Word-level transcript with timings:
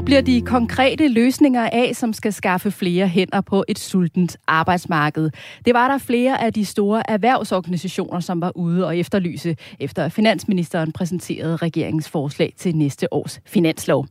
Hvor 0.00 0.04
bliver 0.04 0.20
de 0.20 0.40
konkrete 0.40 1.08
løsninger 1.08 1.68
af, 1.72 1.96
som 1.96 2.12
skal 2.12 2.32
skaffe 2.32 2.70
flere 2.70 3.08
hænder 3.08 3.40
på 3.40 3.64
et 3.68 3.78
sultent 3.78 4.36
arbejdsmarked? 4.46 5.30
Det 5.64 5.74
var 5.74 5.88
der 5.88 5.98
flere 5.98 6.42
af 6.42 6.52
de 6.52 6.64
store 6.64 7.10
erhvervsorganisationer, 7.10 8.20
som 8.20 8.40
var 8.40 8.52
ude 8.56 8.86
og 8.86 8.98
efterlyse, 8.98 9.56
efter 9.80 10.08
finansministeren 10.08 10.92
præsenterede 10.92 11.56
regeringens 11.56 12.08
forslag 12.08 12.54
til 12.56 12.76
næste 12.76 13.12
års 13.14 13.40
finanslov. 13.46 14.06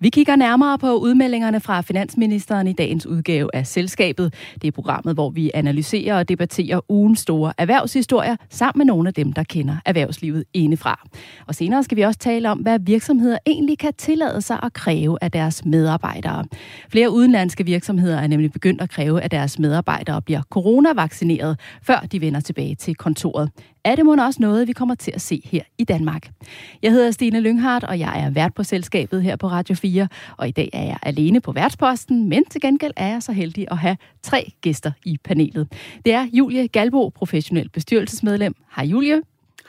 Vi 0.00 0.08
kigger 0.08 0.36
nærmere 0.36 0.78
på 0.78 0.96
udmeldingerne 0.96 1.60
fra 1.60 1.80
finansministeren 1.80 2.66
i 2.66 2.72
dagens 2.72 3.06
udgave 3.06 3.50
af 3.54 3.66
Selskabet. 3.66 4.34
Det 4.62 4.68
er 4.68 4.72
programmet, 4.72 5.14
hvor 5.14 5.30
vi 5.30 5.50
analyserer 5.54 6.18
og 6.18 6.28
debatterer 6.28 6.80
ugens 6.88 7.20
store 7.20 7.52
erhvervshistorier 7.58 8.36
sammen 8.50 8.78
med 8.78 8.86
nogle 8.86 9.08
af 9.08 9.14
dem, 9.14 9.32
der 9.32 9.42
kender 9.42 9.76
erhvervslivet 9.84 10.44
indefra. 10.54 11.08
Og 11.46 11.54
senere 11.54 11.82
skal 11.82 11.96
vi 11.96 12.02
også 12.02 12.18
tale 12.18 12.50
om, 12.50 12.58
hvad 12.58 12.78
virksomheder 12.80 13.38
egentlig 13.46 13.78
kan 13.78 13.92
tillade 13.98 14.40
sig 14.40 14.60
at 14.62 14.72
kræve 14.72 15.18
af 15.20 15.30
deres 15.30 15.64
medarbejdere. 15.64 16.44
Flere 16.88 17.10
udenlandske 17.10 17.64
virksomheder 17.64 18.18
er 18.18 18.26
nemlig 18.26 18.52
begyndt 18.52 18.80
at 18.80 18.90
kræve, 18.90 19.22
at 19.22 19.30
deres 19.30 19.58
medarbejdere 19.58 20.22
bliver 20.22 20.42
coronavaccineret, 20.50 21.60
før 21.82 21.98
de 22.12 22.20
vender 22.20 22.40
tilbage 22.40 22.74
til 22.74 22.94
kontoret. 22.94 23.50
Er 23.86 23.96
det 23.96 24.06
måske 24.06 24.22
også 24.22 24.42
noget, 24.42 24.68
vi 24.68 24.72
kommer 24.72 24.94
til 24.94 25.12
at 25.14 25.20
se 25.20 25.42
her 25.44 25.62
i 25.78 25.84
Danmark? 25.84 26.30
Jeg 26.82 26.92
hedder 26.92 27.10
Stine 27.10 27.40
Lynghardt, 27.40 27.84
og 27.84 27.98
jeg 27.98 28.24
er 28.24 28.30
vært 28.30 28.54
på 28.54 28.62
selskabet 28.62 29.22
her 29.22 29.36
på 29.36 29.46
Radio 29.46 29.74
4. 29.74 30.08
Og 30.36 30.48
i 30.48 30.50
dag 30.50 30.70
er 30.72 30.82
jeg 30.82 30.98
alene 31.02 31.40
på 31.40 31.52
værtsposten, 31.52 32.28
men 32.28 32.44
til 32.44 32.60
gengæld 32.60 32.92
er 32.96 33.08
jeg 33.08 33.22
så 33.22 33.32
heldig 33.32 33.66
at 33.70 33.78
have 33.78 33.96
tre 34.22 34.52
gæster 34.60 34.92
i 35.04 35.18
panelet. 35.24 35.72
Det 36.04 36.12
er 36.12 36.26
Julie 36.32 36.68
Galbo, 36.68 37.08
professionel 37.08 37.68
bestyrelsesmedlem. 37.68 38.54
Hej 38.76 38.84
Julie. 38.84 39.22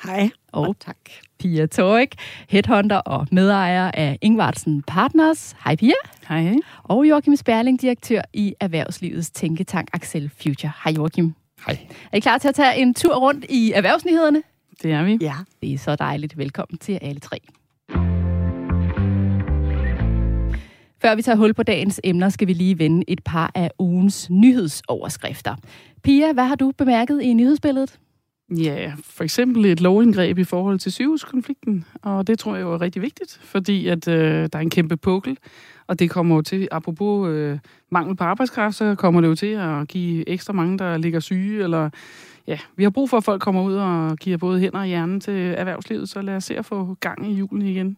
Hej, 0.04 0.30
og, 0.52 0.68
og 0.68 0.76
tak. 0.80 0.98
Pia 1.40 1.66
Torik, 1.66 2.16
headhunter 2.50 2.98
og 2.98 3.28
medejer 3.32 3.92
af 3.94 4.18
Ingvartsen 4.22 4.84
Partners. 4.88 5.56
Hej 5.66 5.76
Pia. 5.76 5.94
Hej. 6.28 6.56
Og 6.84 7.10
Joachim 7.10 7.36
Sperling, 7.36 7.82
direktør 7.82 8.22
i 8.34 8.54
Erhvervslivets 8.60 9.32
tænketank 9.32 9.88
Axel 9.94 10.32
Future. 10.42 10.72
Hej 10.84 10.94
Joachim. 10.94 11.34
Hej. 11.66 11.78
Er 12.12 12.18
I 12.18 12.20
klar 12.20 12.38
til 12.38 12.48
at 12.48 12.56
tage 12.56 12.78
en 12.78 12.94
tur 12.94 13.16
rundt 13.16 13.46
i 13.50 13.72
erhvervsnyhederne? 13.72 14.44
Det 14.84 14.92
er 14.92 15.04
vi. 15.04 15.18
Ja. 15.22 15.34
Det 15.62 15.74
er 15.74 15.78
så 15.78 15.96
dejligt. 15.96 16.38
Velkommen 16.38 16.78
til 16.78 17.00
alle 17.02 17.20
tre. 17.20 17.38
Før 21.02 21.16
vi 21.16 21.22
tager 21.22 21.36
hul 21.36 21.54
på 21.54 21.64
dagens 21.64 22.02
emner, 22.04 22.30
skal 22.30 22.48
vi 22.48 22.54
lige 22.54 22.80
vende 22.80 23.04
et 23.08 23.24
par 23.24 23.52
af 23.56 23.72
ugens 23.80 24.30
nyhedsoverskrifter. 24.30 25.56
Pia, 26.04 26.34
hvad 26.34 26.44
har 26.46 26.56
du 26.56 26.72
bemærket 26.78 27.22
i 27.22 27.34
nyhedsbilledet? 27.34 28.00
Ja, 28.50 28.94
for 29.04 29.24
eksempel 29.24 29.66
et 29.66 29.82
lovindgreb 29.82 30.38
i 30.38 30.44
forhold 30.44 30.80
til 30.80 30.92
sygehuskonflikten, 30.92 31.86
og 32.02 32.28
det 32.28 32.40
tror 32.40 32.56
jeg 32.56 32.64
jo 32.64 32.74
er 32.74 32.82
rigtig 32.82 33.02
vigtigt, 33.02 33.40
fordi 33.44 33.88
at 33.88 34.08
øh, 34.08 34.34
der 34.34 34.50
er 34.54 34.60
en 34.60 34.70
kæmpe 34.70 34.98
pukkel, 34.98 35.38
og 35.88 36.00
det 36.00 36.10
kommer 36.10 36.36
jo 36.36 36.42
til, 36.42 36.68
apropos 36.72 37.30
øh, 37.30 37.60
mangel 37.92 38.16
på 38.16 38.24
arbejdskraft, 38.24 38.76
så 38.76 38.96
kommer 38.96 39.22
det 39.22 39.28
jo 39.28 39.36
til 39.36 39.48
at 39.48 39.88
give 39.88 40.30
ekstra 40.30 40.54
mange, 40.54 40.78
der 40.78 40.98
ligger 40.98 41.20
syge, 41.20 41.64
eller 41.64 41.90
ja, 42.48 42.60
vi 42.76 42.84
har 42.84 42.90
brug 42.90 43.10
for, 43.10 43.18
at 43.18 43.24
folk 43.24 43.42
kommer 43.42 43.64
ud 43.64 43.74
og 43.74 44.18
giver 44.18 44.38
både 44.38 44.60
hænder 44.60 44.80
og 44.80 44.86
hjernen 44.86 45.20
til 45.20 45.54
erhvervslivet, 45.58 46.10
så 46.10 46.22
lad 46.22 46.36
os 46.36 46.44
se 46.44 46.58
at 46.58 46.66
få 46.66 46.98
gang 47.00 47.32
i 47.32 47.34
julen 47.34 47.62
igen. 47.62 47.98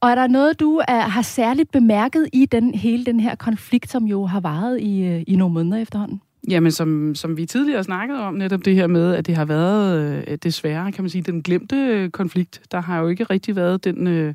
Og 0.00 0.10
er 0.10 0.14
der 0.14 0.26
noget, 0.26 0.60
du 0.60 0.82
er, 0.88 1.00
har 1.00 1.22
særligt 1.22 1.70
bemærket 1.70 2.28
i 2.32 2.46
den, 2.46 2.74
hele 2.74 3.04
den 3.04 3.20
her 3.20 3.34
konflikt, 3.34 3.90
som 3.90 4.04
jo 4.04 4.26
har 4.26 4.40
varet 4.40 4.80
i, 4.80 5.04
øh, 5.04 5.22
i 5.26 5.36
nogle 5.36 5.54
måneder 5.54 5.82
efterhånden? 5.82 6.20
Jamen, 6.50 6.72
som, 6.72 7.14
som 7.14 7.36
vi 7.36 7.46
tidligere 7.46 7.84
snakkede 7.84 8.20
om, 8.20 8.34
netop 8.34 8.64
det 8.64 8.74
her 8.74 8.86
med, 8.86 9.14
at 9.14 9.26
det 9.26 9.36
har 9.36 9.44
været 9.44 10.24
øh, 10.28 10.38
desværre, 10.42 10.92
kan 10.92 11.04
man 11.04 11.10
sige, 11.10 11.22
den 11.22 11.42
glemte 11.42 12.10
konflikt. 12.12 12.62
Der 12.70 12.80
har 12.80 13.00
jo 13.00 13.08
ikke 13.08 13.24
rigtig 13.24 13.56
været 13.56 13.84
den, 13.84 14.06
øh, 14.06 14.34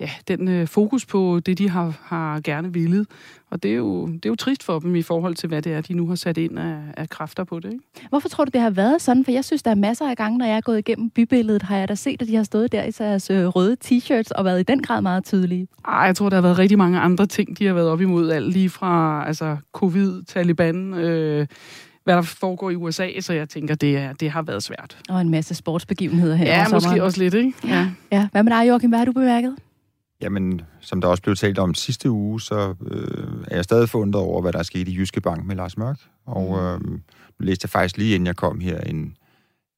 ja, 0.00 0.10
den 0.28 0.48
øh, 0.48 0.66
fokus 0.66 1.06
på 1.06 1.40
det, 1.46 1.58
de 1.58 1.70
har, 1.70 1.98
har 2.02 2.40
gerne 2.40 2.72
villet. 2.72 3.06
Og 3.50 3.62
det 3.62 3.70
er, 3.70 3.74
jo, 3.74 4.06
det 4.06 4.26
er 4.26 4.28
jo 4.28 4.34
trist 4.34 4.62
for 4.62 4.78
dem 4.78 4.96
i 4.96 5.02
forhold 5.02 5.34
til, 5.34 5.48
hvad 5.48 5.62
det 5.62 5.72
er, 5.72 5.80
de 5.80 5.94
nu 5.94 6.08
har 6.08 6.14
sat 6.14 6.38
ind 6.38 6.58
af, 6.58 6.76
af 6.96 7.08
kræfter 7.08 7.44
på 7.44 7.60
det. 7.60 7.72
Ikke? 7.72 8.08
Hvorfor 8.08 8.28
tror 8.28 8.44
du, 8.44 8.50
det 8.54 8.60
har 8.60 8.70
været 8.70 9.02
sådan? 9.02 9.24
For 9.24 9.32
jeg 9.32 9.44
synes, 9.44 9.62
der 9.62 9.70
er 9.70 9.74
masser 9.74 10.10
af 10.10 10.16
gange, 10.16 10.38
når 10.38 10.46
jeg 10.46 10.56
er 10.56 10.60
gået 10.60 10.78
igennem 10.78 11.10
bybilledet, 11.10 11.62
har 11.62 11.76
jeg 11.76 11.88
da 11.88 11.94
set, 11.94 12.22
at 12.22 12.28
de 12.28 12.36
har 12.36 12.42
stået 12.42 12.72
der 12.72 12.84
i 12.84 12.90
deres 12.90 13.30
øh, 13.30 13.46
røde 13.46 13.76
t-shirts 13.84 14.30
og 14.34 14.44
været 14.44 14.60
i 14.60 14.62
den 14.62 14.82
grad 14.82 15.00
meget 15.00 15.24
tydelige. 15.24 15.68
Ej, 15.88 15.98
jeg 15.98 16.16
tror, 16.16 16.28
der 16.28 16.36
har 16.36 16.42
været 16.42 16.58
rigtig 16.58 16.78
mange 16.78 16.98
andre 16.98 17.26
ting, 17.26 17.58
de 17.58 17.66
har 17.66 17.74
været 17.74 17.88
op 17.88 18.00
imod. 18.00 18.30
Alt 18.30 18.52
lige 18.52 18.70
fra 18.70 19.24
altså, 19.26 19.56
covid, 19.72 20.22
Taliban, 20.22 20.94
øh, 20.94 21.46
hvad 22.04 22.14
der 22.14 22.22
foregår 22.22 22.70
i 22.70 22.76
USA, 22.76 23.20
så 23.20 23.32
jeg 23.32 23.48
tænker, 23.48 23.74
det, 23.74 23.96
er, 23.96 24.12
det 24.12 24.30
har 24.30 24.42
været 24.42 24.62
svært. 24.62 24.98
Og 25.08 25.20
en 25.20 25.30
masse 25.30 25.54
sportsbegivenheder 25.54 26.34
her 26.34 26.46
Ja, 26.46 26.68
måske 26.72 27.04
også 27.04 27.22
lidt, 27.22 27.34
ikke? 27.34 27.52
Ja. 27.64 27.88
ja. 28.12 28.28
Hvad 28.32 28.42
med 28.42 28.52
dig, 28.52 28.68
Joachim? 28.68 28.90
Hvad 28.90 28.98
har 28.98 29.04
du 29.04 29.12
bemærket? 29.12 29.56
Jamen, 30.20 30.60
som 30.80 31.00
der 31.00 31.08
også 31.08 31.22
blev 31.22 31.36
talt 31.36 31.58
om 31.58 31.74
sidste 31.74 32.10
uge, 32.10 32.40
så 32.40 32.74
øh, 32.86 33.44
er 33.48 33.54
jeg 33.54 33.64
stadig 33.64 33.88
fundet 33.88 34.14
over, 34.14 34.40
hvad 34.40 34.52
der 34.52 34.58
er 34.58 34.62
sket 34.62 34.88
i 34.88 34.96
Jyske 34.96 35.20
Bank 35.20 35.44
med 35.44 35.56
Lars 35.56 35.76
Mørk. 35.76 36.00
Og 36.26 36.58
øh, 36.58 36.80
nu 36.80 36.98
læste 37.38 37.64
jeg 37.64 37.70
faktisk 37.70 37.96
lige 37.96 38.14
inden 38.14 38.26
jeg 38.26 38.36
kom 38.36 38.60
her 38.60 38.80
en, 38.80 39.16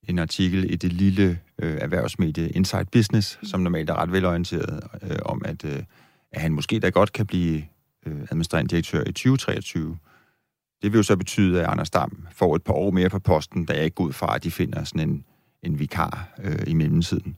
en 0.09 0.19
artikel 0.19 0.73
i 0.73 0.77
det 0.77 0.93
lille 0.93 1.39
øh, 1.59 1.79
erhvervsmedie 1.81 2.49
Inside 2.49 2.87
Business, 2.93 3.39
som 3.43 3.61
normalt 3.61 3.91
er 3.91 3.95
ret 3.95 4.13
velorienteret, 4.13 4.85
øh, 5.03 5.17
om 5.25 5.43
at, 5.45 5.65
øh, 5.65 5.83
at 6.33 6.41
han 6.41 6.53
måske 6.53 6.81
da 6.81 6.89
godt 6.89 7.13
kan 7.13 7.27
blive 7.27 7.65
øh, 8.07 8.21
administrerende 8.21 8.71
direktør 8.71 9.01
i 9.01 9.13
2023. 9.13 9.99
Det 10.83 10.93
vil 10.93 10.99
jo 10.99 11.03
så 11.03 11.17
betyde, 11.17 11.61
at 11.61 11.67
Anders 11.67 11.91
Dam 11.91 12.27
får 12.33 12.57
et 12.57 12.63
par 12.63 12.73
år 12.73 12.91
mere 12.91 13.09
på 13.11 13.19
posten, 13.19 13.65
da 13.65 13.73
jeg 13.73 13.85
ikke 13.85 13.95
går 13.95 14.05
ud 14.05 14.13
fra, 14.13 14.35
at 14.35 14.45
de 14.45 14.51
finder 14.51 14.85
sådan 14.85 15.09
en, 15.09 15.25
en 15.63 15.79
vikar 15.79 16.29
øh, 16.45 16.59
i 16.67 16.75
mellemtiden. 16.75 17.37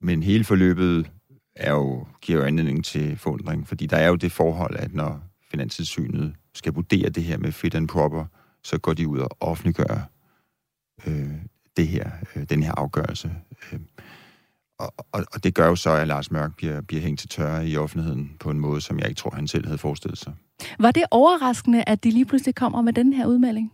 Men 0.00 0.22
hele 0.22 0.44
forløbet 0.44 1.10
er 1.58 1.70
jo, 1.70 2.06
giver 2.20 2.38
jo 2.38 2.44
anledning 2.44 2.84
til 2.84 3.18
forundring, 3.18 3.68
fordi 3.68 3.86
der 3.86 3.96
er 3.96 4.08
jo 4.08 4.14
det 4.14 4.32
forhold, 4.32 4.76
at 4.76 4.94
når 4.94 5.20
Finanstilsynet 5.50 6.34
skal 6.54 6.72
vurdere 6.72 7.08
det 7.08 7.24
her 7.24 7.38
med 7.38 7.52
fit 7.52 7.74
and 7.74 7.88
proper, 7.88 8.24
så 8.62 8.78
går 8.78 8.94
de 8.94 9.08
ud 9.08 9.18
og 9.18 9.30
offentliggør 9.40 10.10
øh, 11.06 11.32
det 11.76 11.88
her, 11.88 12.10
øh, 12.36 12.42
den 12.50 12.62
her 12.62 12.72
afgørelse. 12.72 13.32
Øh, 13.72 13.80
og, 14.78 14.94
og, 15.12 15.24
og 15.34 15.44
det 15.44 15.54
gør 15.54 15.66
jo 15.66 15.76
så, 15.76 15.90
at 15.90 16.08
Lars 16.08 16.30
Mørk 16.30 16.56
bliver, 16.56 16.80
bliver 16.80 17.02
hængt 17.02 17.20
til 17.20 17.28
tørre 17.28 17.68
i 17.68 17.76
offentligheden 17.76 18.36
på 18.40 18.50
en 18.50 18.60
måde, 18.60 18.80
som 18.80 18.98
jeg 18.98 19.08
ikke 19.08 19.18
tror, 19.18 19.30
han 19.30 19.48
selv 19.48 19.66
havde 19.66 19.78
forestillet 19.78 20.18
sig. 20.18 20.34
Var 20.78 20.90
det 20.90 21.04
overraskende, 21.10 21.84
at 21.86 22.04
de 22.04 22.10
lige 22.10 22.24
pludselig 22.24 22.54
kommer 22.54 22.82
med 22.82 22.92
den 22.92 23.12
her 23.12 23.26
udmelding? 23.26 23.72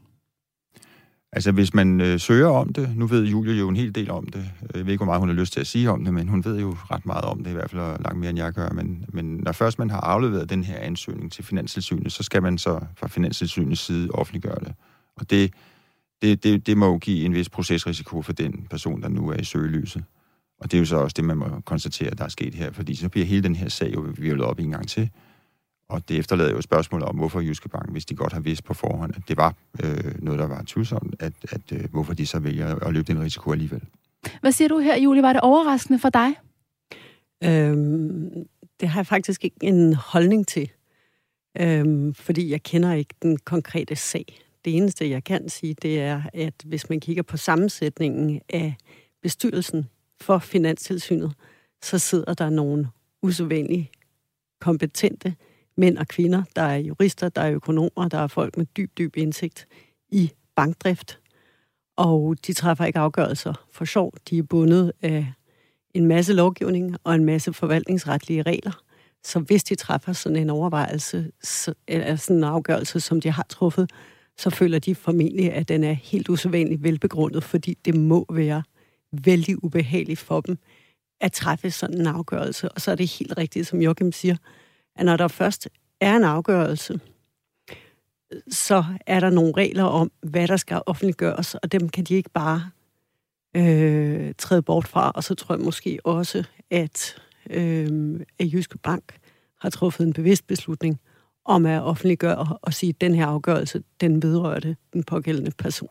Altså, 1.35 1.53
hvis 1.53 1.75
man 1.75 2.01
øh, 2.01 2.21
søger 2.21 2.49
om 2.49 2.73
det, 2.73 2.97
nu 2.97 3.07
ved 3.07 3.25
Julie 3.25 3.59
jo 3.59 3.69
en 3.69 3.77
hel 3.77 3.95
del 3.95 4.11
om 4.11 4.27
det. 4.27 4.51
Øh, 4.63 4.77
jeg 4.77 4.87
ved 4.87 4.93
ikke, 4.93 5.05
hvor 5.05 5.13
meget 5.13 5.21
hun 5.21 5.29
har 5.29 5.37
lyst 5.37 5.53
til 5.53 5.61
at 5.61 5.67
sige 5.67 5.91
om 5.91 6.05
det, 6.05 6.15
men 6.15 6.29
hun 6.29 6.45
ved 6.45 6.61
jo 6.61 6.77
ret 6.91 7.07
meget 7.07 7.25
om 7.25 7.45
det, 7.45 7.51
i 7.51 7.55
hvert 7.55 7.71
fald 7.71 7.81
langt 7.81 8.17
mere, 8.19 8.31
end 8.31 8.39
jeg 8.39 8.53
gør. 8.53 8.69
Men, 8.69 9.05
men 9.09 9.37
når 9.37 9.53
først 9.53 9.79
man 9.79 9.91
har 9.91 10.01
afleveret 10.01 10.51
den 10.51 10.65
her 10.65 10.79
ansøgning 10.79 11.33
til 11.33 11.45
Finanstilsynet, 11.45 12.13
så 12.13 12.23
skal 12.23 12.43
man 12.43 12.59
så 12.59 12.81
fra 12.97 13.09
Finanstilsynets 13.09 13.81
side 13.81 14.11
offentliggøre 14.11 14.59
det. 14.61 14.75
Og 15.17 15.31
det, 15.31 15.53
det, 16.23 16.45
det, 16.45 16.67
det 16.67 16.77
må 16.77 16.87
jo 16.87 16.99
give 16.99 17.25
en 17.25 17.35
vis 17.35 17.49
procesrisiko 17.49 18.23
for 18.23 18.33
den 18.33 18.67
person, 18.71 19.03
der 19.03 19.09
nu 19.09 19.29
er 19.29 19.37
i 19.37 19.45
søgelyset. 19.45 20.05
Og 20.61 20.71
det 20.71 20.77
er 20.77 20.79
jo 20.79 20.87
så 20.87 20.97
også 20.97 21.15
det, 21.17 21.25
man 21.25 21.37
må 21.37 21.47
konstatere, 21.65 22.11
der 22.11 22.25
er 22.25 22.29
sket 22.29 22.55
her, 22.55 22.73
fordi 22.73 22.95
så 22.95 23.09
bliver 23.09 23.27
hele 23.27 23.43
den 23.43 23.57
her 23.57 23.69
sag 23.69 23.95
jo 23.95 24.07
virvlet 24.19 24.47
op 24.47 24.59
en 24.59 24.71
gang 24.71 24.89
til. 24.89 25.11
Og 25.95 26.09
det 26.09 26.19
efterlader 26.19 26.51
jo 26.51 26.59
et 26.59 26.65
spørgsmål 26.65 27.03
om, 27.03 27.17
hvorfor 27.17 27.41
Jyske 27.41 27.69
Bank, 27.69 27.91
hvis 27.91 28.05
de 28.05 28.15
godt 28.15 28.33
har 28.33 28.41
vidst 28.41 28.65
på 28.65 28.75
forhånd, 28.75 29.13
at 29.17 29.23
det 29.29 29.37
var 29.37 29.55
øh, 29.85 30.23
noget, 30.23 30.39
der 30.41 30.47
var 30.47 30.63
tvivlsomt, 30.67 31.15
at, 31.19 31.33
at 31.43 31.73
øh, 31.73 31.85
hvorfor 31.91 32.15
de 32.15 32.27
så 32.27 32.39
vælger 32.39 32.87
at 32.87 32.93
løbe 32.93 33.13
den 33.13 33.23
risiko 33.23 33.53
alligevel. 33.53 33.83
Hvad 34.41 34.53
siger 34.53 34.69
du 34.69 34.79
her, 34.79 34.97
Julie? 34.97 35.23
Var 35.23 35.33
det 35.33 35.41
overraskende 35.41 35.99
for 35.99 36.09
dig? 36.09 36.35
Øhm, 37.45 38.47
det 38.81 38.89
har 38.89 39.01
jeg 39.01 39.07
faktisk 39.07 39.45
ikke 39.45 39.57
en 39.63 39.95
holdning 39.95 40.47
til, 40.47 40.71
øhm, 41.61 42.15
fordi 42.15 42.51
jeg 42.51 42.63
kender 42.63 42.93
ikke 42.93 43.15
den 43.23 43.37
konkrete 43.37 43.97
sag. 43.97 44.25
Det 44.65 44.77
eneste, 44.77 45.11
jeg 45.11 45.25
kan 45.25 45.49
sige, 45.49 45.75
det 45.83 46.01
er, 46.01 46.23
at 46.33 46.55
hvis 46.65 46.91
man 46.91 47.01
kigger 47.01 47.23
på 47.23 47.37
sammensætningen 47.37 48.41
af 48.49 48.75
bestyrelsen 49.23 49.89
for 50.21 50.39
Finanstilsynet, 50.39 51.33
så 51.83 51.99
sidder 51.99 52.35
der 52.35 52.51
nogle 52.51 52.89
usædvanligt 53.23 53.91
kompetente 54.61 55.35
mænd 55.77 55.99
og 55.99 56.09
kvinder. 56.09 56.43
Der 56.57 56.63
er 56.63 56.77
jurister, 56.77 57.29
der 57.29 57.43
er 57.43 57.53
økonomer, 57.53 58.09
der 58.09 58.19
er 58.19 58.27
folk 58.27 58.57
med 58.57 58.67
dyb, 58.77 58.99
dyb 58.99 59.17
indsigt 59.17 59.67
i 60.13 60.31
bankdrift. 60.57 61.19
Og 61.97 62.37
de 62.47 62.53
træffer 62.53 62.85
ikke 62.85 62.99
afgørelser 62.99 63.67
for 63.73 63.85
sjov. 63.85 64.13
De 64.31 64.39
er 64.39 64.43
bundet 64.43 64.93
af 65.03 65.27
en 65.95 66.07
masse 66.07 66.33
lovgivning 66.33 66.97
og 67.05 67.15
en 67.15 67.25
masse 67.25 67.53
forvaltningsretlige 67.53 68.43
regler. 68.43 68.83
Så 69.25 69.39
hvis 69.39 69.65
de 69.65 69.75
træffer 69.75 70.13
sådan 70.13 70.37
en 70.37 70.51
overvejelse, 70.51 71.31
så, 71.43 71.75
eller 71.89 72.17
sådan 72.17 72.37
en 72.37 72.45
afgørelse, 72.45 73.01
som 73.01 73.21
de 73.21 73.31
har 73.31 73.47
truffet, 73.49 73.91
så 74.39 74.51
føler 74.51 74.79
de 74.79 74.95
formentlig, 74.95 75.53
at 75.53 75.69
den 75.69 75.85
er 75.85 75.93
helt 75.93 76.29
usædvanligt 76.29 76.83
velbegrundet, 76.83 77.45
fordi 77.45 77.79
det 77.85 77.95
må 77.95 78.27
være 78.33 78.63
vældig 79.13 79.65
ubehageligt 79.65 80.21
for 80.21 80.41
dem 80.41 80.59
at 81.21 81.33
træffe 81.33 81.71
sådan 81.71 82.01
en 82.01 82.07
afgørelse. 82.07 82.73
Og 82.73 82.81
så 82.81 82.91
er 82.91 82.95
det 82.95 83.17
helt 83.19 83.39
rigtigt, 83.39 83.67
som 83.67 83.83
Joachim 83.83 84.13
siger, 84.13 84.37
at 84.97 85.07
når 85.07 85.17
der 85.17 85.29
først 85.29 85.69
er 86.01 86.17
en 86.17 86.25
afgørelse, 86.25 87.01
så 88.49 88.85
er 89.07 89.21
der 89.21 89.31
nogle 89.31 89.53
regler 89.57 89.85
om, 89.85 90.13
hvad 90.23 90.49
der 90.49 90.57
skal 90.57 90.83
offentliggøres, 90.87 91.55
og 91.55 91.73
dem 91.73 91.89
kan 91.89 92.05
de 92.05 92.15
ikke 92.15 92.31
bare 92.31 92.71
øh, 93.57 94.35
træde 94.39 94.63
bort 94.63 94.89
fra. 94.89 95.13
Og 95.15 95.25
så 95.25 95.35
tror 95.35 95.55
jeg 95.55 95.65
måske 95.65 95.99
også, 96.05 96.45
at, 96.71 97.23
øh, 97.51 98.21
at 98.39 98.53
Jyske 98.53 98.79
Bank 98.79 99.19
har 99.61 99.71
truffet 99.71 100.07
en 100.07 100.13
bevidst 100.13 100.47
beslutning 100.47 101.01
om 101.45 101.67
at 101.67 101.83
offentliggøre 101.83 102.59
og 102.63 102.75
sige, 102.75 102.91
at 102.91 103.01
den 103.01 103.15
her 103.15 103.27
afgørelse, 103.27 103.83
den 104.01 104.23
vedrørte 104.23 104.77
den 104.93 105.05
pågældende 105.05 105.51
person. 105.59 105.89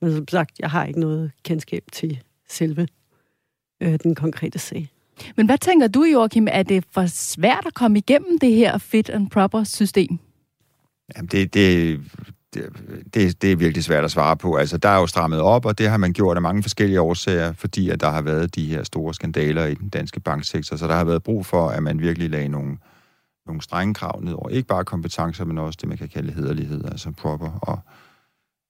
Men 0.00 0.16
som 0.16 0.28
sagt, 0.28 0.58
jeg 0.58 0.70
har 0.70 0.84
ikke 0.84 1.00
noget 1.00 1.32
kendskab 1.42 1.84
til 1.92 2.22
selve 2.48 2.88
øh, 3.80 3.98
den 4.02 4.14
konkrete 4.14 4.58
sag. 4.58 4.88
Men 5.36 5.46
hvad 5.46 5.58
tænker 5.58 5.88
du, 5.88 6.04
Joachim? 6.04 6.48
Er 6.50 6.62
det 6.62 6.84
for 6.92 7.06
svært 7.06 7.66
at 7.66 7.74
komme 7.74 7.98
igennem 7.98 8.38
det 8.38 8.54
her 8.54 8.78
fit 8.78 9.10
and 9.10 9.30
proper 9.30 9.64
system? 9.64 10.18
Jamen, 11.16 11.28
det, 11.28 11.54
det, 11.54 12.00
det, 13.14 13.42
det 13.42 13.52
er 13.52 13.56
virkelig 13.56 13.84
svært 13.84 14.04
at 14.04 14.10
svare 14.10 14.36
på. 14.36 14.54
Altså, 14.56 14.78
der 14.78 14.88
er 14.88 14.98
jo 14.98 15.06
strammet 15.06 15.40
op, 15.40 15.66
og 15.66 15.78
det 15.78 15.88
har 15.88 15.96
man 15.96 16.12
gjort 16.12 16.36
af 16.36 16.42
mange 16.42 16.62
forskellige 16.62 17.00
årsager, 17.00 17.52
fordi 17.52 17.90
at 17.90 18.00
der 18.00 18.10
har 18.10 18.22
været 18.22 18.54
de 18.54 18.66
her 18.66 18.82
store 18.82 19.14
skandaler 19.14 19.66
i 19.66 19.74
den 19.74 19.88
danske 19.88 20.20
banksektor, 20.20 20.76
så 20.76 20.86
der 20.86 20.94
har 20.94 21.04
været 21.04 21.22
brug 21.22 21.46
for, 21.46 21.68
at 21.68 21.82
man 21.82 22.00
virkelig 22.00 22.30
lagde 22.30 22.48
nogle, 22.48 22.76
nogle 23.46 23.62
strenge 23.62 23.94
krav 23.94 24.20
ned 24.22 24.32
over. 24.32 24.48
Ikke 24.48 24.68
bare 24.68 24.84
kompetencer, 24.84 25.44
men 25.44 25.58
også 25.58 25.78
det, 25.80 25.88
man 25.88 25.98
kan 25.98 26.08
kalde 26.08 26.32
hederlighed, 26.32 26.84
altså 26.84 27.10
proper. 27.10 27.50
Og, 27.62 27.78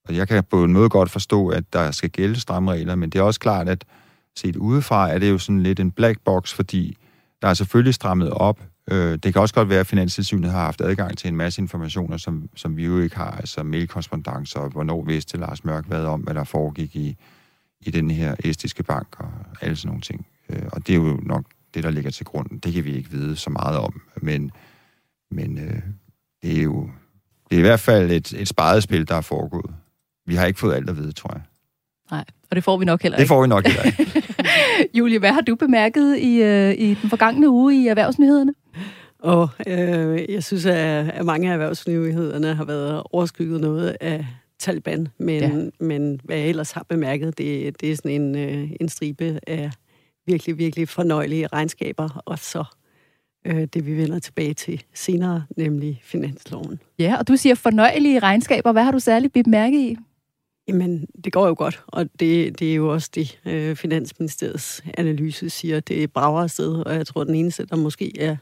og 0.08 0.16
jeg 0.16 0.28
kan 0.28 0.44
på 0.44 0.64
en 0.64 0.72
måde 0.72 0.88
godt 0.88 1.10
forstå, 1.10 1.48
at 1.48 1.72
der 1.72 1.90
skal 1.90 2.10
gælde 2.10 2.40
stramme 2.40 2.72
regler, 2.72 2.94
men 2.94 3.10
det 3.10 3.18
er 3.18 3.22
også 3.22 3.40
klart, 3.40 3.68
at 3.68 3.84
set 4.40 4.56
udefra 4.56 5.10
er 5.10 5.18
det 5.18 5.30
jo 5.30 5.38
sådan 5.38 5.62
lidt 5.62 5.80
en 5.80 5.90
black 5.90 6.20
box, 6.24 6.54
fordi 6.54 6.96
der 7.42 7.48
er 7.48 7.54
selvfølgelig 7.54 7.94
strammet 7.94 8.30
op, 8.30 8.60
Øh, 8.90 9.18
det 9.22 9.32
kan 9.32 9.42
også 9.42 9.54
godt 9.54 9.68
være, 9.68 9.80
at 9.80 9.86
Finanstilsynet 9.86 10.50
har 10.50 10.60
haft 10.60 10.80
adgang 10.80 11.18
til 11.18 11.28
en 11.28 11.36
masse 11.36 11.62
informationer, 11.62 12.16
som, 12.16 12.48
som 12.56 12.76
vi 12.76 12.84
jo 12.84 13.00
ikke 13.00 13.16
har, 13.16 13.30
altså 13.30 13.62
mailkorrespondancer, 13.62 14.68
hvornår 14.68 15.04
vidste 15.04 15.38
Lars 15.38 15.64
Mørk 15.64 15.86
hvad 15.86 16.04
om, 16.04 16.20
hvad 16.20 16.34
der 16.34 16.44
foregik 16.44 16.96
i, 16.96 17.16
i 17.80 17.90
den 17.90 18.10
her 18.10 18.34
estiske 18.44 18.82
bank, 18.82 19.06
og 19.18 19.32
alle 19.60 19.76
sådan 19.76 19.88
nogle 19.88 20.02
ting. 20.02 20.26
Øh, 20.48 20.62
og 20.72 20.86
det 20.86 20.92
er 20.92 20.96
jo 20.96 21.20
nok 21.22 21.44
det, 21.74 21.84
der 21.84 21.90
ligger 21.90 22.10
til 22.10 22.26
grunden. 22.26 22.58
Det 22.58 22.72
kan 22.72 22.84
vi 22.84 22.96
ikke 22.96 23.10
vide 23.10 23.36
så 23.36 23.50
meget 23.50 23.78
om, 23.78 24.00
men, 24.16 24.50
men 25.30 25.58
øh, 25.58 25.82
det 26.42 26.58
er 26.58 26.62
jo 26.62 26.90
det 27.50 27.56
er 27.56 27.60
i 27.60 27.62
hvert 27.62 27.80
fald 27.80 28.10
et, 28.10 28.32
et 28.32 28.48
spadespil, 28.48 29.08
der 29.08 29.14
er 29.14 29.20
foregået. 29.20 29.74
Vi 30.26 30.34
har 30.34 30.46
ikke 30.46 30.60
fået 30.60 30.74
alt 30.74 30.90
at 30.90 30.96
vide, 30.96 31.12
tror 31.12 31.30
jeg. 31.32 31.42
Nej, 32.10 32.24
og 32.50 32.56
det 32.56 32.64
får 32.64 32.76
vi 32.76 32.84
nok 32.84 33.02
heller 33.02 33.18
ikke. 33.18 33.20
Det 33.20 33.28
får 33.28 33.42
vi 33.42 33.48
nok 33.48 33.66
heller 33.66 33.82
ikke. 33.82 34.22
Julie, 34.98 35.18
hvad 35.18 35.32
har 35.32 35.40
du 35.40 35.54
bemærket 35.54 36.18
i, 36.18 36.42
øh, 36.42 36.74
i 36.74 36.94
den 37.02 37.10
forgangne 37.10 37.48
uge 37.48 37.74
i 37.74 37.86
erhvervsnyhederne? 37.86 38.54
Og 39.18 39.48
øh, 39.66 40.24
jeg 40.28 40.44
synes, 40.44 40.66
at, 40.66 41.08
at 41.08 41.24
mange 41.24 41.48
af 41.48 41.52
erhvervsnyhederne 41.52 42.54
har 42.54 42.64
været 42.64 43.02
overskygget 43.12 43.60
noget 43.60 43.96
af 44.00 44.26
Taliban, 44.58 45.08
men, 45.18 45.40
ja. 45.40 45.84
men 45.86 46.20
hvad 46.24 46.36
jeg 46.36 46.48
ellers 46.48 46.72
har 46.72 46.86
bemærket, 46.88 47.38
det, 47.38 47.80
det 47.80 47.92
er 47.92 47.96
sådan 47.96 48.10
en, 48.10 48.36
øh, 48.36 48.70
en 48.80 48.88
stribe 48.88 49.40
af 49.46 49.70
virkelig, 50.26 50.58
virkelig 50.58 50.88
fornøjelige 50.88 51.46
regnskaber, 51.46 52.22
og 52.24 52.38
så 52.38 52.64
øh, 53.46 53.64
det, 53.74 53.86
vi 53.86 53.96
vender 53.96 54.18
tilbage 54.18 54.54
til 54.54 54.82
senere, 54.94 55.44
nemlig 55.56 56.00
finansloven. 56.04 56.80
Ja, 56.98 57.16
og 57.18 57.28
du 57.28 57.36
siger 57.36 57.54
fornøjelige 57.54 58.18
regnskaber. 58.18 58.72
Hvad 58.72 58.84
har 58.84 58.92
du 58.92 58.98
særligt 58.98 59.32
bemærket 59.32 59.78
i? 59.78 59.96
Jamen, 60.70 61.06
det 61.24 61.32
går 61.32 61.46
jo 61.46 61.54
godt, 61.58 61.82
og 61.86 62.20
det, 62.20 62.58
det 62.58 62.70
er 62.70 62.74
jo 62.74 62.92
også 62.92 63.10
det, 63.14 63.40
øh, 63.44 63.76
Finansministeriets 63.76 64.82
analyse 64.94 65.50
siger, 65.50 65.80
det 65.80 66.02
er 66.02 66.06
brager 66.06 66.46
sted, 66.46 66.74
og 66.74 66.94
jeg 66.94 67.06
tror, 67.06 67.24
den 67.24 67.34
eneste, 67.34 67.66
der 67.66 67.76
måske 67.76 68.20
er 68.20 68.36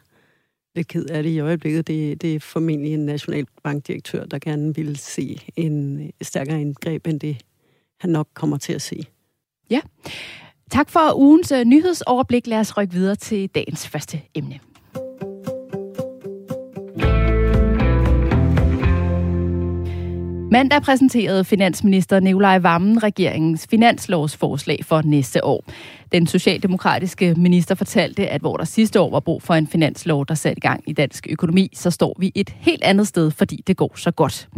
lidt 0.74 0.88
ked 0.88 1.04
af 1.04 1.22
det 1.22 1.30
i 1.30 1.40
øjeblikket, 1.40 1.86
det, 1.86 2.22
det 2.22 2.34
er 2.34 2.40
formentlig 2.40 2.94
en 2.94 3.06
nationalbankdirektør, 3.06 4.24
der 4.24 4.38
gerne 4.38 4.74
vil 4.74 4.96
se 4.96 5.40
en 5.56 6.00
øh, 6.00 6.08
stærkere 6.22 6.60
indgreb 6.60 7.06
end 7.06 7.20
det, 7.20 7.36
han 8.00 8.10
nok 8.10 8.28
kommer 8.34 8.56
til 8.56 8.72
at 8.72 8.82
se. 8.82 9.06
Ja. 9.70 9.80
Tak 10.70 10.90
for 10.90 11.18
ugens 11.18 11.52
øh, 11.52 11.64
nyhedsoverblik. 11.64 12.46
Lad 12.46 12.58
os 12.58 12.76
rykke 12.76 12.94
videre 12.94 13.16
til 13.16 13.48
dagens 13.48 13.88
første 13.88 14.20
emne. 14.34 14.60
Mm. 20.48 20.52
Mandag 20.52 20.82
præsenterede 20.82 21.44
finansminister 21.44 22.20
Nikolaj 22.20 22.58
Vammen 22.58 23.02
regeringens 23.02 23.66
finanslovsforslag 23.70 24.78
for 24.84 25.02
næste 25.04 25.44
år. 25.44 25.64
Den 26.12 26.26
socialdemokratiske 26.26 27.34
minister 27.34 27.74
fortalte, 27.74 28.28
at 28.28 28.40
hvor 28.40 28.56
der 28.56 28.64
sidste 28.64 29.00
år 29.00 29.10
var 29.10 29.20
brug 29.20 29.42
for 29.42 29.54
en 29.54 29.66
finanslov, 29.66 30.26
der 30.26 30.34
satte 30.34 30.58
i 30.58 30.60
gang 30.60 30.82
i 30.86 30.92
dansk 30.92 31.26
økonomi, 31.30 31.70
så 31.74 31.90
står 31.90 32.16
vi 32.18 32.32
et 32.34 32.54
helt 32.58 32.84
andet 32.84 33.08
sted, 33.08 33.30
fordi 33.30 33.64
det 33.66 33.76
går 33.76 33.92
så 33.96 34.10
godt. 34.10 34.48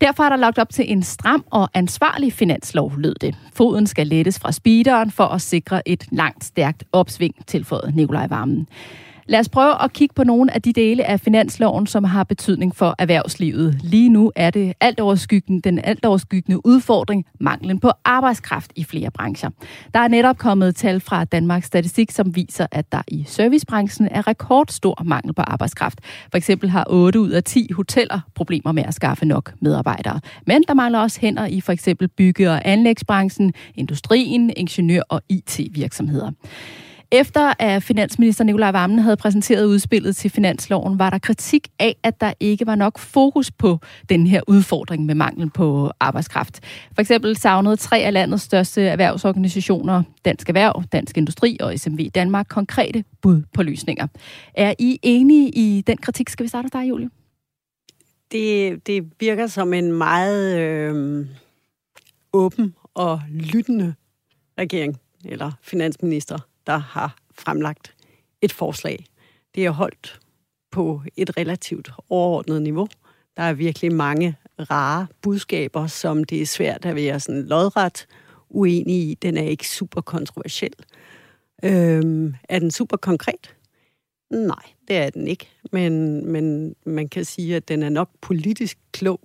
Derfor 0.00 0.22
er 0.22 0.28
der 0.28 0.36
lagt 0.36 0.58
op 0.58 0.68
til 0.68 0.92
en 0.92 1.02
stram 1.02 1.44
og 1.50 1.68
ansvarlig 1.74 2.32
finanslov, 2.32 2.92
lød 2.98 3.14
det. 3.14 3.34
Foden 3.54 3.86
skal 3.86 4.06
lettes 4.06 4.38
fra 4.38 4.52
speederen 4.52 5.10
for 5.10 5.24
at 5.24 5.40
sikre 5.40 5.88
et 5.88 6.04
langt 6.12 6.44
stærkt 6.44 6.84
opsving, 6.92 7.34
tilføjede 7.46 7.96
Nikolaj 7.96 8.26
Vammen. 8.26 8.66
Lad 9.28 9.40
os 9.40 9.48
prøve 9.48 9.82
at 9.82 9.92
kigge 9.92 10.14
på 10.14 10.24
nogle 10.24 10.54
af 10.54 10.62
de 10.62 10.72
dele 10.72 11.04
af 11.04 11.20
finansloven, 11.20 11.86
som 11.86 12.04
har 12.04 12.24
betydning 12.24 12.76
for 12.76 12.94
erhvervslivet. 12.98 13.78
Lige 13.82 14.08
nu 14.08 14.32
er 14.36 14.50
det 14.50 14.72
alt 14.80 15.00
overskyggende, 15.00 15.62
den 15.62 15.80
alt 15.84 16.04
overskyggende 16.04 16.66
udfordring 16.66 17.24
manglen 17.40 17.80
på 17.80 17.90
arbejdskraft 18.04 18.72
i 18.76 18.84
flere 18.84 19.10
brancher. 19.10 19.50
Der 19.94 20.00
er 20.00 20.08
netop 20.08 20.38
kommet 20.38 20.76
tal 20.76 21.00
fra 21.00 21.24
Danmarks 21.24 21.66
Statistik, 21.66 22.10
som 22.10 22.36
viser, 22.36 22.66
at 22.72 22.92
der 22.92 23.02
i 23.08 23.24
servicebranchen 23.26 24.08
er 24.10 24.26
rekordstor 24.26 25.02
mangel 25.04 25.34
på 25.34 25.42
arbejdskraft. 25.42 26.00
For 26.30 26.36
eksempel 26.36 26.70
har 26.70 26.84
8 26.90 27.20
ud 27.20 27.30
af 27.30 27.44
10 27.44 27.72
hoteller 27.72 28.20
problemer 28.34 28.72
med 28.72 28.82
at 28.86 28.94
skaffe 28.94 29.24
nok 29.24 29.54
medarbejdere. 29.60 30.20
Men 30.46 30.64
der 30.68 30.74
mangler 30.74 30.98
også 30.98 31.20
hænder 31.20 31.46
i 31.46 31.60
for 31.60 31.72
eksempel 31.72 32.08
bygge- 32.08 32.50
og 32.50 32.60
anlægsbranchen, 32.64 33.52
industrien, 33.74 34.52
ingeniør- 34.56 35.02
og 35.08 35.22
IT-virksomheder. 35.28 36.30
Efter 37.12 37.54
at 37.58 37.82
finansminister 37.82 38.44
Nikolaj 38.44 38.70
Vammen 38.70 38.98
havde 38.98 39.16
præsenteret 39.16 39.64
udspillet 39.64 40.16
til 40.16 40.30
finansloven, 40.30 40.98
var 40.98 41.10
der 41.10 41.18
kritik 41.18 41.68
af, 41.78 41.96
at 42.02 42.20
der 42.20 42.32
ikke 42.40 42.66
var 42.66 42.74
nok 42.74 42.98
fokus 42.98 43.50
på 43.50 43.78
den 44.08 44.26
her 44.26 44.40
udfordring 44.46 45.06
med 45.06 45.14
mangel 45.14 45.50
på 45.50 45.90
arbejdskraft. 46.00 46.60
For 46.94 47.00
eksempel 47.00 47.36
savnede 47.36 47.76
tre 47.76 47.98
af 47.98 48.12
landets 48.12 48.42
største 48.42 48.82
erhvervsorganisationer, 48.82 50.02
Dansk 50.24 50.48
Erhverv, 50.48 50.84
Dansk 50.92 51.16
Industri 51.16 51.56
og 51.60 51.78
SMV 51.78 52.08
Danmark, 52.14 52.46
konkrete 52.48 53.04
bud 53.22 53.42
på 53.54 53.62
løsninger. 53.62 54.06
Er 54.54 54.74
I 54.78 54.98
enige 55.02 55.48
i 55.48 55.82
den 55.86 55.96
kritik? 55.96 56.28
Skal 56.28 56.44
vi 56.44 56.48
starte 56.48 56.68
dig, 56.72 56.88
Julie? 56.88 57.10
Det, 58.32 58.86
det 58.86 59.12
virker 59.20 59.46
som 59.46 59.72
en 59.72 59.92
meget 59.92 60.58
øh, 60.58 61.26
åben 62.32 62.74
og 62.94 63.20
lyttende 63.30 63.94
regering, 64.58 65.00
eller 65.24 65.52
finansminister, 65.62 66.38
der 66.68 66.78
har 66.78 67.16
fremlagt 67.34 67.94
et 68.42 68.52
forslag. 68.52 69.04
Det 69.54 69.64
er 69.64 69.70
holdt 69.70 70.20
på 70.70 71.02
et 71.16 71.36
relativt 71.36 71.90
overordnet 72.08 72.62
niveau. 72.62 72.88
Der 73.36 73.42
er 73.42 73.52
virkelig 73.52 73.92
mange 73.92 74.36
rare 74.58 75.06
budskaber, 75.22 75.86
som 75.86 76.24
det 76.24 76.42
er 76.42 76.46
svært 76.46 76.84
at 76.84 76.96
være 76.96 77.20
sådan 77.20 77.42
lodret 77.42 78.06
uenig 78.48 78.94
i. 78.94 79.14
Den 79.14 79.36
er 79.36 79.42
ikke 79.42 79.68
super 79.68 80.00
kontroversiel. 80.00 80.74
Øhm, 81.64 82.34
er 82.48 82.58
den 82.58 82.70
super 82.70 82.96
konkret? 82.96 83.56
Nej, 84.30 84.64
det 84.88 84.96
er 84.96 85.10
den 85.10 85.28
ikke. 85.28 85.48
Men, 85.72 86.26
men 86.32 86.74
man 86.84 87.08
kan 87.08 87.24
sige, 87.24 87.56
at 87.56 87.68
den 87.68 87.82
er 87.82 87.88
nok 87.88 88.10
politisk 88.20 88.78
klog 88.92 89.20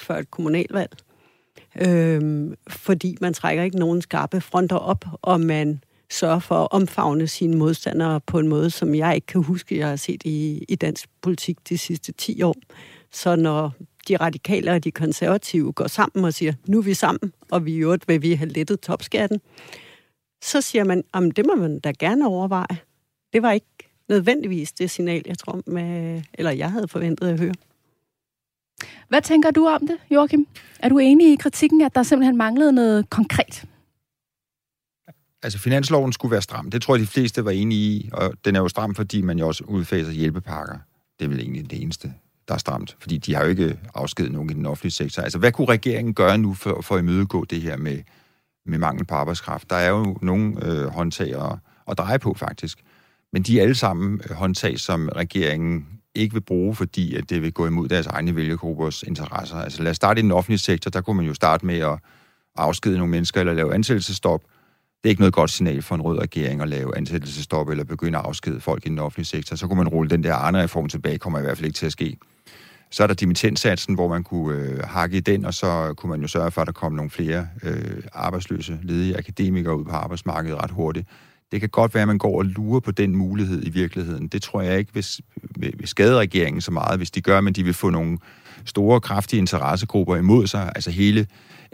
før 0.00 0.18
et 0.18 0.30
kommunalvalg. 0.30 0.92
Øhm, 1.80 2.54
fordi 2.68 3.16
man 3.20 3.34
trækker 3.34 3.62
ikke 3.62 3.78
nogen 3.78 4.02
skarpe 4.02 4.40
fronter 4.40 4.76
op, 4.76 5.04
og 5.22 5.40
man 5.40 5.80
sørge 6.10 6.40
for 6.40 6.54
at 6.54 6.68
omfavne 6.70 7.26
sine 7.26 7.56
modstandere 7.56 8.20
på 8.20 8.38
en 8.38 8.48
måde, 8.48 8.70
som 8.70 8.94
jeg 8.94 9.14
ikke 9.14 9.26
kan 9.26 9.42
huske, 9.42 9.78
jeg 9.78 9.88
har 9.88 9.96
set 9.96 10.22
i, 10.24 10.64
i 10.68 10.74
dansk 10.74 11.08
politik 11.22 11.68
de 11.68 11.78
sidste 11.78 12.12
10 12.12 12.42
år. 12.42 12.54
Så 13.12 13.36
når 13.36 13.72
de 14.08 14.16
radikale 14.16 14.72
og 14.72 14.84
de 14.84 14.90
konservative 14.90 15.72
går 15.72 15.86
sammen 15.86 16.24
og 16.24 16.34
siger, 16.34 16.52
nu 16.66 16.78
er 16.78 16.82
vi 16.82 16.94
sammen, 16.94 17.32
og 17.50 17.64
vi 17.64 17.72
i 17.74 17.78
øvrigt 17.78 18.08
vil 18.08 18.22
vi 18.22 18.32
have 18.32 18.48
lettet 18.48 18.80
topskatten, 18.80 19.40
så 20.44 20.60
siger 20.60 20.84
man, 20.84 21.04
om 21.12 21.30
det 21.30 21.46
må 21.46 21.54
man 21.54 21.80
da 21.80 21.92
gerne 21.98 22.26
overveje. 22.26 22.78
Det 23.32 23.42
var 23.42 23.52
ikke 23.52 23.66
nødvendigvis 24.08 24.72
det 24.72 24.90
signal, 24.90 25.22
jeg 25.26 25.38
tror, 25.38 25.62
med, 25.66 26.22
eller 26.34 26.50
jeg 26.50 26.70
havde 26.70 26.88
forventet 26.88 27.28
at 27.28 27.38
høre. 27.40 27.54
Hvad 29.08 29.22
tænker 29.22 29.50
du 29.50 29.66
om 29.66 29.86
det, 29.86 29.96
Joachim? 30.10 30.46
Er 30.78 30.88
du 30.88 30.98
enig 30.98 31.32
i 31.32 31.36
kritikken, 31.36 31.80
at 31.80 31.94
der 31.94 32.02
simpelthen 32.02 32.36
manglede 32.36 32.72
noget 32.72 33.10
konkret? 33.10 33.64
Altså 35.44 35.58
finansloven 35.58 36.12
skulle 36.12 36.32
være 36.32 36.42
stram. 36.42 36.70
Det 36.70 36.82
tror 36.82 36.94
jeg, 36.96 37.00
de 37.00 37.06
fleste 37.06 37.44
var 37.44 37.50
enige 37.50 37.80
i, 37.80 38.10
og 38.12 38.34
den 38.44 38.56
er 38.56 38.60
jo 38.60 38.68
stram, 38.68 38.94
fordi 38.94 39.22
man 39.22 39.38
jo 39.38 39.46
også 39.46 39.64
udfaser 39.64 40.12
hjælpepakker. 40.12 40.78
Det 41.18 41.24
er 41.24 41.28
vel 41.28 41.40
egentlig 41.40 41.70
det 41.70 41.82
eneste, 41.82 42.12
der 42.48 42.54
er 42.54 42.58
stramt, 42.58 42.96
fordi 43.00 43.18
de 43.18 43.34
har 43.34 43.42
jo 43.42 43.48
ikke 43.48 43.78
afskedet 43.94 44.32
nogen 44.32 44.50
i 44.50 44.54
den 44.54 44.66
offentlige 44.66 44.92
sektor. 44.92 45.22
Altså, 45.22 45.38
hvad 45.38 45.52
kunne 45.52 45.68
regeringen 45.68 46.14
gøre 46.14 46.38
nu 46.38 46.54
for, 46.54 46.80
for 46.82 46.94
at 46.94 47.00
imødegå 47.00 47.44
det 47.44 47.60
her 47.60 47.76
med, 47.76 47.98
med 48.66 48.78
mangel 48.78 49.04
på 49.04 49.14
arbejdskraft? 49.14 49.70
Der 49.70 49.76
er 49.76 49.88
jo 49.88 50.18
nogle 50.22 50.66
øh, 50.66 50.86
håndtag 50.86 51.44
at, 51.44 51.58
at 51.88 51.98
dreje 51.98 52.18
på, 52.18 52.34
faktisk. 52.34 52.78
Men 53.32 53.42
de 53.42 53.58
er 53.58 53.62
alle 53.62 53.74
sammen 53.74 54.20
øh, 54.30 54.36
håndtag, 54.36 54.78
som 54.78 55.08
regeringen 55.16 55.86
ikke 56.14 56.34
vil 56.34 56.40
bruge, 56.40 56.74
fordi 56.74 57.14
at 57.14 57.30
det 57.30 57.42
vil 57.42 57.52
gå 57.52 57.66
imod 57.66 57.88
deres 57.88 58.06
egne 58.06 58.36
vælgergruppers 58.36 59.02
interesser. 59.02 59.56
Altså 59.56 59.82
lad 59.82 59.90
os 59.90 59.96
starte 59.96 60.18
i 60.18 60.22
den 60.22 60.32
offentlige 60.32 60.58
sektor, 60.58 60.90
der 60.90 61.00
kunne 61.00 61.16
man 61.16 61.26
jo 61.26 61.34
starte 61.34 61.66
med 61.66 61.78
at 61.78 61.98
afskede 62.56 62.98
nogle 62.98 63.10
mennesker 63.10 63.40
eller 63.40 63.54
lave 63.54 63.74
ansættelsestop, 63.74 64.40
det 65.04 65.08
er 65.08 65.10
ikke 65.10 65.20
noget 65.20 65.34
godt 65.34 65.50
signal 65.50 65.82
for 65.82 65.94
en 65.94 66.00
rød 66.00 66.18
regering 66.18 66.60
at 66.60 66.68
lave 66.68 66.96
ansættelsestop 66.96 67.68
eller 67.68 67.84
begynde 67.84 68.18
at 68.18 68.24
afskede 68.24 68.60
folk 68.60 68.86
i 68.86 68.88
den 68.88 68.98
offentlige 68.98 69.26
sektor. 69.26 69.56
Så 69.56 69.66
kunne 69.66 69.76
man 69.76 69.88
rulle 69.88 70.10
den 70.10 70.24
der 70.24 70.34
andre 70.34 70.62
reform 70.62 70.88
tilbage, 70.88 71.18
kommer 71.18 71.38
i 71.38 71.42
hvert 71.42 71.56
fald 71.56 71.66
ikke 71.66 71.76
til 71.76 71.86
at 71.86 71.92
ske. 71.92 72.16
Så 72.90 73.02
er 73.02 73.06
der 73.06 73.14
dimittentsatsen, 73.14 73.94
hvor 73.94 74.08
man 74.08 74.22
kunne 74.22 74.58
øh, 74.58 74.78
hakke 74.84 75.16
i 75.16 75.20
den, 75.20 75.44
og 75.44 75.54
så 75.54 75.94
kunne 75.96 76.10
man 76.10 76.20
jo 76.20 76.28
sørge 76.28 76.50
for, 76.50 76.60
at 76.60 76.66
der 76.66 76.72
kom 76.72 76.92
nogle 76.92 77.10
flere 77.10 77.48
øh, 77.62 78.02
arbejdsløse, 78.12 78.78
ledige 78.82 79.18
akademikere 79.18 79.78
ud 79.78 79.84
på 79.84 79.90
arbejdsmarkedet 79.90 80.62
ret 80.62 80.70
hurtigt. 80.70 81.08
Det 81.52 81.60
kan 81.60 81.68
godt 81.68 81.94
være, 81.94 82.02
at 82.02 82.08
man 82.08 82.18
går 82.18 82.38
og 82.38 82.44
lurer 82.44 82.80
på 82.80 82.90
den 82.90 83.16
mulighed 83.16 83.66
i 83.66 83.70
virkeligheden. 83.70 84.28
Det 84.28 84.42
tror 84.42 84.62
jeg 84.62 84.78
ikke 84.78 84.92
hvis, 84.92 85.20
vil, 85.56 85.74
vil 85.78 85.88
skade 85.88 86.18
regeringen 86.18 86.60
så 86.60 86.70
meget, 86.70 86.98
hvis 86.98 87.10
de 87.10 87.20
gør, 87.20 87.40
men 87.40 87.52
de 87.52 87.64
vil 87.64 87.74
få 87.74 87.90
nogle 87.90 88.18
store, 88.64 89.00
kraftige 89.00 89.40
interessegrupper 89.40 90.16
imod 90.16 90.46
sig. 90.46 90.72
Altså 90.74 90.90
hele 90.90 91.26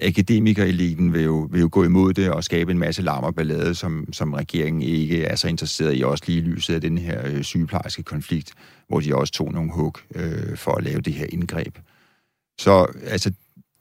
akademikereliten 0.03 1.13
vil 1.13 1.23
jo, 1.23 1.49
vil 1.51 1.61
jo 1.61 1.69
gå 1.73 1.85
imod 1.85 2.13
det 2.13 2.31
og 2.31 2.45
skabe 2.45 2.73
en 2.73 2.79
masse 2.79 3.03
larm 3.03 3.25
og 3.25 3.35
ballade, 3.35 3.75
som, 3.75 4.13
som 4.13 4.33
regeringen 4.33 4.83
ikke 4.83 5.25
er 5.25 5.37
så 5.37 5.49
interesseret 5.49 5.99
i, 5.99 6.03
også 6.03 6.25
lige 6.27 6.39
i 6.39 6.43
lyset 6.43 6.75
af 6.75 6.81
den 6.81 6.99
her 6.99 7.27
øh, 7.27 7.43
sygeplejerske 7.43 8.03
konflikt, 8.03 8.53
hvor 8.89 9.01
de 9.01 9.15
også 9.15 9.33
tog 9.33 9.53
nogle 9.53 9.73
hug 9.73 9.99
øh, 10.15 10.57
for 10.57 10.73
at 10.73 10.85
lave 10.85 11.01
det 11.01 11.13
her 11.13 11.27
indgreb. 11.33 11.79
Så 12.59 12.87
altså, 13.07 13.33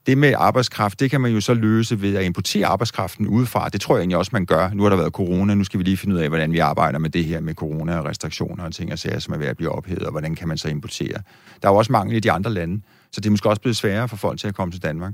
det 0.07 0.17
med 0.17 0.33
arbejdskraft, 0.37 0.99
det 0.99 1.11
kan 1.11 1.21
man 1.21 1.31
jo 1.31 1.41
så 1.41 1.53
løse 1.53 2.01
ved 2.01 2.15
at 2.15 2.25
importere 2.25 2.65
arbejdskraften 2.65 3.27
udefra. 3.27 3.69
Det 3.69 3.81
tror 3.81 3.95
jeg 3.95 4.01
egentlig 4.01 4.17
også, 4.17 4.29
man 4.33 4.45
gør. 4.45 4.69
Nu 4.73 4.83
har 4.83 4.89
der 4.89 4.97
været 4.97 5.11
corona, 5.11 5.53
nu 5.53 5.63
skal 5.63 5.77
vi 5.77 5.83
lige 5.83 5.97
finde 5.97 6.15
ud 6.15 6.19
af, 6.19 6.29
hvordan 6.29 6.51
vi 6.51 6.59
arbejder 6.59 6.99
med 6.99 7.09
det 7.09 7.25
her 7.25 7.39
med 7.39 7.53
corona 7.53 7.97
og 7.97 8.05
restriktioner 8.05 8.63
og 8.63 8.73
ting 8.73 8.91
og 8.91 8.99
sager, 8.99 9.19
som 9.19 9.33
er 9.33 9.37
ved 9.37 9.47
at 9.47 9.57
blive 9.57 9.71
ophedet, 9.71 10.03
og 10.03 10.11
hvordan 10.11 10.35
kan 10.35 10.47
man 10.47 10.57
så 10.57 10.69
importere. 10.69 11.17
Der 11.61 11.67
er 11.67 11.71
jo 11.71 11.75
også 11.75 11.91
mangel 11.91 12.17
i 12.17 12.19
de 12.19 12.31
andre 12.31 12.53
lande, 12.53 12.81
så 13.11 13.21
det 13.21 13.25
er 13.25 13.31
måske 13.31 13.49
også 13.49 13.61
blevet 13.61 13.75
sværere 13.75 14.07
for 14.07 14.15
folk 14.15 14.39
til 14.39 14.47
at 14.47 14.55
komme 14.55 14.71
til 14.71 14.83
Danmark. 14.83 15.13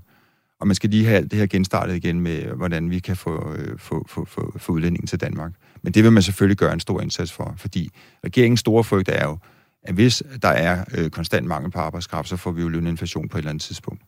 Og 0.65 0.67
man 0.67 0.75
skal 0.75 0.89
lige 0.89 1.05
have 1.05 1.17
alt 1.17 1.31
det 1.31 1.39
her 1.39 1.47
genstartet 1.47 1.95
igen 1.95 2.21
med, 2.21 2.43
hvordan 2.43 2.89
vi 2.89 2.99
kan 2.99 3.15
få, 3.15 3.53
øh, 3.53 3.79
få, 3.79 4.05
få, 4.09 4.25
få, 4.25 4.53
få 4.57 4.71
udlændingen 4.71 5.07
til 5.07 5.21
Danmark. 5.21 5.51
Men 5.81 5.93
det 5.93 6.03
vil 6.03 6.11
man 6.11 6.23
selvfølgelig 6.23 6.57
gøre 6.57 6.73
en 6.73 6.79
stor 6.79 7.01
indsats 7.01 7.31
for, 7.31 7.53
fordi 7.57 7.89
regeringens 8.23 8.59
store 8.59 8.83
frygt 8.83 9.09
er 9.09 9.25
jo, 9.25 9.37
at 9.83 9.93
hvis 9.93 10.23
der 10.41 10.47
er 10.47 10.85
øh, 10.97 11.09
konstant 11.09 11.47
mangel 11.47 11.71
på 11.71 11.79
arbejdskraft, 11.79 12.29
så 12.29 12.37
får 12.37 12.51
vi 12.51 12.61
jo 12.61 12.67
løninflation 12.67 13.29
på 13.29 13.37
et 13.37 13.41
eller 13.41 13.49
andet 13.49 13.61
tidspunkt. 13.61 14.01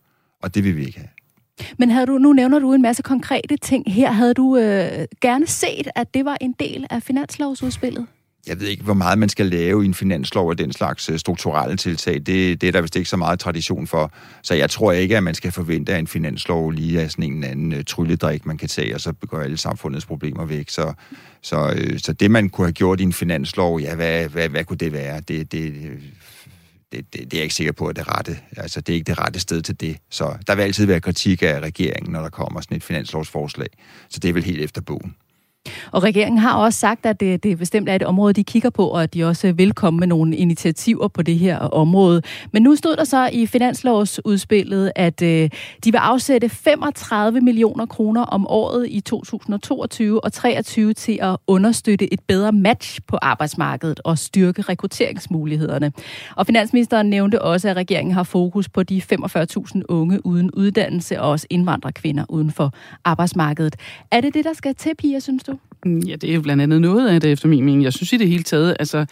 Og 0.44 0.56
det 0.56 0.64
vil 0.64 0.78
vi 0.78 0.86
ikke 0.86 1.00
have. 1.00 1.10
Men 1.78 1.90
havde 1.90 2.06
du, 2.06 2.18
nu 2.18 2.34
nævner 2.34 2.60
du 2.60 2.74
en 2.74 2.82
masse 2.82 3.04
konkrete 3.04 3.58
ting 3.58 3.94
her. 3.94 4.12
Havde 4.12 4.34
du 4.34 4.58
øh, 4.58 5.06
gerne 5.22 5.48
set, 5.48 5.88
at 5.96 6.14
det 6.14 6.26
var 6.26 6.38
en 6.42 6.56
del 6.60 6.86
af 6.90 7.04
finanslovsudspillet? 7.04 8.08
Jeg 8.48 8.60
ved 8.60 8.68
ikke, 8.68 8.84
hvor 8.84 8.94
meget 8.94 9.18
man 9.18 9.30
skal 9.30 9.46
lave 9.46 9.84
i 9.84 9.86
en 9.86 9.94
finanslov 9.94 10.52
af 10.52 10.58
den 10.58 10.74
slags 10.74 11.10
øh, 11.10 11.20
strukturelle 11.20 11.78
tiltag. 11.78 12.14
Det, 12.14 12.62
det 12.62 12.64
er 12.64 12.72
der 12.72 12.82
vist 12.82 12.96
ikke 12.96 13.10
så 13.10 13.18
meget 13.18 13.40
tradition 13.40 13.88
for. 13.88 14.12
Så 14.44 14.54
jeg 14.54 14.70
tror 14.70 14.92
ikke, 14.92 15.18
at 15.18 15.24
man 15.24 15.36
skal 15.36 15.52
forvente, 15.52 15.94
at 15.94 16.00
en 16.00 16.08
finanslov 16.08 16.72
lige 16.72 17.02
er 17.02 17.08
sådan 17.08 17.24
en 17.24 17.44
anden 17.44 17.74
øh, 17.74 17.84
trylledrik, 17.84 18.46
man 18.46 18.58
kan 18.58 18.70
tage, 18.70 18.96
og 18.96 19.02
så 19.02 19.12
går 19.12 19.40
alle 19.40 19.58
samfundets 19.58 20.06
problemer 20.06 20.46
væk. 20.46 20.70
Så, 20.70 20.94
så, 21.42 21.74
øh, 21.78 22.00
så 22.00 22.14
det, 22.14 22.32
man 22.32 22.50
kunne 22.50 22.68
have 22.68 22.74
gjort 22.74 23.00
i 23.00 23.04
en 23.04 23.14
finanslov, 23.14 23.80
ja, 23.80 23.96
hvad, 23.96 24.30
hvad, 24.30 24.50
hvad 24.50 24.64
kunne 24.64 24.78
det 24.78 24.94
være? 24.94 25.20
Det, 25.20 25.52
det, 25.52 25.74
det, 26.92 27.14
det, 27.14 27.14
det 27.14 27.34
er 27.34 27.38
jeg 27.38 27.44
ikke 27.44 27.56
sikker 27.56 27.74
på, 27.74 27.88
at 27.88 27.96
det 27.96 28.02
er 28.02 28.18
rette. 28.18 28.38
Altså, 28.58 28.82
det 28.82 28.94
er 28.94 28.96
ikke 28.96 29.10
det 29.10 29.20
rette 29.20 29.40
sted 29.40 29.62
til 29.62 29.80
det. 29.80 29.98
Så 30.10 30.36
der 30.48 30.56
vil 30.56 30.64
altid 30.64 30.86
være 30.86 31.02
kritik 31.02 31.44
af 31.44 31.60
regeringen, 31.60 32.14
når 32.14 32.22
der 32.22 32.30
kommer 32.30 32.62
sådan 32.62 32.78
et 32.78 32.84
finanslovsforslag. 32.84 33.68
Så 34.10 34.20
det 34.20 34.30
er 34.30 34.34
vel 34.34 34.44
helt 34.44 34.62
efter 34.62 34.82
bogen. 34.82 35.16
Og 35.92 36.04
regeringen 36.04 36.38
har 36.38 36.54
også 36.54 36.80
sagt, 36.80 37.06
at 37.06 37.20
det, 37.20 37.44
det 37.44 37.58
bestemt 37.58 37.90
er 37.90 37.96
et 37.96 38.04
område, 38.04 38.34
de 38.34 38.44
kigger 38.44 38.70
på, 38.70 38.88
og 38.88 39.04
at 39.04 39.14
de 39.14 39.24
også 39.24 39.52
vil 39.52 39.74
komme 39.74 40.00
med 40.00 40.08
nogle 40.08 40.36
initiativer 40.36 41.08
på 41.08 41.22
det 41.22 41.40
her 41.40 41.58
område. 41.58 42.22
Men 42.52 42.64
nu 42.64 42.76
stod 42.76 42.96
der 42.96 43.04
så 43.04 43.30
i 43.34 43.46
finanslovsudspillet, 43.46 44.92
at 44.96 45.22
øh, 45.22 45.50
de 45.84 45.92
vil 45.92 45.98
afsætte 45.98 46.50
35 46.50 47.42
millioner 47.42 47.86
kroner 47.86 48.22
om 48.22 48.48
året 48.48 48.88
i 48.90 49.00
2022 49.00 50.24
og 50.24 50.34
23 50.34 50.94
til 50.94 51.20
at 51.22 51.38
understøtte 51.48 52.14
et 52.14 52.20
bedre 52.28 52.52
match 52.52 53.00
på 53.08 53.18
arbejdsmarkedet 53.22 54.00
og 54.04 54.18
styrke 54.18 54.62
rekrutteringsmulighederne. 54.62 55.92
Og 56.36 56.46
finansministeren 56.46 57.10
nævnte 57.10 57.42
også, 57.42 57.70
at 57.70 57.76
regeringen 57.76 58.14
har 58.14 58.24
fokus 58.24 58.70
på 58.70 58.84
de 58.84 59.02
45.000 59.14 59.82
unge 59.90 60.26
uden 60.26 60.52
uddannelse 60.52 61.22
og 61.22 61.30
også 61.30 61.48
indvandrerkvinder 61.50 62.26
uden 62.30 62.52
for 62.52 62.74
arbejdsmarkedet. 63.04 63.76
Er 64.12 64.22
det 64.22 64.34
det, 64.34 64.46
der 64.46 64.54
skal 64.54 64.76
til, 64.76 64.96
Pia, 64.96 65.20
synes 65.20 65.44
du? 65.44 65.57
Mm, 65.86 66.00
ja, 66.00 66.16
det 66.16 66.30
er 66.30 66.36
jo 66.36 66.42
blandt 66.42 66.64
andet 66.64 66.82
noget 66.82 67.10
af 67.10 67.22
det, 67.22 67.32
efter 67.32 67.48
min 67.48 67.66
mening. 67.66 67.84
Jeg 67.84 67.94
synes 67.94 68.14
i 68.14 68.18
det 68.18 68.30
hele 68.30 68.44
taget, 68.44 68.76
altså, 68.80 69.06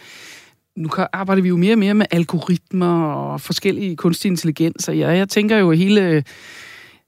nu 0.76 0.88
arbejder 1.12 1.42
vi 1.42 1.48
jo 1.48 1.56
mere 1.56 1.74
og 1.74 1.78
mere 1.78 1.94
med 1.94 2.06
algoritmer 2.10 3.02
og 3.02 3.40
forskellige 3.40 3.96
kunstige 3.96 4.30
intelligenser. 4.30 4.92
Ja, 4.92 5.08
jeg 5.08 5.28
tænker 5.28 5.56
jo 5.58 5.70
hele 5.70 6.24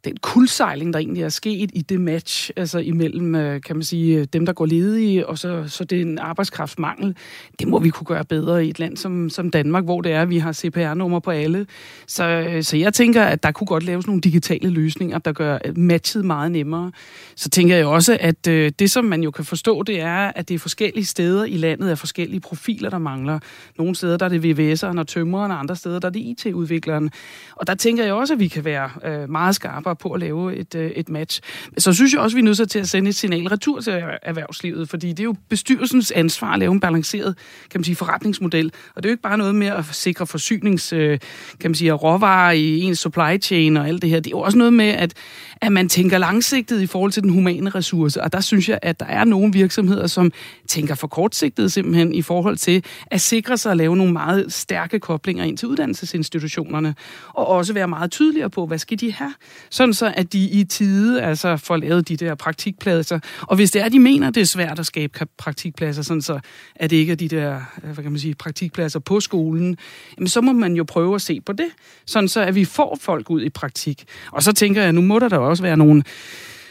den 0.04 0.16
kuldsejling, 0.16 0.92
der 0.92 0.98
egentlig 0.98 1.22
er 1.22 1.28
sket 1.28 1.70
i 1.72 1.82
det 1.82 2.00
match, 2.00 2.50
altså 2.56 2.78
imellem, 2.78 3.34
øh, 3.34 3.60
kan 3.62 3.76
man 3.76 3.82
sige, 3.82 4.18
øh, 4.18 4.26
dem, 4.32 4.46
der 4.46 4.52
går 4.52 4.66
ledige, 4.66 5.26
og 5.26 5.38
så, 5.38 5.64
så 5.66 5.84
det 5.84 5.98
er 5.98 6.02
en 6.02 6.18
arbejdskraftsmangel, 6.18 7.16
det 7.58 7.68
må 7.68 7.78
vi 7.78 7.90
kunne 7.90 8.04
gøre 8.04 8.24
bedre 8.24 8.66
i 8.66 8.70
et 8.70 8.78
land 8.78 8.96
som, 8.96 9.30
som 9.30 9.50
Danmark, 9.50 9.84
hvor 9.84 10.00
det 10.00 10.12
er, 10.12 10.22
at 10.22 10.30
vi 10.30 10.38
har 10.38 10.52
CPR-nummer 10.52 11.20
på 11.20 11.30
alle. 11.30 11.66
Så, 12.06 12.24
øh, 12.24 12.62
så 12.62 12.76
jeg 12.76 12.94
tænker, 12.94 13.24
at 13.24 13.42
der 13.42 13.50
kunne 13.50 13.66
godt 13.66 13.82
laves 13.82 14.06
nogle 14.06 14.20
digitale 14.20 14.70
løsninger, 14.70 15.18
der 15.18 15.32
gør 15.32 15.58
matchet 15.76 16.24
meget 16.24 16.52
nemmere. 16.52 16.92
Så 17.36 17.50
tænker 17.50 17.76
jeg 17.76 17.86
også, 17.86 18.16
at 18.20 18.44
det, 18.44 18.90
som 18.90 19.04
man 19.04 19.22
jo 19.22 19.30
kan 19.30 19.44
forstå, 19.44 19.82
det 19.82 20.00
er, 20.00 20.32
at 20.36 20.48
det 20.48 20.54
er 20.54 20.58
forskellige 20.58 21.04
steder 21.04 21.44
i 21.44 21.56
landet 21.56 21.90
er 21.90 21.94
forskellige 21.94 22.40
profiler, 22.40 22.90
der 22.90 22.98
mangler. 22.98 23.38
Nogle 23.78 23.94
steder, 23.94 24.16
der 24.16 24.24
er 24.24 24.38
det 24.38 24.44
VVS'eren 24.44 24.98
og 24.98 25.06
tømreren, 25.06 25.52
og 25.52 25.58
andre 25.58 25.76
steder, 25.76 25.98
der 25.98 26.08
er 26.08 26.12
det 26.12 26.20
IT-udvikleren. 26.20 27.10
Og 27.56 27.66
der 27.66 27.74
tænker 27.74 28.04
jeg 28.04 28.14
også, 28.14 28.34
at 28.34 28.40
vi 28.40 28.48
kan 28.48 28.64
være 28.64 29.26
meget 29.26 29.54
skarpe 29.54 29.87
var 29.88 29.94
på 29.94 30.12
at 30.12 30.20
lave 30.20 30.56
et, 30.56 30.74
øh, 30.74 30.90
et 30.90 31.08
match. 31.08 31.40
Så 31.78 31.92
synes 31.92 32.12
jeg 32.12 32.20
også, 32.20 32.34
at 32.34 32.36
vi 32.36 32.40
er 32.40 32.44
nødt 32.44 32.70
til 32.70 32.78
at 32.78 32.88
sende 32.88 33.08
et 33.08 33.14
signal 33.14 33.46
retur 33.48 33.80
til 33.80 34.02
erhvervslivet, 34.22 34.88
fordi 34.88 35.08
det 35.08 35.20
er 35.20 35.24
jo 35.24 35.34
bestyrelsens 35.48 36.10
ansvar 36.10 36.52
at 36.52 36.58
lave 36.58 36.72
en 36.72 36.80
balanceret 36.80 37.34
kan 37.70 37.78
man 37.78 37.84
sige, 37.84 37.96
forretningsmodel. 37.96 38.72
Og 38.94 39.02
det 39.02 39.08
er 39.08 39.10
jo 39.10 39.12
ikke 39.12 39.22
bare 39.22 39.38
noget 39.38 39.54
med 39.54 39.66
at 39.66 39.84
sikre 39.92 40.26
forsynings, 40.26 40.92
øh, 40.92 41.18
kan 41.60 41.70
man 41.70 41.74
sige, 41.74 41.92
råvarer 41.92 42.52
i 42.52 42.80
ens 42.80 42.98
supply 42.98 43.42
chain 43.42 43.76
og 43.76 43.88
alt 43.88 44.02
det 44.02 44.10
her. 44.10 44.20
Det 44.20 44.26
er 44.26 44.30
jo 44.30 44.40
også 44.40 44.58
noget 44.58 44.72
med, 44.72 44.86
at, 44.88 45.14
at 45.60 45.72
man 45.72 45.88
tænker 45.88 46.18
langsigtet 46.18 46.80
i 46.80 46.86
forhold 46.86 47.12
til 47.12 47.22
den 47.22 47.30
humane 47.30 47.70
ressource. 47.70 48.22
Og 48.22 48.32
der 48.32 48.40
synes 48.40 48.68
jeg, 48.68 48.78
at 48.82 49.00
der 49.00 49.06
er 49.06 49.24
nogle 49.24 49.52
virksomheder, 49.52 50.06
som 50.06 50.32
tænker 50.68 50.94
for 50.94 51.06
kortsigtet 51.06 51.72
simpelthen 51.72 52.14
i 52.14 52.22
forhold 52.22 52.56
til 52.56 52.84
at 53.06 53.20
sikre 53.20 53.56
sig 53.56 53.70
at 53.70 53.76
lave 53.76 53.96
nogle 53.96 54.12
meget 54.12 54.52
stærke 54.52 55.00
koblinger 55.00 55.44
ind 55.44 55.58
til 55.58 55.68
uddannelsesinstitutionerne. 55.68 56.94
Og 57.28 57.46
også 57.46 57.72
være 57.72 57.88
meget 57.88 58.10
tydeligere 58.10 58.50
på, 58.50 58.66
hvad 58.66 58.78
skal 58.78 59.00
de 59.00 59.12
have? 59.12 59.34
Sådan 59.78 59.94
så, 59.94 60.12
at 60.16 60.32
de 60.32 60.38
i 60.38 60.64
tide 60.64 61.22
altså, 61.22 61.56
får 61.56 61.76
lavet 61.76 62.08
de 62.08 62.16
der 62.16 62.34
praktikpladser. 62.34 63.18
Og 63.40 63.56
hvis 63.56 63.70
det 63.70 63.82
er, 63.82 63.88
de 63.88 63.98
mener, 63.98 64.30
det 64.30 64.40
er 64.40 64.44
svært 64.44 64.78
at 64.78 64.86
skabe 64.86 65.26
praktikpladser, 65.38 66.02
sådan 66.02 66.22
så 66.22 66.40
at 66.76 66.90
det 66.90 66.96
ikke 66.96 67.12
er 67.12 67.16
de 67.16 67.28
der 67.28 67.60
øh, 67.84 67.90
hvad 67.90 68.02
kan 68.02 68.12
man 68.12 68.20
sige, 68.20 68.34
praktikpladser 68.34 68.98
på 68.98 69.20
skolen, 69.20 69.76
jamen, 70.16 70.28
så 70.28 70.40
må 70.40 70.52
man 70.52 70.74
jo 70.74 70.84
prøve 70.84 71.14
at 71.14 71.22
se 71.22 71.40
på 71.40 71.52
det, 71.52 71.66
sådan 72.06 72.28
så 72.28 72.40
at 72.40 72.54
vi 72.54 72.64
får 72.64 72.98
folk 73.00 73.30
ud 73.30 73.42
i 73.42 73.48
praktik. 73.48 74.04
Og 74.32 74.42
så 74.42 74.52
tænker 74.52 74.82
jeg, 74.82 74.92
nu 74.92 75.00
må 75.00 75.18
der 75.18 75.28
da 75.28 75.38
også 75.38 75.62
være 75.62 75.76
nogle 75.76 76.02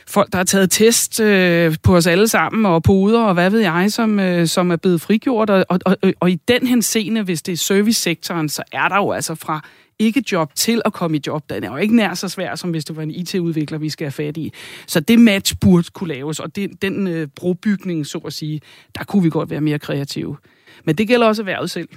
folk, 0.08 0.32
der 0.32 0.38
har 0.38 0.44
taget 0.44 0.72
test 0.72 1.20
øh, 1.20 1.76
på 1.84 1.96
os 1.96 2.08
alle 2.08 2.28
sammen, 2.28 2.66
og 2.66 2.84
poder, 2.84 3.22
og 3.22 3.34
hvad 3.34 3.50
ved 3.50 3.60
jeg, 3.60 3.92
som, 3.92 4.20
øh, 4.20 4.48
som 4.48 4.72
er 4.72 4.76
blevet 4.76 5.02
frigjort. 5.02 5.50
Og, 5.50 5.66
og, 5.70 5.80
og, 5.86 5.98
og 6.20 6.32
i 6.32 6.40
den 6.48 6.68
henseende, 6.68 7.24
hvis 7.24 7.42
det 7.42 7.52
er 7.52 7.58
servicesektoren, 7.58 8.50
så 8.50 8.64
er 8.72 8.90
der 8.90 8.96
jo 8.96 9.12
altså 9.12 9.36
fra 9.36 9.62
ikke 10.00 10.24
job 10.32 10.56
til 10.56 10.82
at 10.86 10.94
komme 10.94 11.18
i 11.18 11.22
job. 11.28 11.50
Den 11.50 11.64
er 11.64 11.72
jo 11.72 11.78
ikke 11.78 11.96
nær 11.96 12.14
så 12.14 12.30
svær, 12.30 12.56
som 12.56 12.70
hvis 12.70 12.86
det 12.86 12.96
var 12.96 13.04
en 13.04 13.12
IT-udvikler, 13.12 13.78
vi 13.78 13.90
skal 13.90 14.06
have 14.06 14.12
fat 14.12 14.38
i. 14.38 14.54
Så 14.88 15.00
det 15.00 15.20
match 15.20 15.56
burde 15.62 15.88
kunne 15.94 16.14
laves, 16.14 16.40
og 16.40 16.56
det, 16.56 16.82
den 16.82 17.08
øh, 17.08 17.28
brobygning, 17.36 18.06
så 18.06 18.18
at 18.18 18.34
sige, 18.34 18.62
der 18.98 19.04
kunne 19.04 19.24
vi 19.24 19.30
godt 19.30 19.50
være 19.50 19.62
mere 19.62 19.80
kreative. 19.80 20.38
Men 20.86 20.96
det 20.96 21.08
gælder 21.08 21.28
også 21.28 21.42
erhvervet 21.42 21.70
selv. 21.70 21.90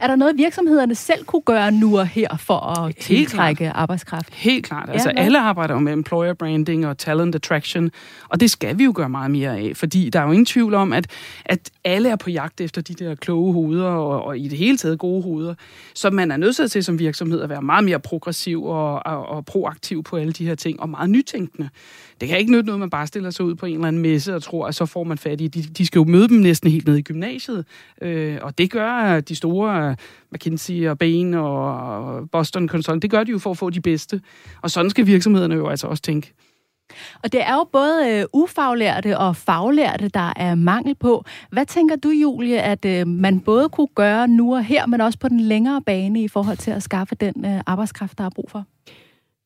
Er 0.00 0.06
der 0.06 0.16
noget, 0.16 0.36
virksomhederne 0.36 0.94
selv 0.94 1.24
kunne 1.24 1.42
gøre 1.42 1.72
nu 1.72 1.98
og 1.98 2.06
her 2.06 2.36
for 2.36 2.78
at 2.78 2.96
tiltrække 2.96 3.70
arbejdskraft? 3.70 4.34
Helt 4.34 4.66
klart. 4.66 4.90
Altså, 4.90 5.12
ja, 5.16 5.22
alle 5.22 5.40
arbejder 5.40 5.74
jo 5.74 5.80
med 5.80 5.92
employer 5.92 6.34
branding 6.34 6.86
og 6.86 6.98
talent 6.98 7.34
attraction, 7.34 7.90
og 8.28 8.40
det 8.40 8.50
skal 8.50 8.78
vi 8.78 8.84
jo 8.84 8.92
gøre 8.96 9.08
meget 9.08 9.30
mere 9.30 9.58
af, 9.58 9.72
fordi 9.74 10.10
der 10.10 10.20
er 10.20 10.24
jo 10.24 10.32
ingen 10.32 10.46
tvivl 10.46 10.74
om, 10.74 10.92
at, 10.92 11.06
at 11.44 11.70
alle 11.84 12.08
er 12.08 12.16
på 12.16 12.30
jagt 12.30 12.60
efter 12.60 12.82
de 12.82 12.94
der 12.94 13.14
kloge 13.14 13.52
hoveder, 13.52 13.84
og, 13.84 14.24
og 14.24 14.38
i 14.38 14.48
det 14.48 14.58
hele 14.58 14.76
taget 14.76 14.98
gode 14.98 15.22
hoveder. 15.22 15.54
Så 15.94 16.10
man 16.10 16.30
er 16.30 16.36
nødt 16.36 16.70
til 16.70 16.84
som 16.84 16.98
virksomhed 16.98 17.40
at 17.40 17.48
være 17.48 17.62
meget 17.62 17.84
mere 17.84 18.00
progressiv 18.00 18.64
og, 18.64 19.06
og, 19.06 19.26
og 19.28 19.44
proaktiv 19.44 20.02
på 20.02 20.16
alle 20.16 20.32
de 20.32 20.46
her 20.46 20.54
ting, 20.54 20.80
og 20.80 20.88
meget 20.88 21.10
nytænkende. 21.10 21.68
Det 22.20 22.28
kan 22.28 22.38
ikke 22.38 22.52
nytte 22.52 22.66
noget, 22.66 22.80
man 22.80 22.90
bare 22.90 23.06
stiller 23.06 23.30
sig 23.30 23.44
ud 23.44 23.54
på 23.54 23.66
en 23.66 23.74
eller 23.74 23.88
anden 23.88 24.02
messe 24.02 24.34
og 24.34 24.42
tror, 24.42 24.66
at 24.66 24.74
så 24.74 24.86
får 24.86 25.04
man 25.04 25.18
fat 25.18 25.40
i. 25.40 25.46
De, 25.46 25.62
de 25.62 25.86
skal 25.86 25.98
jo 25.98 26.04
møde 26.04 26.28
dem 26.28 26.36
næsten 26.36 26.70
helt 26.70 26.86
ned 26.86 26.96
i 26.96 27.02
gymnasiet, 27.02 27.64
øh, 28.02 28.38
og 28.42 28.58
det 28.58 28.70
gør 28.70 29.20
de 29.20 29.34
store 29.34 29.71
McKinsey 30.32 30.88
og 30.88 30.98
Bain 30.98 31.34
og 31.34 32.30
Boston 32.30 32.68
Consulting, 32.68 33.02
det 33.02 33.10
gør 33.10 33.24
de 33.24 33.30
jo 33.30 33.38
for 33.38 33.50
at 33.50 33.58
få 33.58 33.70
de 33.70 33.80
bedste. 33.80 34.20
Og 34.62 34.70
sådan 34.70 34.90
skal 34.90 35.06
virksomhederne 35.06 35.54
jo 35.54 35.68
altså 35.68 35.86
også 35.86 36.02
tænke. 36.02 36.34
Og 37.24 37.32
det 37.32 37.42
er 37.42 37.54
jo 37.54 37.64
både 37.72 38.10
øh, 38.10 38.24
ufaglærte 38.32 39.18
og 39.18 39.36
faglærte, 39.36 40.08
der 40.08 40.32
er 40.36 40.54
mangel 40.54 40.94
på. 40.94 41.24
Hvad 41.50 41.66
tænker 41.66 41.96
du, 41.96 42.08
Julie, 42.08 42.62
at 42.62 42.84
øh, 42.84 43.06
man 43.06 43.40
både 43.40 43.68
kunne 43.68 43.88
gøre 43.94 44.28
nu 44.28 44.54
og 44.54 44.64
her, 44.64 44.86
men 44.86 45.00
også 45.00 45.18
på 45.18 45.28
den 45.28 45.40
længere 45.40 45.82
bane 45.86 46.22
i 46.22 46.28
forhold 46.28 46.56
til 46.56 46.70
at 46.70 46.82
skaffe 46.82 47.14
den 47.14 47.44
øh, 47.44 47.60
arbejdskraft, 47.66 48.18
der 48.18 48.24
er 48.24 48.30
brug 48.30 48.50
for? 48.50 48.64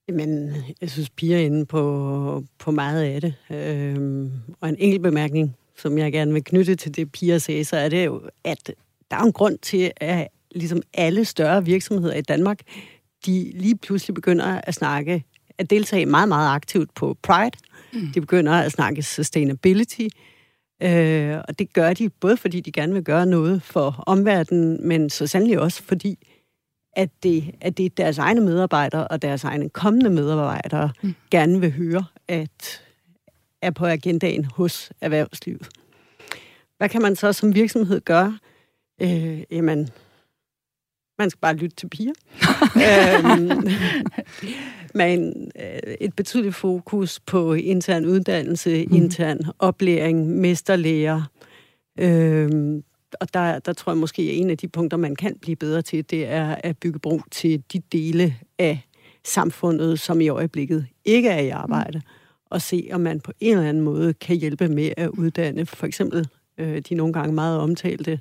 Jamen, 0.09 0.55
jeg 0.81 0.91
synes, 0.91 1.11
piger 1.11 1.37
er 1.37 1.41
inde 1.41 1.67
på, 1.67 2.45
på 2.59 2.71
meget 2.71 3.03
af 3.03 3.21
det. 3.21 3.35
Øhm, 3.51 4.31
og 4.61 4.69
en 4.69 4.77
enkelt 4.79 5.03
bemærkning, 5.03 5.57
som 5.77 5.99
jeg 5.99 6.13
gerne 6.13 6.33
vil 6.33 6.45
knytte 6.45 6.75
til 6.75 6.97
det, 6.97 7.13
Pia 7.13 7.39
sagde, 7.39 7.65
så 7.65 7.77
er 7.77 7.89
det 7.89 8.07
jo, 8.07 8.21
at 8.45 8.73
der 9.11 9.17
er 9.17 9.21
en 9.21 9.33
grund 9.33 9.59
til, 9.59 9.93
at 9.97 10.29
ligesom 10.51 10.83
alle 10.95 11.25
større 11.25 11.65
virksomheder 11.65 12.15
i 12.15 12.21
Danmark, 12.21 12.61
de 13.27 13.53
lige 13.55 13.77
pludselig 13.77 14.15
begynder 14.15 14.61
at 14.65 14.75
snakke, 14.75 15.25
at 15.59 15.71
deltage 15.71 16.07
meget, 16.07 16.29
meget 16.29 16.55
aktivt 16.55 16.95
på 16.95 17.17
Pride. 17.23 17.59
Mm. 17.93 18.13
De 18.15 18.21
begynder 18.21 18.53
at 18.53 18.73
snakke 18.73 19.03
sustainability. 19.03 20.09
Øh, 20.83 21.37
og 21.49 21.59
det 21.59 21.73
gør 21.73 21.93
de 21.93 22.09
både 22.09 22.37
fordi 22.37 22.61
de 22.61 22.73
gerne 22.73 22.93
vil 22.93 23.05
gøre 23.05 23.27
noget 23.27 23.63
for 23.63 24.05
omverdenen, 24.07 24.89
men 24.89 25.11
så 25.11 25.27
sandelig 25.27 25.61
også 25.61 25.83
fordi, 25.83 26.29
at 26.93 27.11
det, 27.23 27.55
at 27.61 27.77
det 27.77 27.87
er 27.87 27.91
deres 27.91 28.19
egne 28.19 28.41
medarbejdere 28.41 29.09
og 29.09 29.23
deres 29.23 29.45
egne 29.45 29.69
kommende 29.69 30.11
medarbejdere 30.11 30.91
mm. 31.03 31.15
gerne 31.31 31.61
vil 31.61 31.73
høre, 31.73 32.05
at 32.29 32.83
er 33.63 33.71
på 33.71 33.87
agendaen 33.87 34.45
hos 34.45 34.93
erhvervslivet. 35.01 35.69
Hvad 36.79 36.89
kan 36.89 37.03
man 37.03 37.17
så 37.17 37.33
som 37.33 37.55
virksomhed 37.55 38.01
gøre? 38.01 38.39
Øh, 39.03 39.43
jamen, 39.51 39.89
man 41.19 41.31
skal 41.31 41.41
bare 41.41 41.57
lytte 41.57 41.77
til 41.77 41.89
piger. 41.89 42.13
øhm, 42.87 43.69
men 44.95 45.51
øh, 45.61 45.95
et 46.01 46.17
betydeligt 46.17 46.55
fokus 46.55 47.21
på 47.21 47.55
intern 47.55 48.05
uddannelse, 48.05 48.87
mm. 48.87 48.95
intern 48.95 49.41
oplæring, 49.59 50.27
mesterlærer. 50.29 51.23
Øhm, 51.99 52.85
og 53.21 53.35
der, 53.35 53.59
der 53.59 53.73
tror 53.73 53.93
jeg 53.93 53.99
måske, 53.99 54.23
at 54.23 54.39
en 54.39 54.51
af 54.51 54.59
de 54.59 54.69
punkter, 54.69 54.97
man 54.97 55.17
kan 55.17 55.39
blive 55.43 55.57
bedre 55.57 55.83
til, 55.83 56.11
det 56.11 56.27
er 56.27 56.57
at 56.65 56.79
bygge 56.79 56.99
bro 56.99 57.21
til 57.31 57.63
de 57.73 57.83
dele 57.93 58.37
af 58.59 58.87
samfundet, 59.25 60.01
som 60.01 60.21
i 60.21 60.29
øjeblikket 60.29 60.87
ikke 61.05 61.29
er 61.29 61.41
i 61.41 61.49
arbejde, 61.49 61.99
mm. 61.99 62.05
og 62.51 62.63
se, 62.63 62.89
om 62.93 63.01
man 63.01 63.21
på 63.21 63.33
en 63.41 63.57
eller 63.57 63.69
anden 63.69 63.83
måde 63.83 64.15
kan 64.15 64.37
hjælpe 64.37 64.69
med 64.69 64.91
at 64.97 65.09
uddanne 65.09 65.67
for 65.67 65.87
eksempel 65.87 66.29
øh, 66.59 66.83
de 66.89 66.95
nogle 66.95 67.13
gange 67.13 67.35
meget 67.35 67.61
omtalte 67.61 68.13
øh, 68.13 68.19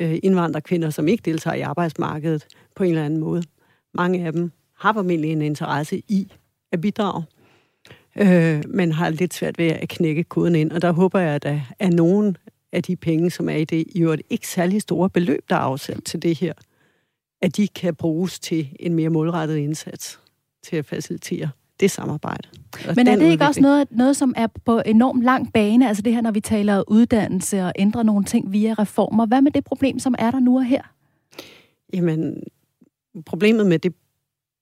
Øh, 0.00 0.18
indvandrerkvinder, 0.22 0.90
som 0.90 1.08
ikke 1.08 1.22
deltager 1.22 1.54
i 1.54 1.60
arbejdsmarkedet 1.60 2.46
på 2.76 2.84
en 2.84 2.90
eller 2.90 3.04
anden 3.04 3.20
måde. 3.20 3.42
Mange 3.94 4.26
af 4.26 4.32
dem 4.32 4.52
har 4.76 4.92
formentlig 4.92 5.32
en 5.32 5.42
interesse 5.42 6.02
i 6.08 6.32
at 6.72 6.80
bidrage, 6.80 7.24
øh, 8.16 8.62
men 8.68 8.92
har 8.92 9.10
lidt 9.10 9.34
svært 9.34 9.58
ved 9.58 9.66
at 9.66 9.88
knække 9.88 10.24
koden 10.24 10.54
ind. 10.54 10.72
Og 10.72 10.82
der 10.82 10.92
håber 10.92 11.20
jeg, 11.20 11.34
at 11.34 11.42
der 11.42 11.60
er 11.78 11.90
nogen 11.90 12.36
af 12.72 12.82
de 12.82 12.96
penge, 12.96 13.30
som 13.30 13.48
er 13.48 13.56
i 13.56 13.64
det 13.64 13.84
i 13.94 14.02
øvrigt 14.02 14.22
ikke 14.30 14.48
særlig 14.48 14.82
store 14.82 15.10
beløb, 15.10 15.44
der 15.50 15.56
er 15.56 15.60
afsat 15.60 16.04
til 16.04 16.22
det 16.22 16.38
her, 16.38 16.52
at 17.42 17.56
de 17.56 17.68
kan 17.68 17.94
bruges 17.94 18.40
til 18.40 18.76
en 18.80 18.94
mere 18.94 19.10
målrettet 19.10 19.56
indsats 19.56 20.20
til 20.62 20.76
at 20.76 20.86
facilitere 20.86 21.50
det 21.80 21.90
samarbejde. 21.90 22.48
Men 22.96 23.08
er 23.08 23.16
det 23.16 23.30
ikke 23.30 23.44
også 23.44 23.60
noget, 23.60 23.88
noget, 23.90 24.16
som 24.16 24.34
er 24.36 24.46
på 24.46 24.82
enormt 24.86 25.22
lang 25.22 25.52
bane? 25.52 25.88
Altså 25.88 26.02
det 26.02 26.14
her, 26.14 26.20
når 26.20 26.30
vi 26.30 26.40
taler 26.40 26.84
uddannelse 26.88 27.64
og 27.64 27.72
ændre 27.78 28.04
nogle 28.04 28.24
ting 28.24 28.52
via 28.52 28.74
reformer. 28.78 29.26
Hvad 29.26 29.42
med 29.42 29.52
det 29.52 29.64
problem, 29.64 29.98
som 29.98 30.14
er 30.18 30.30
der 30.30 30.40
nu 30.40 30.56
og 30.56 30.64
her? 30.64 30.82
Jamen, 31.92 32.42
problemet 33.26 33.66
med 33.66 33.78
det, 33.78 33.94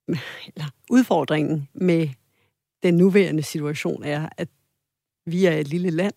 eller 0.09 0.71
udfordringen 0.91 1.69
med 1.75 2.09
den 2.83 2.95
nuværende 2.95 3.43
situation 3.43 4.05
er, 4.05 4.29
at 4.37 4.49
vi 5.27 5.45
er 5.45 5.53
et 5.53 5.69
lille 5.69 5.91
land. 5.91 6.15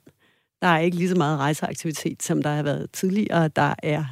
Der 0.61 0.67
er 0.67 0.79
ikke 0.79 0.97
lige 0.97 1.09
så 1.09 1.15
meget 1.15 1.39
rejseaktivitet, 1.39 2.23
som 2.23 2.43
der 2.43 2.49
har 2.49 2.63
været 2.63 2.91
tidligere. 2.91 3.47
Der 3.47 3.73
er, 3.83 4.05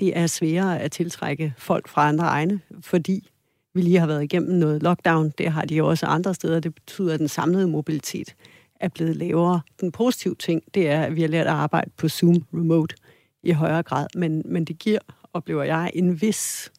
det 0.00 0.18
er 0.18 0.26
sværere 0.26 0.80
at 0.80 0.92
tiltrække 0.92 1.54
folk 1.58 1.88
fra 1.88 2.08
andre 2.08 2.24
egne, 2.24 2.60
fordi 2.80 3.30
vi 3.74 3.80
lige 3.80 3.98
har 3.98 4.06
været 4.06 4.22
igennem 4.22 4.58
noget 4.58 4.82
lockdown. 4.82 5.32
Det 5.38 5.52
har 5.52 5.64
de 5.64 5.74
jo 5.74 5.88
også 5.88 6.06
andre 6.06 6.34
steder. 6.34 6.60
Det 6.60 6.74
betyder, 6.74 7.14
at 7.14 7.20
den 7.20 7.28
samlede 7.28 7.68
mobilitet 7.68 8.34
er 8.80 8.88
blevet 8.88 9.16
lavere. 9.16 9.60
Den 9.80 9.92
positive 9.92 10.34
ting, 10.34 10.62
det 10.74 10.88
er, 10.88 11.02
at 11.02 11.16
vi 11.16 11.20
har 11.20 11.28
lært 11.28 11.46
at 11.46 11.52
arbejde 11.52 11.90
på 11.96 12.08
Zoom 12.08 12.44
remote 12.54 12.96
i 13.42 13.52
højere 13.52 13.82
grad, 13.82 14.06
men, 14.14 14.42
men 14.44 14.64
det 14.64 14.78
giver, 14.78 14.98
oplever 15.32 15.62
jeg, 15.62 15.90
en 15.94 16.20
vis 16.20 16.72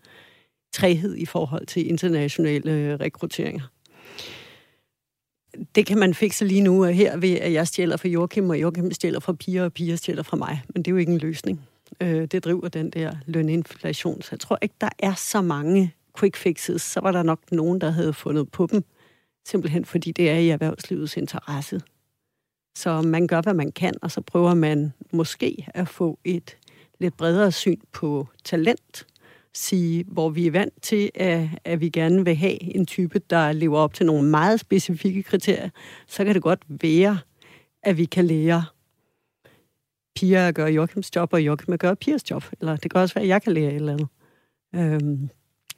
træhed 0.73 1.15
i 1.15 1.25
forhold 1.25 1.65
til 1.65 1.89
internationale 1.89 2.71
øh, 2.71 2.99
rekrutteringer. 2.99 3.61
Det 5.75 5.85
kan 5.85 5.97
man 5.97 6.13
fikse 6.13 6.45
lige 6.45 6.61
nu 6.61 6.85
øh, 6.85 6.91
her 6.91 7.17
ved, 7.17 7.33
at 7.33 7.53
jeg 7.53 7.67
stjæler 7.67 7.97
fra 7.97 8.07
Joachim, 8.07 8.49
og 8.49 8.61
Joachim 8.61 8.91
stjæler 8.91 9.19
fra 9.19 9.33
piger, 9.33 9.63
og 9.63 9.73
piger 9.73 9.95
stjæler 9.95 10.23
fra 10.23 10.37
mig. 10.37 10.61
Men 10.73 10.83
det 10.83 10.91
er 10.91 10.93
jo 10.93 10.97
ikke 10.97 11.11
en 11.11 11.17
løsning. 11.17 11.61
Øh, 12.01 12.25
det 12.25 12.43
driver 12.43 12.67
den 12.67 12.89
der 12.89 13.15
løninflation. 13.25 14.21
Så 14.21 14.27
jeg 14.31 14.39
tror 14.39 14.57
ikke, 14.61 14.75
der 14.81 14.89
er 14.99 15.13
så 15.13 15.41
mange 15.41 15.93
quick 16.19 16.35
fixes, 16.35 16.81
så 16.81 16.99
var 16.99 17.11
der 17.11 17.23
nok 17.23 17.51
nogen, 17.51 17.81
der 17.81 17.89
havde 17.89 18.13
fundet 18.13 18.51
på 18.51 18.67
dem, 18.71 18.83
simpelthen 19.45 19.85
fordi 19.85 20.11
det 20.11 20.29
er 20.29 20.37
i 20.37 20.49
erhvervslivets 20.49 21.17
interesse. 21.17 21.81
Så 22.77 23.01
man 23.01 23.27
gør, 23.27 23.41
hvad 23.41 23.53
man 23.53 23.71
kan, 23.71 23.93
og 24.01 24.11
så 24.11 24.21
prøver 24.21 24.53
man 24.53 24.93
måske 25.11 25.67
at 25.73 25.87
få 25.87 26.19
et 26.23 26.57
lidt 26.99 27.17
bredere 27.17 27.51
syn 27.51 27.81
på 27.93 28.27
talent, 28.43 29.07
sige, 29.53 30.03
hvor 30.07 30.29
vi 30.29 30.47
er 30.47 30.51
vant 30.51 30.81
til, 30.81 31.11
at, 31.15 31.49
at 31.65 31.81
vi 31.81 31.89
gerne 31.89 32.25
vil 32.25 32.35
have 32.35 32.63
en 32.63 32.85
type, 32.85 33.19
der 33.29 33.51
lever 33.51 33.77
op 33.77 33.93
til 33.93 34.05
nogle 34.05 34.29
meget 34.29 34.59
specifikke 34.59 35.23
kriterier, 35.23 35.69
så 36.07 36.25
kan 36.25 36.33
det 36.33 36.41
godt 36.41 36.63
være, 36.67 37.19
at 37.83 37.97
vi 37.97 38.05
kan 38.05 38.25
lære 38.25 38.63
piger 40.15 40.47
at 40.47 40.55
gøre 40.55 40.71
Joachims 40.71 41.15
job, 41.15 41.33
og 41.33 41.41
Joachim 41.41 41.73
at 41.73 41.79
gøre 41.79 41.95
pigers 41.95 42.31
job. 42.31 42.43
Eller 42.59 42.75
det 42.75 42.91
kan 42.91 43.01
også 43.01 43.15
være, 43.15 43.23
at 43.23 43.29
jeg 43.29 43.41
kan 43.41 43.53
lære 43.53 43.69
et 43.69 43.75
eller 43.75 43.93
andet. 43.93 44.07
Øhm, 44.75 45.29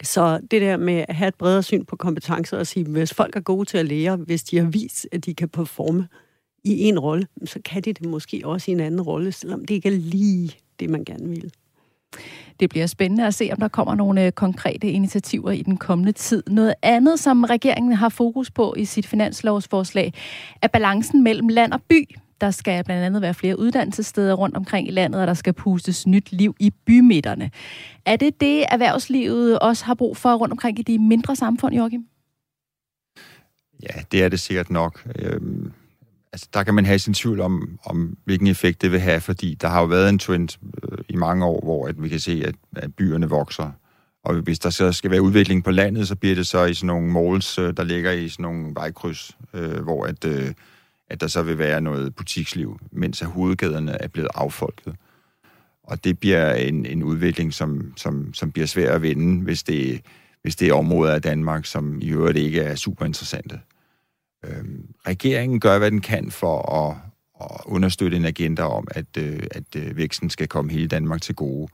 så 0.03 0.39
det 0.51 0.62
der 0.62 0.77
med 0.77 1.05
at 1.07 1.15
have 1.15 1.27
et 1.27 1.36
bredere 1.36 1.63
syn 1.63 1.86
på 1.86 1.95
kompetencer 1.95 2.57
og 2.57 2.67
sige, 2.67 2.86
hvis 2.86 3.13
folk 3.13 3.36
er 3.36 3.39
gode 3.39 3.65
til 3.65 3.77
at 3.77 3.86
lære, 3.86 4.15
hvis 4.15 4.43
de 4.43 4.57
har 4.57 4.65
vist, 4.65 5.07
at 5.12 5.25
de 5.25 5.33
kan 5.33 5.49
performe 5.49 6.07
i 6.63 6.83
en 6.83 6.99
rolle, 6.99 7.27
så 7.45 7.60
kan 7.65 7.81
de 7.81 7.93
det 7.93 8.05
måske 8.05 8.41
også 8.45 8.71
i 8.71 8.73
en 8.73 8.79
anden 8.79 9.01
rolle, 9.01 9.31
selvom 9.31 9.65
det 9.65 9.75
ikke 9.75 9.89
er 9.89 9.97
lige 9.97 10.51
det, 10.79 10.89
man 10.89 11.03
gerne 11.05 11.29
vil. 11.29 11.51
Det 12.60 12.69
bliver 12.69 12.88
spændende 12.88 13.27
at 13.27 13.33
se, 13.33 13.49
om 13.51 13.60
der 13.60 13.67
kommer 13.67 13.95
nogle 13.95 14.25
øh, 14.25 14.31
konkrete 14.31 14.89
initiativer 14.89 15.51
i 15.51 15.62
den 15.62 15.77
kommende 15.77 16.12
tid. 16.12 16.43
Noget 16.47 16.73
andet, 16.81 17.19
som 17.19 17.43
regeringen 17.43 17.93
har 17.93 18.10
fokus 18.10 18.51
på 18.51 18.75
i 18.77 18.86
sit 18.86 19.07
finanslovsforslag, 19.07 20.13
er 20.62 20.67
balancen 20.67 21.23
mellem 21.23 21.47
land 21.47 21.73
og 21.73 21.81
by. 21.89 22.15
Der 22.41 22.52
skal 22.52 22.84
blandt 22.84 23.04
andet 23.04 23.21
være 23.21 23.34
flere 23.34 23.60
uddannelsessteder 23.60 24.34
rundt 24.34 24.58
omkring 24.58 24.88
i 24.88 24.91
landet, 24.91 25.21
og 25.21 25.28
der 25.28 25.34
skal 25.34 25.54
pustes 25.54 26.08
nyt 26.08 26.32
liv 26.32 26.56
i 26.60 26.69
bymidterne. 26.86 27.52
Er 28.06 28.15
det 28.15 28.41
det, 28.41 28.65
erhvervslivet 28.71 29.60
også 29.60 29.86
har 29.86 29.93
brug 29.93 30.17
for 30.17 30.36
rundt 30.36 30.52
omkring 30.52 30.80
i 30.80 30.82
de 30.82 31.00
mindre 31.00 31.36
samfund, 31.36 31.76
Joachim? 31.76 32.08
Ja, 33.84 34.02
det 34.12 34.23
er 34.23 34.30
det 34.30 34.39
sikkert 34.39 34.69
nok. 34.69 35.08
Øhm, 35.15 35.71
altså, 36.34 36.47
der 36.54 36.63
kan 36.63 36.73
man 36.73 36.86
have 36.86 37.00
sin 37.00 37.13
tvivl 37.13 37.39
om, 37.39 37.80
om, 37.86 38.17
hvilken 38.26 38.47
effekt 38.47 38.82
det 38.82 38.91
vil 38.91 39.00
have, 39.00 39.21
fordi 39.21 39.54
der 39.62 39.67
har 39.67 39.82
jo 39.82 39.86
været 39.86 40.10
en 40.10 40.19
trend 40.19 40.58
øh, 40.84 40.97
i 41.10 41.15
mange 41.15 41.45
år, 41.45 41.62
hvor 41.63 41.88
at 41.88 42.04
vi 42.04 42.10
kan 42.10 42.19
se, 42.19 42.43
at, 42.45 42.56
at 42.76 42.95
byerne 42.95 43.30
vokser. 43.30 43.71
Og 44.23 44.36
hvis 44.36 44.60
der 44.60 44.69
så 44.69 44.91
skal 44.91 45.12
være 45.12 45.21
udvikling 45.21 45.63
på 45.63 45.71
landet, 45.71 46.08
så 46.08 46.15
bliver 46.15 46.36
det 46.36 46.47
så 46.47 46.65
i 46.65 46.73
sådan 46.73 46.88
nogle 46.88 47.08
måls, 47.08 47.60
øh, 47.60 47.73
der 47.78 47.84
ligger 47.84 48.12
i 48.12 48.30
sådan 48.30 48.43
nogle 48.43 48.76
vejkryds, 48.76 49.38
øh, 49.54 49.84
hvor 49.84 50.06
at... 50.06 50.26
Øh, 50.26 50.54
at 51.10 51.22
der 51.22 51.28
så 51.28 51.43
vil 51.43 51.58
være 51.58 51.82
noget 51.82 52.15
butiksliv, 52.15 52.80
mens 52.91 53.22
at 53.22 53.28
hovedgaderne 53.28 54.02
er 54.02 54.08
blevet 54.08 54.30
affolket. 54.36 54.96
Og 55.84 56.04
det 56.04 56.20
bliver 56.20 56.54
en, 56.54 56.86
en 56.86 57.04
udvikling, 57.04 57.54
som, 57.54 57.93
som, 57.96 58.34
som 58.34 58.52
bliver 58.52 58.65
svær 58.65 58.96
at 58.96 59.02
vinde, 59.02 59.43
hvis 59.43 59.63
det, 59.63 60.02
hvis 60.41 60.56
det 60.56 60.67
er 60.67 60.74
områder 60.74 61.13
af 61.13 61.22
Danmark, 61.22 61.65
som 61.65 62.02
i 62.02 62.10
øvrigt 62.10 62.38
ikke 62.38 62.62
er 62.62 62.76
super 62.76 63.06
interessante. 63.06 63.60
Øhm, 64.46 64.86
regeringen 65.08 65.60
gør, 65.60 65.78
hvad 65.78 65.91
den 65.91 66.02
kan 66.02 66.32
for 66.32 66.72
at, 66.72 66.96
at 67.41 67.62
understøtte 67.65 68.17
en 68.17 68.26
agenda 68.26 68.63
om, 68.63 68.88
at, 68.91 69.17
øh, 69.17 69.39
at 69.52 69.76
øh, 69.76 69.98
væksten 69.98 70.30
skal 70.30 70.48
komme 70.48 70.72
hele 70.72 70.88
Danmark 70.88 71.22
til 71.22 71.36
gode. 71.36 71.67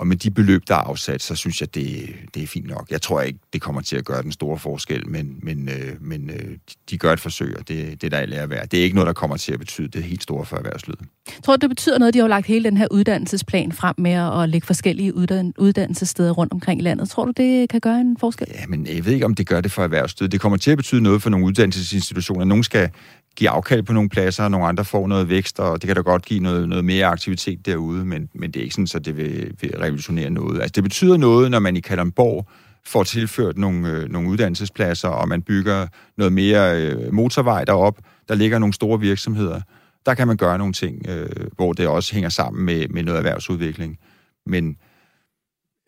Og 0.00 0.06
med 0.06 0.16
de 0.16 0.30
beløb, 0.30 0.62
der 0.68 0.74
er 0.74 0.78
afsat, 0.78 1.22
så 1.22 1.34
synes 1.34 1.60
jeg, 1.60 1.74
det, 1.74 2.08
det 2.34 2.42
er 2.42 2.46
fint 2.46 2.66
nok. 2.66 2.86
Jeg 2.90 3.02
tror 3.02 3.20
ikke, 3.20 3.38
det 3.52 3.60
kommer 3.60 3.80
til 3.80 3.96
at 3.96 4.04
gøre 4.04 4.22
den 4.22 4.32
store 4.32 4.58
forskel, 4.58 5.08
men, 5.08 5.38
men, 5.42 5.68
øh, 5.68 5.96
men 6.00 6.30
øh, 6.30 6.56
de 6.90 6.98
gør 6.98 7.12
et 7.12 7.20
forsøg, 7.20 7.56
og 7.58 7.68
det, 7.68 8.02
det 8.02 8.04
er 8.04 8.10
der 8.10 8.18
alt 8.18 8.34
er 8.34 8.46
værd. 8.46 8.68
Det 8.68 8.78
er 8.78 8.84
ikke 8.84 8.94
noget, 8.94 9.06
der 9.06 9.12
kommer 9.12 9.36
til 9.36 9.52
at 9.52 9.58
betyde 9.58 9.88
det 9.88 10.02
helt 10.02 10.22
store 10.22 10.44
for 10.44 10.56
erhvervslivet. 10.56 11.00
Jeg 11.26 11.44
tror, 11.44 11.56
det 11.56 11.68
betyder 11.68 11.98
noget, 11.98 12.14
de 12.14 12.18
har 12.18 12.28
lagt 12.28 12.46
hele 12.46 12.64
den 12.64 12.76
her 12.76 12.86
uddannelsesplan 12.90 13.72
frem 13.72 13.94
med 13.98 14.12
at 14.42 14.48
lægge 14.48 14.66
forskellige 14.66 15.14
uddannelsessteder 15.58 16.32
rundt 16.32 16.52
omkring 16.52 16.80
i 16.80 16.82
landet. 16.82 17.10
Tror 17.10 17.24
du, 17.24 17.32
det 17.36 17.68
kan 17.68 17.80
gøre 17.80 18.00
en 18.00 18.16
forskel? 18.20 18.48
Ja, 18.54 18.66
men 18.68 18.86
jeg 18.86 19.04
ved 19.04 19.12
ikke, 19.12 19.26
om 19.26 19.34
det 19.34 19.46
gør 19.46 19.60
det 19.60 19.72
for 19.72 19.82
erhvervslivet. 19.82 20.32
Det 20.32 20.40
kommer 20.40 20.58
til 20.58 20.70
at 20.70 20.76
betyde 20.76 21.00
noget 21.00 21.22
for 21.22 21.30
nogle 21.30 21.46
uddannelsesinstitutioner. 21.46 22.44
Nogle 22.44 22.64
skal 22.64 22.90
give 23.36 23.50
afkald 23.50 23.82
på 23.82 23.92
nogle 23.92 24.08
pladser, 24.08 24.44
og 24.44 24.50
nogle 24.50 24.66
andre 24.66 24.84
får 24.84 25.06
noget 25.06 25.28
vækst, 25.28 25.60
og 25.60 25.82
det 25.82 25.86
kan 25.88 25.96
da 25.96 26.02
godt 26.02 26.24
give 26.24 26.40
noget, 26.40 26.68
noget 26.68 26.84
mere 26.84 27.06
aktivitet 27.06 27.66
derude, 27.66 28.04
men, 28.04 28.28
men 28.34 28.50
det 28.50 28.60
er 28.60 28.64
ikke 28.64 28.74
sådan, 28.74 28.86
så 28.86 28.98
det 28.98 29.16
vil, 29.16 29.54
vil 29.60 29.76
revolutionere 29.78 30.30
noget. 30.30 30.60
Altså 30.60 30.72
det 30.74 30.82
betyder 30.82 31.16
noget, 31.16 31.50
når 31.50 31.58
man 31.58 31.76
i 31.76 31.80
Kalundborg 31.80 32.48
får 32.84 33.04
tilført 33.04 33.58
nogle, 33.58 33.88
øh, 33.88 34.08
nogle 34.08 34.28
uddannelsespladser, 34.28 35.08
og 35.08 35.28
man 35.28 35.42
bygger 35.42 35.86
noget 36.16 36.32
mere 36.32 36.82
øh, 36.82 37.12
motorvej 37.12 37.64
derop, 37.64 37.98
der 38.28 38.34
ligger 38.34 38.58
nogle 38.58 38.72
store 38.72 39.00
virksomheder. 39.00 39.60
Der 40.06 40.14
kan 40.14 40.26
man 40.26 40.36
gøre 40.36 40.58
nogle 40.58 40.72
ting, 40.72 41.08
øh, 41.08 41.46
hvor 41.56 41.72
det 41.72 41.88
også 41.88 42.14
hænger 42.14 42.28
sammen 42.28 42.64
med, 42.64 42.88
med 42.88 43.02
noget 43.02 43.18
erhvervsudvikling. 43.18 43.98
Men 44.46 44.76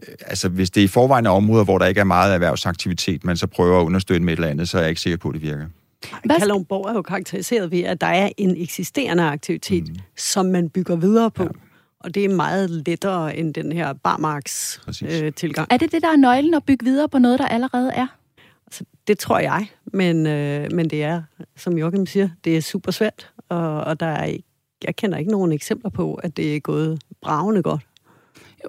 øh, 0.08 0.14
altså, 0.26 0.48
hvis 0.48 0.70
det 0.70 0.80
er 0.80 0.84
i 0.84 0.88
forvejen 0.88 1.26
områder, 1.26 1.64
hvor 1.64 1.78
der 1.78 1.86
ikke 1.86 2.00
er 2.00 2.04
meget 2.04 2.34
erhvervsaktivitet, 2.34 3.24
man 3.24 3.36
så 3.36 3.46
prøver 3.46 3.80
at 3.80 3.84
understøtte 3.84 4.24
med 4.24 4.32
et 4.32 4.36
eller 4.36 4.48
andet, 4.48 4.68
så 4.68 4.78
er 4.78 4.82
jeg 4.82 4.88
ikke 4.88 5.00
sikker 5.00 5.16
på, 5.16 5.28
at 5.28 5.34
det 5.34 5.42
virker. 5.42 5.66
Kalundborg 6.38 6.88
er 6.90 6.94
jo 6.94 7.02
karakteriseret 7.02 7.70
ved, 7.70 7.80
at 7.80 8.00
der 8.00 8.06
er 8.06 8.30
en 8.36 8.56
eksisterende 8.56 9.22
aktivitet, 9.22 9.88
mm. 9.88 9.96
som 10.16 10.46
man 10.46 10.68
bygger 10.68 10.96
videre 10.96 11.30
på. 11.30 11.42
Ja. 11.42 11.48
Og 12.00 12.14
det 12.14 12.24
er 12.24 12.28
meget 12.28 12.70
lettere 12.70 13.36
end 13.36 13.54
den 13.54 13.72
her 13.72 13.92
barmarks 13.92 14.80
øh, 15.02 15.32
tilgang. 15.32 15.68
Er 15.70 15.76
det 15.76 15.92
det, 15.92 16.02
der 16.02 16.08
er 16.08 16.16
nøglen 16.16 16.54
at 16.54 16.64
bygge 16.64 16.84
videre 16.84 17.08
på 17.08 17.18
noget, 17.18 17.38
der 17.38 17.46
allerede 17.46 17.92
er? 17.92 18.06
Altså, 18.66 18.84
det 19.06 19.18
tror 19.18 19.38
jeg, 19.38 19.66
men, 19.92 20.26
øh, 20.26 20.72
men 20.72 20.90
det 20.90 21.02
er, 21.02 21.22
som 21.56 21.78
Joachim 21.78 22.06
siger, 22.06 22.28
det 22.44 22.56
er 22.56 22.60
super 22.60 22.92
svært, 22.92 23.30
og, 23.48 23.84
og 23.84 24.00
der 24.00 24.06
er 24.06 24.36
jeg 24.84 24.96
kender 24.96 25.18
ikke 25.18 25.30
nogen 25.30 25.52
eksempler 25.52 25.90
på, 25.90 26.14
at 26.14 26.36
det 26.36 26.56
er 26.56 26.60
gået 26.60 27.02
bravende 27.20 27.62
godt. 27.62 27.86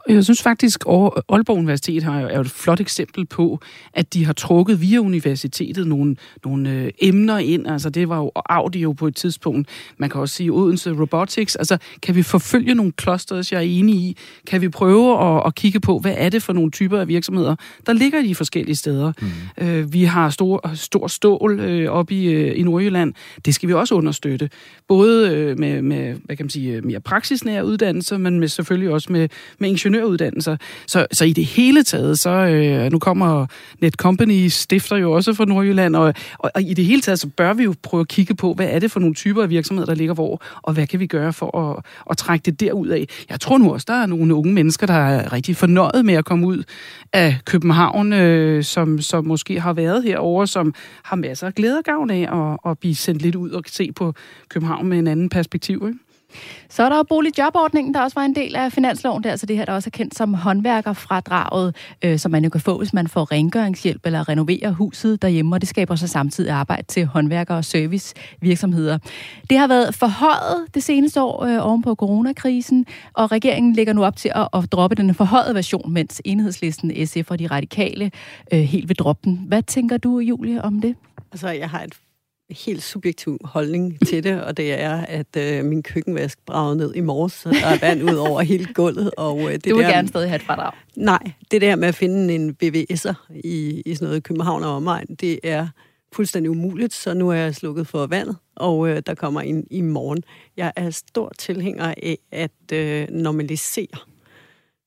Jeg 0.09 0.23
synes 0.23 0.41
faktisk, 0.41 0.83
at 0.89 1.23
Aalborg 1.29 1.57
Universitet 1.57 2.03
har, 2.03 2.21
er 2.21 2.39
et 2.39 2.49
flot 2.49 2.79
eksempel 2.79 3.25
på, 3.25 3.59
at 3.93 4.13
de 4.13 4.25
har 4.25 4.33
trukket 4.33 4.81
via 4.81 4.99
universitetet 4.99 5.87
nogle, 5.87 6.15
nogle 6.45 6.69
øh, 6.69 6.91
emner 7.01 7.37
ind. 7.37 7.67
Altså 7.67 7.89
det 7.89 8.09
var 8.09 8.17
jo 8.17 8.31
audio 8.35 8.91
på 8.91 9.07
et 9.07 9.15
tidspunkt. 9.15 9.69
Man 9.97 10.09
kan 10.09 10.21
også 10.21 10.35
sige 10.35 10.51
Odense 10.51 10.91
Robotics. 10.91 11.55
Altså 11.55 11.77
kan 12.01 12.15
vi 12.15 12.21
forfølge 12.23 12.75
nogle 12.75 12.93
clusters, 13.01 13.51
jeg 13.51 13.57
er 13.57 13.61
enig 13.61 13.95
i? 13.95 14.17
Kan 14.47 14.61
vi 14.61 14.69
prøve 14.69 15.35
at, 15.35 15.43
at 15.45 15.55
kigge 15.55 15.79
på, 15.79 15.99
hvad 15.99 16.13
er 16.17 16.29
det 16.29 16.43
for 16.43 16.53
nogle 16.53 16.71
typer 16.71 16.99
af 16.99 17.07
virksomheder, 17.07 17.55
der 17.85 17.93
ligger 17.93 18.19
i 18.19 18.27
de 18.27 18.35
forskellige 18.35 18.75
steder? 18.75 19.13
Mm. 19.21 19.67
Øh, 19.67 19.93
vi 19.93 20.03
har 20.03 20.29
stor, 20.29 20.71
stor 20.75 21.07
stål 21.07 21.59
øh, 21.59 21.89
oppe 21.89 22.15
i, 22.15 22.25
øh, 22.25 22.59
i 22.59 22.63
Nordjylland. 22.63 23.13
Det 23.45 23.55
skal 23.55 23.69
vi 23.69 23.73
også 23.73 23.95
understøtte. 23.95 24.49
Både 24.87 25.29
øh, 25.29 25.59
med, 25.59 25.81
med 25.81 26.15
hvad 26.23 26.37
kan 26.37 26.45
man 26.45 26.49
sige, 26.49 26.81
mere 26.81 26.99
praksisnære 26.99 27.65
uddannelser, 27.65 28.17
men 28.17 28.39
med, 28.39 28.47
selvfølgelig 28.47 28.89
også 28.89 29.11
med, 29.11 29.29
med 29.59 29.69
ingeniøruddannelser. 29.85 30.57
Så, 30.87 31.07
så 31.11 31.25
i 31.25 31.33
det 31.33 31.45
hele 31.45 31.83
taget, 31.83 32.19
så 32.19 32.29
øh, 32.29 32.91
nu 32.91 32.99
kommer 32.99 33.45
Netcompany 33.81 34.47
stifter 34.47 34.97
jo 34.97 35.11
også 35.11 35.33
fra 35.33 35.45
Nordjylland, 35.45 35.95
og, 35.95 36.13
og, 36.39 36.51
og 36.55 36.61
i 36.61 36.73
det 36.73 36.85
hele 36.85 37.01
taget, 37.01 37.19
så 37.19 37.27
bør 37.27 37.53
vi 37.53 37.63
jo 37.63 37.73
prøve 37.83 38.01
at 38.01 38.07
kigge 38.07 38.35
på, 38.35 38.53
hvad 38.53 38.67
er 38.69 38.79
det 38.79 38.91
for 38.91 38.99
nogle 38.99 39.15
typer 39.15 39.43
af 39.43 39.49
virksomheder, 39.49 39.85
der 39.85 39.95
ligger 39.95 40.13
hvor, 40.13 40.41
og 40.61 40.73
hvad 40.73 40.87
kan 40.87 40.99
vi 40.99 41.07
gøre 41.07 41.33
for 41.33 41.57
at, 41.57 41.85
at 42.09 42.17
trække 42.17 42.43
det 42.45 42.59
derud 42.59 42.87
af. 42.87 43.05
Jeg 43.29 43.39
tror 43.39 43.57
nu 43.57 43.73
også, 43.73 43.85
der 43.87 43.93
er 43.93 44.05
nogle 44.05 44.35
unge 44.35 44.53
mennesker, 44.53 44.87
der 44.87 44.93
er 44.93 45.33
rigtig 45.33 45.55
fornøjet 45.55 46.05
med 46.05 46.13
at 46.13 46.25
komme 46.25 46.47
ud 46.47 46.63
af 47.13 47.37
København, 47.45 48.13
øh, 48.13 48.63
som, 48.63 49.01
som 49.01 49.25
måske 49.25 49.59
har 49.59 49.73
været 49.73 50.03
herover, 50.03 50.45
som 50.45 50.73
har 51.03 51.15
masser 51.15 51.47
af 51.47 51.53
glæde 51.53 51.77
og 51.77 51.83
gavn 51.83 52.09
af 52.09 52.53
at, 52.63 52.71
at 52.71 52.79
blive 52.79 52.95
sendt 52.95 53.21
lidt 53.21 53.35
ud 53.35 53.49
og 53.49 53.63
se 53.67 53.91
på 53.91 54.13
København 54.49 54.87
med 54.87 54.99
en 54.99 55.07
anden 55.07 55.29
perspektiv. 55.29 55.83
Ikke? 55.87 55.99
Så 56.69 56.83
er 56.83 56.89
der 56.89 56.97
jo 56.97 57.03
boligjobordningen, 57.03 57.93
der 57.93 58.01
også 58.01 58.15
var 58.15 58.25
en 58.25 58.35
del 58.35 58.55
af 58.55 58.71
finansloven. 58.71 59.23
Det 59.23 59.29
er 59.29 59.31
altså 59.31 59.45
det 59.45 59.57
her, 59.57 59.65
der 59.65 59.73
også 59.73 59.87
er 59.87 59.97
kendt 59.97 60.17
som 60.17 60.33
håndværkerfradraget, 60.33 61.75
øh, 62.03 62.19
som 62.19 62.31
man 62.31 62.43
jo 62.43 62.49
kan 62.49 62.61
få, 62.61 62.77
hvis 62.77 62.93
man 62.93 63.07
får 63.07 63.31
rengøringshjælp 63.31 64.05
eller 64.05 64.29
renoverer 64.29 64.71
huset 64.71 65.21
derhjemme, 65.21 65.55
og 65.55 65.61
det 65.61 65.69
skaber 65.69 65.95
så 65.95 66.07
samtidig 66.07 66.51
arbejde 66.51 66.83
til 66.83 67.05
håndværkere 67.05 67.57
og 67.57 67.65
servicevirksomheder. 67.65 68.97
Det 69.49 69.57
har 69.57 69.67
været 69.67 69.95
forhøjet 69.95 70.65
det 70.73 70.83
seneste 70.83 71.21
år 71.21 71.43
øh, 71.43 71.67
oven 71.67 71.81
på 71.81 71.95
coronakrisen, 71.95 72.85
og 73.13 73.31
regeringen 73.31 73.73
lægger 73.73 73.93
nu 73.93 74.05
op 74.05 74.15
til 74.15 74.31
at, 74.35 74.47
at 74.53 74.71
droppe 74.71 74.95
den 74.95 75.13
forhøjede 75.13 75.55
version, 75.55 75.93
mens 75.93 76.21
enhedslisten, 76.25 77.07
SF 77.07 77.31
og 77.31 77.39
de 77.39 77.47
radikale 77.47 78.11
øh, 78.53 78.59
helt 78.59 78.89
vil 78.89 78.97
droppe 78.97 79.21
den. 79.23 79.45
Hvad 79.47 79.63
tænker 79.63 79.97
du, 79.97 80.19
Julie, 80.19 80.61
om 80.61 80.81
det? 80.81 80.95
Altså, 81.31 81.49
jeg 81.49 81.69
har 81.69 81.81
et 81.83 81.93
helt 82.49 82.83
subjektiv 82.83 83.39
holdning 83.43 84.07
til 84.07 84.23
det, 84.23 84.43
og 84.43 84.57
det 84.57 84.79
er, 84.81 84.95
at 84.95 85.37
øh, 85.37 85.65
min 85.65 85.83
køkkenvask 85.83 86.45
bragede 86.45 86.75
ned 86.75 86.95
i 86.95 86.99
morges, 86.99 87.33
så 87.33 87.49
der 87.49 87.67
er 87.67 87.79
vand 87.79 88.03
ud 88.03 88.15
over 88.15 88.41
hele 88.41 88.73
gulvet. 88.73 89.11
Og, 89.17 89.39
øh, 89.39 89.51
det 89.51 89.65
du 89.65 89.75
vil 89.75 89.85
der, 89.85 89.91
gerne 89.91 90.07
stadig 90.07 90.29
have 90.29 90.35
et 90.35 90.41
fradrag? 90.41 90.71
Nej, 90.95 91.31
det 91.51 91.61
der 91.61 91.75
med 91.75 91.87
at 91.87 91.95
finde 91.95 92.35
en 92.35 92.57
BVS'er 92.63 93.13
i, 93.43 93.81
i 93.85 93.95
sådan 93.95 94.07
noget 94.07 94.23
København 94.23 94.63
og 94.63 94.75
omegn, 94.75 95.15
det 95.15 95.39
er 95.43 95.67
fuldstændig 96.13 96.49
umuligt, 96.49 96.93
så 96.93 97.13
nu 97.13 97.29
er 97.29 97.35
jeg 97.35 97.55
slukket 97.55 97.87
for 97.87 98.05
vandet, 98.05 98.37
og 98.55 98.89
øh, 98.89 99.01
der 99.05 99.15
kommer 99.15 99.41
en 99.41 99.67
i 99.71 99.81
morgen. 99.81 100.23
Jeg 100.57 100.73
er 100.75 100.89
stor 100.89 101.31
tilhænger 101.39 101.93
af 101.97 102.17
at 102.31 102.71
øh, 102.73 103.07
normalisere 103.09 103.97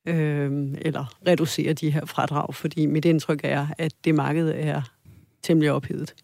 øh, 0.09 0.69
eller 0.81 1.15
reducere 1.27 1.73
de 1.73 1.91
her 1.91 2.05
fradrag, 2.05 2.55
fordi 2.55 2.87
mit 2.87 3.05
indtryk 3.05 3.41
er, 3.45 3.67
at 3.79 3.93
det 4.05 4.15
marked 4.15 4.53
er 4.57 4.83
temmelig 5.43 5.73
ophedet. 5.73 6.15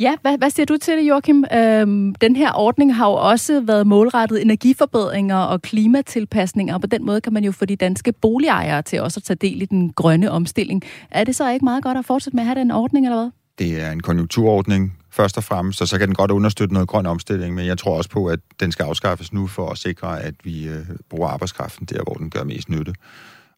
Ja, 0.00 0.14
hvad, 0.22 0.38
hvad 0.38 0.50
siger 0.50 0.66
du 0.66 0.76
til 0.76 0.96
det, 0.96 1.08
Joachim? 1.08 1.44
Øhm, 1.54 2.14
den 2.14 2.36
her 2.36 2.52
ordning 2.54 2.94
har 2.94 3.06
jo 3.06 3.14
også 3.14 3.60
været 3.60 3.86
målrettet 3.86 4.42
energiforbedringer 4.42 5.36
og 5.36 5.62
klimatilpasninger, 5.62 6.74
og 6.74 6.80
på 6.80 6.86
den 6.86 7.06
måde 7.06 7.20
kan 7.20 7.32
man 7.32 7.44
jo 7.44 7.52
få 7.52 7.64
de 7.64 7.76
danske 7.76 8.12
boligejere 8.12 8.82
til 8.82 9.00
også 9.00 9.20
at 9.20 9.24
tage 9.24 9.36
del 9.50 9.62
i 9.62 9.64
den 9.64 9.92
grønne 9.92 10.30
omstilling. 10.30 10.82
Er 11.10 11.24
det 11.24 11.36
så 11.36 11.50
ikke 11.50 11.64
meget 11.64 11.82
godt 11.82 11.98
at 11.98 12.04
fortsætte 12.04 12.36
med 12.36 12.42
at 12.42 12.46
have 12.46 12.58
den 12.58 12.70
ordning, 12.70 13.06
eller 13.06 13.16
hvad? 13.16 13.30
Det 13.58 13.82
er 13.82 13.90
en 13.90 14.00
konjunkturordning, 14.00 14.98
først 15.10 15.36
og 15.36 15.44
fremmest, 15.44 15.82
og 15.82 15.88
så 15.88 15.98
kan 15.98 16.08
den 16.08 16.14
godt 16.14 16.30
understøtte 16.30 16.74
noget 16.74 16.88
grøn 16.88 17.06
omstilling, 17.06 17.54
men 17.54 17.66
jeg 17.66 17.78
tror 17.78 17.96
også 17.96 18.10
på, 18.10 18.26
at 18.26 18.38
den 18.60 18.72
skal 18.72 18.84
afskaffes 18.84 19.32
nu 19.32 19.46
for 19.46 19.70
at 19.70 19.78
sikre, 19.78 20.22
at 20.22 20.34
vi 20.44 20.68
øh, 20.68 20.86
bruger 21.10 21.28
arbejdskraften 21.28 21.86
der, 21.86 22.02
hvor 22.02 22.14
den 22.14 22.30
gør 22.30 22.44
mest 22.44 22.68
nytte. 22.68 22.94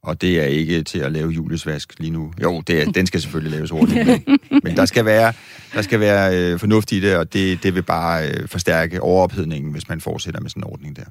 Og 0.02 0.20
det 0.20 0.40
er 0.40 0.44
ikke 0.44 0.82
til 0.82 0.98
at 0.98 1.12
lave 1.12 1.30
julesvask 1.30 1.94
lige 1.98 2.10
nu. 2.10 2.32
Jo, 2.42 2.62
det 2.66 2.82
er, 2.82 2.92
den 2.92 3.06
skal 3.06 3.20
selvfølgelig 3.20 3.52
laves 3.52 3.70
hurtigt, 3.70 4.06
men, 4.06 4.38
men 4.64 4.76
der 4.76 4.84
skal 4.84 5.04
være, 5.04 5.32
der 5.74 5.82
skal 5.82 6.00
være 6.00 6.38
øh, 6.38 6.58
fornuft 6.58 6.92
i 6.92 7.00
det, 7.00 7.16
og 7.16 7.32
det, 7.32 7.62
det 7.62 7.74
vil 7.74 7.82
bare 7.82 8.28
øh, 8.28 8.48
forstærke 8.48 9.02
overophedningen, 9.02 9.72
hvis 9.72 9.88
man 9.88 10.00
fortsætter 10.00 10.40
med 10.40 10.50
sådan 10.50 10.60
en 10.60 10.70
ordning 10.70 10.96
der. 10.96 11.04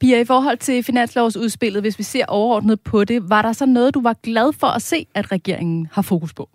Pia, 0.00 0.20
i 0.20 0.24
forhold 0.24 0.58
til 0.58 0.82
finanslovsudspillet, 0.82 1.82
hvis 1.82 1.98
vi 1.98 2.02
ser 2.02 2.24
overordnet 2.28 2.80
på 2.80 3.04
det, 3.04 3.30
var 3.30 3.42
der 3.42 3.52
så 3.52 3.66
noget, 3.66 3.94
du 3.94 4.02
var 4.02 4.16
glad 4.22 4.52
for 4.52 4.66
at 4.66 4.82
se, 4.82 5.06
at 5.14 5.32
regeringen 5.32 5.88
har 5.92 6.02
fokus 6.02 6.34
på? 6.34 6.48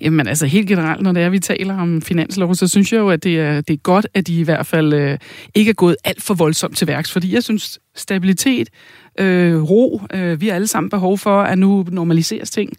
Jamen 0.00 0.28
altså 0.28 0.46
helt 0.46 0.68
generelt, 0.68 1.02
når 1.02 1.12
det 1.12 1.22
er, 1.22 1.28
vi 1.28 1.38
taler 1.38 1.78
om 1.78 2.02
finanslov, 2.02 2.54
så 2.54 2.68
synes 2.68 2.92
jeg 2.92 2.98
jo, 2.98 3.10
at 3.10 3.24
det 3.24 3.40
er, 3.40 3.60
det 3.60 3.74
er 3.74 3.78
godt, 3.78 4.06
at 4.14 4.26
de 4.26 4.40
i 4.40 4.42
hvert 4.42 4.66
fald 4.66 4.92
øh, 4.92 5.18
ikke 5.54 5.68
er 5.68 5.74
gået 5.74 5.96
alt 6.04 6.22
for 6.22 6.34
voldsomt 6.34 6.76
til 6.76 6.86
værks, 6.86 7.12
fordi 7.12 7.34
jeg 7.34 7.42
synes, 7.42 7.78
stabilitet 7.94 8.68
øh, 9.18 9.62
ro. 9.62 10.00
Øh, 10.14 10.40
vi 10.40 10.48
har 10.48 10.54
alle 10.54 10.66
sammen 10.66 10.90
behov 10.90 11.18
for, 11.18 11.42
at 11.42 11.58
nu 11.58 11.86
normaliseres 11.90 12.50
ting, 12.50 12.72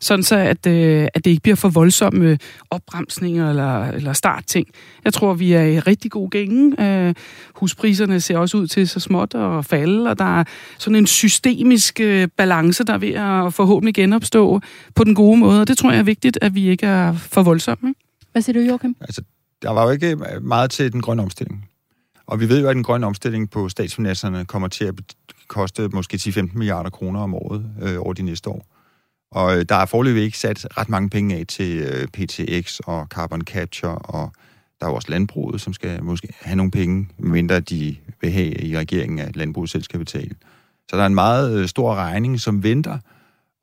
sådan 0.00 0.22
så 0.22 0.36
at, 0.36 0.66
øh, 0.66 1.08
at 1.14 1.24
det 1.24 1.30
ikke 1.30 1.42
bliver 1.42 1.56
for 1.56 1.68
voldsomme 1.68 2.38
opbremsninger 2.70 3.50
eller, 3.50 3.84
eller 3.84 4.12
startting. 4.12 4.66
Jeg 5.04 5.12
tror, 5.12 5.34
vi 5.34 5.52
er 5.52 5.62
i 5.62 5.80
rigtig 5.80 6.10
god 6.10 6.30
gænge. 6.30 6.84
Øh, 6.84 7.14
huspriserne 7.54 8.20
ser 8.20 8.38
også 8.38 8.56
ud 8.56 8.66
til 8.66 8.88
så 8.88 9.00
småt 9.00 9.34
at 9.34 9.64
falde, 9.64 10.10
og 10.10 10.18
der 10.18 10.40
er 10.40 10.44
sådan 10.78 10.96
en 10.96 11.06
systemisk 11.06 12.00
øh, 12.00 12.28
balance, 12.36 12.84
der 12.84 12.92
er 12.92 12.98
ved 12.98 13.12
at 13.12 13.54
forhåbentlig 13.54 13.94
genopstå 13.94 14.60
på 14.94 15.04
den 15.04 15.14
gode 15.14 15.38
måde, 15.38 15.60
og 15.60 15.68
det 15.68 15.78
tror 15.78 15.90
jeg 15.90 15.98
er 15.98 16.02
vigtigt, 16.02 16.38
at 16.42 16.54
vi 16.54 16.68
ikke 16.68 16.86
er 16.86 17.12
for 17.12 17.42
voldsomme. 17.42 17.88
Ikke? 17.88 18.00
Hvad 18.32 18.42
siger 18.42 18.60
du, 18.60 18.66
Joachim? 18.66 18.96
Altså, 19.00 19.22
der 19.62 19.70
var 19.70 19.84
jo 19.84 19.90
ikke 19.90 20.16
meget 20.42 20.70
til 20.70 20.92
den 20.92 21.00
grønne 21.00 21.22
omstilling. 21.22 21.68
Og 22.26 22.40
vi 22.40 22.48
ved 22.48 22.60
jo, 22.60 22.68
at 22.68 22.76
den 22.76 22.82
grønne 22.82 23.06
omstilling 23.06 23.50
på 23.50 23.68
statsfinanserne 23.68 24.44
kommer 24.44 24.68
til 24.68 24.84
at 24.84 24.94
koste 25.48 25.88
måske 25.88 26.16
10-15 26.16 26.50
milliarder 26.54 26.90
kroner 26.90 27.20
om 27.20 27.34
året 27.34 27.70
øh, 27.82 28.00
over 28.00 28.12
de 28.12 28.22
næste 28.22 28.50
år. 28.50 28.66
Og 29.30 29.58
øh, 29.58 29.64
der 29.68 29.74
er 29.74 29.86
forløbig 29.86 30.22
ikke 30.22 30.38
sat 30.38 30.66
ret 30.78 30.88
mange 30.88 31.10
penge 31.10 31.36
af 31.36 31.46
til 31.46 31.78
øh, 31.78 32.08
PTX 32.08 32.80
og 32.80 33.06
carbon 33.06 33.40
capture, 33.40 33.98
og 33.98 34.32
der 34.80 34.86
er 34.86 34.90
jo 34.90 34.96
også 34.96 35.10
landbruget, 35.10 35.60
som 35.60 35.72
skal 35.72 36.04
måske 36.04 36.28
have 36.40 36.56
nogle 36.56 36.70
penge, 36.70 37.08
mindre 37.18 37.60
de 37.60 37.96
vil 38.20 38.30
have 38.30 38.64
i 38.64 38.76
regeringen, 38.76 39.18
at 39.18 39.36
landbruget 39.36 39.70
selv 39.70 39.82
skal 39.82 39.98
betale. 39.98 40.34
Så 40.90 40.96
der 40.96 41.02
er 41.02 41.06
en 41.06 41.14
meget 41.14 41.58
øh, 41.58 41.68
stor 41.68 41.94
regning, 41.94 42.40
som 42.40 42.62
venter, 42.62 42.98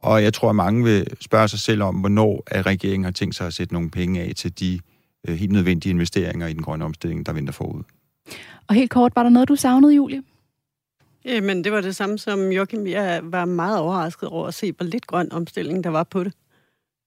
og 0.05 0.23
jeg 0.23 0.33
tror, 0.33 0.49
at 0.49 0.55
mange 0.55 0.83
vil 0.83 1.07
spørge 1.21 1.47
sig 1.47 1.59
selv 1.59 1.83
om, 1.83 1.95
hvornår 1.95 2.43
at 2.47 2.65
regeringen 2.65 3.03
har 3.03 3.11
tænkt 3.11 3.35
sig 3.35 3.47
at 3.47 3.53
sætte 3.53 3.73
nogle 3.73 3.89
penge 3.89 4.21
af 4.21 4.33
til 4.35 4.59
de 4.59 4.79
øh, 5.27 5.35
helt 5.35 5.51
nødvendige 5.51 5.91
investeringer 5.91 6.47
i 6.47 6.53
den 6.53 6.61
grønne 6.61 6.85
omstilling, 6.85 7.25
der 7.25 7.33
venter 7.33 7.53
forud. 7.53 7.83
Og 8.67 8.75
helt 8.75 8.91
kort, 8.91 9.11
var 9.15 9.23
der 9.23 9.29
noget, 9.29 9.49
du 9.49 9.55
savnede, 9.55 9.95
Julie? 9.95 10.23
Øh, 11.25 11.35
Jamen, 11.35 11.63
det 11.63 11.71
var 11.71 11.81
det 11.81 11.95
samme 11.95 12.17
som 12.17 12.51
Joachim. 12.51 12.87
Jeg 12.87 13.19
var 13.23 13.45
meget 13.45 13.79
overrasket 13.79 14.29
over 14.29 14.47
at 14.47 14.53
se, 14.53 14.71
hvor 14.71 14.85
lidt 14.85 15.07
grøn 15.07 15.31
omstilling 15.31 15.83
der 15.83 15.89
var 15.89 16.03
på 16.03 16.23
det. 16.23 16.33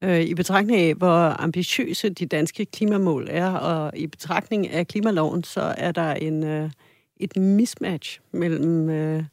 Øh, 0.04 0.20
I 0.20 0.34
betragtning 0.34 0.80
af, 0.80 0.94
hvor 0.94 1.42
ambitiøse 1.42 2.10
de 2.10 2.26
danske 2.26 2.66
klimamål 2.66 3.28
er, 3.30 3.50
og 3.50 3.96
i 3.96 4.06
betragtning 4.06 4.68
af 4.68 4.86
klimaloven, 4.86 5.44
så 5.44 5.74
er 5.78 5.92
der 5.92 6.12
en, 6.12 6.44
øh, 6.44 6.70
et 7.16 7.36
mismatch 7.36 8.20
mellem 8.32 8.90
øh, 8.90 9.24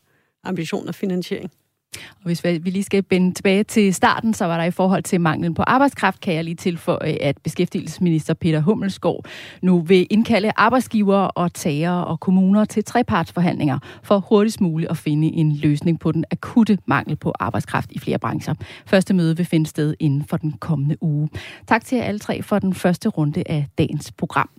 ambition 0.44 0.88
og 0.88 0.96
finansiering. 0.96 1.52
Og 1.98 2.26
hvis 2.26 2.44
vi 2.44 2.70
lige 2.70 2.84
skal 2.84 3.04
vende 3.10 3.34
tilbage 3.34 3.64
til 3.64 3.94
starten, 3.94 4.34
så 4.34 4.46
var 4.46 4.58
der 4.58 4.64
i 4.64 4.72
forhold 4.72 5.04
til 5.04 5.22
manglen 5.22 5.54
på 5.54 5.64
arbejdskraft, 5.68 6.22
kan 6.22 6.34
jeg 6.34 6.44
lige 6.44 6.56
tilføje, 6.56 7.18
at 7.22 7.38
beskæftigelsesminister 7.44 8.34
Peter 8.34 8.62
Hummelsgaard 8.62 9.26
nu 9.62 9.80
vil 9.80 10.08
indkalde 10.10 10.52
arbejdsgivere 10.56 11.32
og 11.32 11.54
tagere 11.54 12.06
og 12.06 12.20
kommuner 12.20 12.66
til 12.66 12.84
trepartsforhandlinger 12.84 13.80
for 14.04 14.20
hurtigst 14.20 14.62
muligt 14.62 14.92
at 14.92 14.98
finde 14.98 15.28
en 15.28 15.56
løsning 15.56 16.00
på 16.00 16.12
den 16.12 16.26
akutte 16.32 16.78
mangel 16.86 17.16
på 17.16 17.34
arbejdskraft 17.40 17.92
i 17.92 18.00
flere 18.00 18.20
brancher. 18.20 18.54
Første 18.86 19.14
møde 19.14 19.38
vil 19.38 19.46
finde 19.46 19.66
sted 19.66 19.94
inden 20.00 20.26
for 20.26 20.38
den 20.38 20.52
kommende 20.52 21.04
uge. 21.04 21.30
Tak 21.68 21.86
til 21.86 21.96
jer 21.96 22.04
alle 22.04 22.20
tre 22.20 22.42
for 22.42 22.60
den 22.60 22.74
første 22.74 23.10
runde 23.10 23.44
af 23.46 23.68
dagens 23.78 24.12
program. 24.12 24.50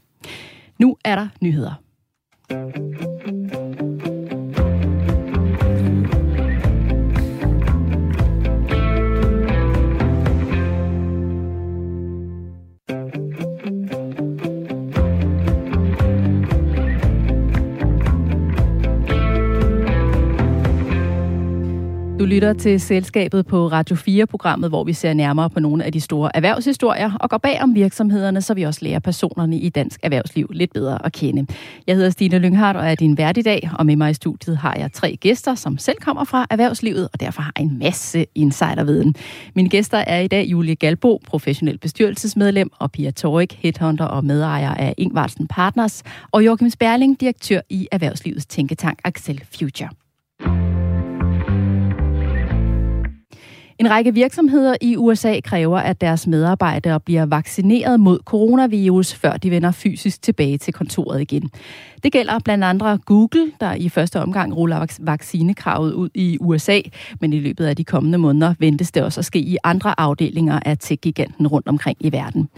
Nu 0.79 0.97
er 1.05 1.15
der 1.15 1.29
nyheder. 1.41 1.75
Du 22.19 22.25
lytter 22.25 22.53
til 22.53 22.81
Selskabet 22.81 23.47
på 23.47 23.67
Radio 23.67 23.97
4-programmet, 23.97 24.71
hvor 24.71 24.85
vi 24.85 24.93
ser 24.93 25.15
nærmere 25.15 25.51
på 25.51 25.61
nogle 25.61 25.85
af 25.85 25.93
de 25.93 26.01
store 26.01 26.37
erhvervshistorier 26.37 27.13
og 27.21 27.31
går 27.31 27.39
bag 27.39 27.63
om 27.63 27.75
virksomhederne, 27.75 28.43
så 28.43 28.55
vi 28.55 28.63
også 28.63 28.81
lærer 28.83 28.99
personerne 28.99 29.59
i 29.59 29.69
dansk 29.69 30.01
erhvervsliv 30.03 30.51
lidt 30.51 30.73
bedre 30.73 31.07
at 31.07 31.13
kende. 31.13 31.47
Jeg 31.87 31.97
hedder 31.97 32.11
Stine 32.11 32.39
Lynghardt 32.39 32.79
og 32.79 32.87
er 32.87 32.95
din 32.95 33.19
vært 33.19 33.37
i 33.37 33.43
dag, 33.43 33.71
og 33.79 33.87
med 33.87 33.97
mig 33.97 34.11
i 34.11 34.15
studiet 34.15 34.57
har 34.57 34.75
jeg 34.79 34.93
tre 34.93 35.17
gæster, 35.21 35.55
som 35.55 35.79
selv 35.79 35.97
kommer 36.01 36.25
fra 36.25 36.47
erhvervslivet 36.51 37.09
og 37.13 37.21
derfor 37.21 37.43
har 37.43 37.53
en 37.61 37.79
masse 37.79 38.27
insiderviden. 38.35 39.15
Mine 39.55 39.69
gæster 39.69 39.99
er 39.99 40.21
i 40.21 40.29
dag 40.29 40.47
Julie 40.47 40.75
Galbo, 40.75 41.21
professionel 41.27 41.79
bestyrelsesmedlem, 41.79 42.71
og 42.79 42.93
Pia 42.93 43.11
Torik, 43.11 43.59
headhunter 43.63 44.05
og 44.05 44.25
medejer 44.25 44.75
af 44.75 44.95
Ingvartsen 44.99 45.47
Partners, 45.47 46.03
og 46.31 46.45
Joachim 46.45 46.71
Sperling, 46.71 47.21
direktør 47.21 47.61
i 47.71 47.89
Erhvervslivets 47.93 48.47
tænketank 48.47 48.99
Axel 49.05 49.43
Future. 49.59 50.06
En 53.79 53.91
række 53.91 54.15
virksomheder 54.15 54.77
i 54.81 54.97
USA 54.97 55.41
kræver, 55.41 55.79
at 55.79 56.01
deres 56.01 56.27
medarbejdere 56.27 57.01
bliver 57.01 57.27
vaccineret 57.27 58.01
mod 58.01 58.19
coronavirus, 58.25 59.15
før 59.15 59.37
de 59.37 59.51
vender 59.51 59.71
fysisk 59.71 60.23
tilbage 60.23 60.59
til 60.59 60.75
kontoret 60.75 61.21
igen. 61.21 61.51
Det 62.03 62.13
gælder 62.13 62.39
blandt 62.45 62.65
andre 62.65 62.99
Google, 63.05 63.53
der 63.61 63.75
i 63.75 63.89
første 63.89 64.21
omgang 64.21 64.57
ruller 64.57 64.97
vaccinekravet 65.01 65.93
ud 65.93 66.09
i 66.15 66.39
USA, 66.41 66.81
men 67.21 67.33
i 67.33 67.39
løbet 67.39 67.67
af 67.67 67.77
de 67.77 67.85
kommende 67.85 68.19
måneder 68.19 68.55
ventes 68.59 68.93
det 68.93 69.03
også 69.03 69.21
at 69.21 69.25
ske 69.25 69.39
i 69.39 69.57
andre 69.65 70.01
afdelinger 70.01 70.61
af 70.65 70.79
tech-giganten 70.79 71.47
rundt 71.47 71.69
omkring 71.69 71.97
i 72.01 72.13
verden. 72.13 72.49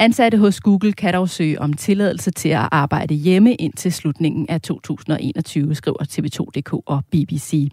Ansatte 0.00 0.38
hos 0.38 0.60
Google 0.60 0.92
kan 0.92 1.14
dog 1.14 1.28
søge 1.28 1.60
om 1.60 1.72
tilladelse 1.72 2.30
til 2.30 2.48
at 2.48 2.68
arbejde 2.72 3.14
hjemme 3.14 3.54
indtil 3.54 3.92
slutningen 3.92 4.46
af 4.48 4.60
2021, 4.60 5.74
skriver 5.74 6.02
TV2.dk 6.02 6.72
og 6.72 7.02
BBC. 7.10 7.68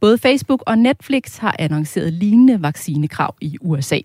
Både 0.00 0.18
Facebook 0.18 0.62
og 0.66 0.78
Netflix 0.78 1.36
har 1.36 1.56
annonceret 1.58 2.12
lignende 2.12 2.62
vaccinekrav 2.62 3.34
i 3.40 3.56
USA. 3.60 3.98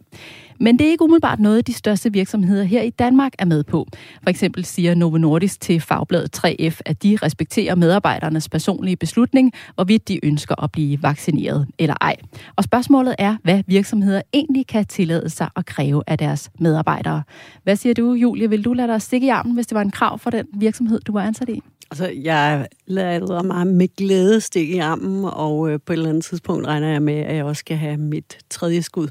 Men 0.59 0.79
det 0.79 0.87
er 0.87 0.91
ikke 0.91 1.03
umiddelbart 1.03 1.39
noget, 1.39 1.67
de 1.67 1.73
største 1.73 2.13
virksomheder 2.13 2.63
her 2.63 2.81
i 2.81 2.89
Danmark 2.89 3.33
er 3.39 3.45
med 3.45 3.63
på. 3.63 3.87
For 4.23 4.29
eksempel 4.29 4.65
siger 4.65 4.95
Novo 4.95 5.17
Nordisk 5.17 5.59
til 5.59 5.81
Fagbladet 5.81 6.37
3F, 6.37 6.79
at 6.85 7.03
de 7.03 7.17
respekterer 7.23 7.75
medarbejdernes 7.75 8.49
personlige 8.49 8.95
beslutning, 8.95 9.53
hvorvidt 9.75 10.07
de 10.07 10.25
ønsker 10.25 10.63
at 10.63 10.71
blive 10.71 11.03
vaccineret 11.03 11.67
eller 11.79 11.95
ej. 12.01 12.15
Og 12.55 12.63
spørgsmålet 12.63 13.15
er, 13.17 13.37
hvad 13.43 13.63
virksomheder 13.67 14.21
egentlig 14.33 14.67
kan 14.67 14.85
tillade 14.85 15.29
sig 15.29 15.49
at 15.55 15.65
kræve 15.65 16.03
af 16.07 16.17
deres 16.17 16.49
medarbejdere. 16.59 17.23
Hvad 17.63 17.75
siger 17.75 17.93
du, 17.93 18.13
Julie? 18.13 18.49
Vil 18.49 18.65
du 18.65 18.73
lade 18.73 18.87
dig 18.87 19.01
stikke 19.01 19.27
i 19.27 19.29
armen, 19.29 19.55
hvis 19.55 19.67
det 19.67 19.75
var 19.75 19.81
en 19.81 19.91
krav 19.91 20.19
for 20.19 20.29
den 20.29 20.45
virksomhed, 20.53 20.99
du 20.99 21.11
var 21.11 21.21
ansat 21.21 21.49
i? 21.49 21.61
Altså, 21.91 22.07
jeg 22.23 22.67
lader 22.87 23.43
mig 23.43 23.67
med 23.67 23.87
glæde 23.97 24.41
stikke 24.41 24.75
i 24.75 24.79
armen, 24.79 25.25
og 25.25 25.69
øh, 25.69 25.79
på 25.85 25.93
et 25.93 25.97
eller 25.97 26.09
andet 26.09 26.25
tidspunkt 26.25 26.67
regner 26.67 26.87
jeg 26.87 27.01
med, 27.01 27.13
at 27.13 27.35
jeg 27.35 27.45
også 27.45 27.59
skal 27.59 27.77
have 27.77 27.97
mit 27.97 28.37
tredje 28.49 28.81
skud. 28.81 29.07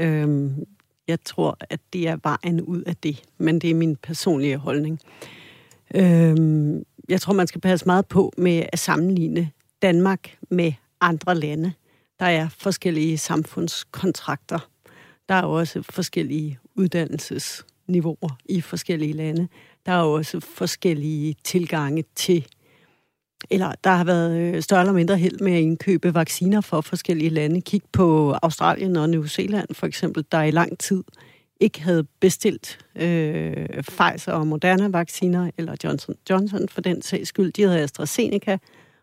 Øhm, 0.00 0.64
jeg 1.08 1.18
tror, 1.24 1.56
at 1.60 1.80
det 1.92 2.08
er 2.08 2.16
vejen 2.22 2.60
ud 2.60 2.82
af 2.82 2.96
det, 2.96 3.22
men 3.38 3.58
det 3.58 3.70
er 3.70 3.74
min 3.74 3.96
personlige 3.96 4.56
holdning. 4.56 5.00
Øhm, 5.94 6.84
jeg 7.08 7.20
tror, 7.20 7.32
man 7.32 7.46
skal 7.46 7.60
passe 7.60 7.86
meget 7.86 8.06
på 8.06 8.32
med 8.38 8.62
at 8.72 8.78
sammenligne 8.78 9.50
Danmark 9.82 10.38
med 10.50 10.72
andre 11.00 11.34
lande. 11.34 11.72
Der 12.20 12.26
er 12.26 12.48
forskellige 12.48 13.18
samfundskontrakter. 13.18 14.58
Der 15.28 15.34
er 15.34 15.42
også 15.42 15.82
forskellige 15.82 16.58
uddannelsesniveauer 16.74 18.38
i 18.44 18.60
forskellige 18.60 19.12
lande. 19.12 19.48
Der 19.86 19.92
er 19.92 20.02
også 20.02 20.40
forskellige 20.40 21.36
tilgange 21.44 22.04
til 22.14 22.46
eller 23.50 23.72
der 23.84 23.90
har 23.90 24.04
været 24.04 24.36
øh, 24.36 24.62
større 24.62 24.80
eller 24.80 24.92
mindre 24.92 25.16
held 25.16 25.40
med 25.40 25.52
at 25.52 25.60
indkøbe 25.60 26.14
vacciner 26.14 26.60
for 26.60 26.80
forskellige 26.80 27.30
lande. 27.30 27.60
Kig 27.60 27.82
på 27.92 28.32
Australien 28.42 28.96
og 28.96 29.10
New 29.10 29.26
Zealand 29.26 29.74
for 29.74 29.86
eksempel, 29.86 30.24
der 30.32 30.42
i 30.42 30.50
lang 30.50 30.78
tid 30.78 31.04
ikke 31.60 31.82
havde 31.82 32.06
bestilt 32.20 32.78
øh, 32.96 33.66
Pfizer 33.68 34.32
og 34.32 34.46
Moderna-vacciner, 34.46 35.50
eller 35.58 35.74
Johnson 35.84 36.14
Johnson 36.30 36.68
for 36.68 36.80
den 36.80 37.02
sags 37.02 37.28
skyld. 37.28 37.52
De 37.52 37.62
havde 37.62 37.80
AstraZeneca, 37.80 38.58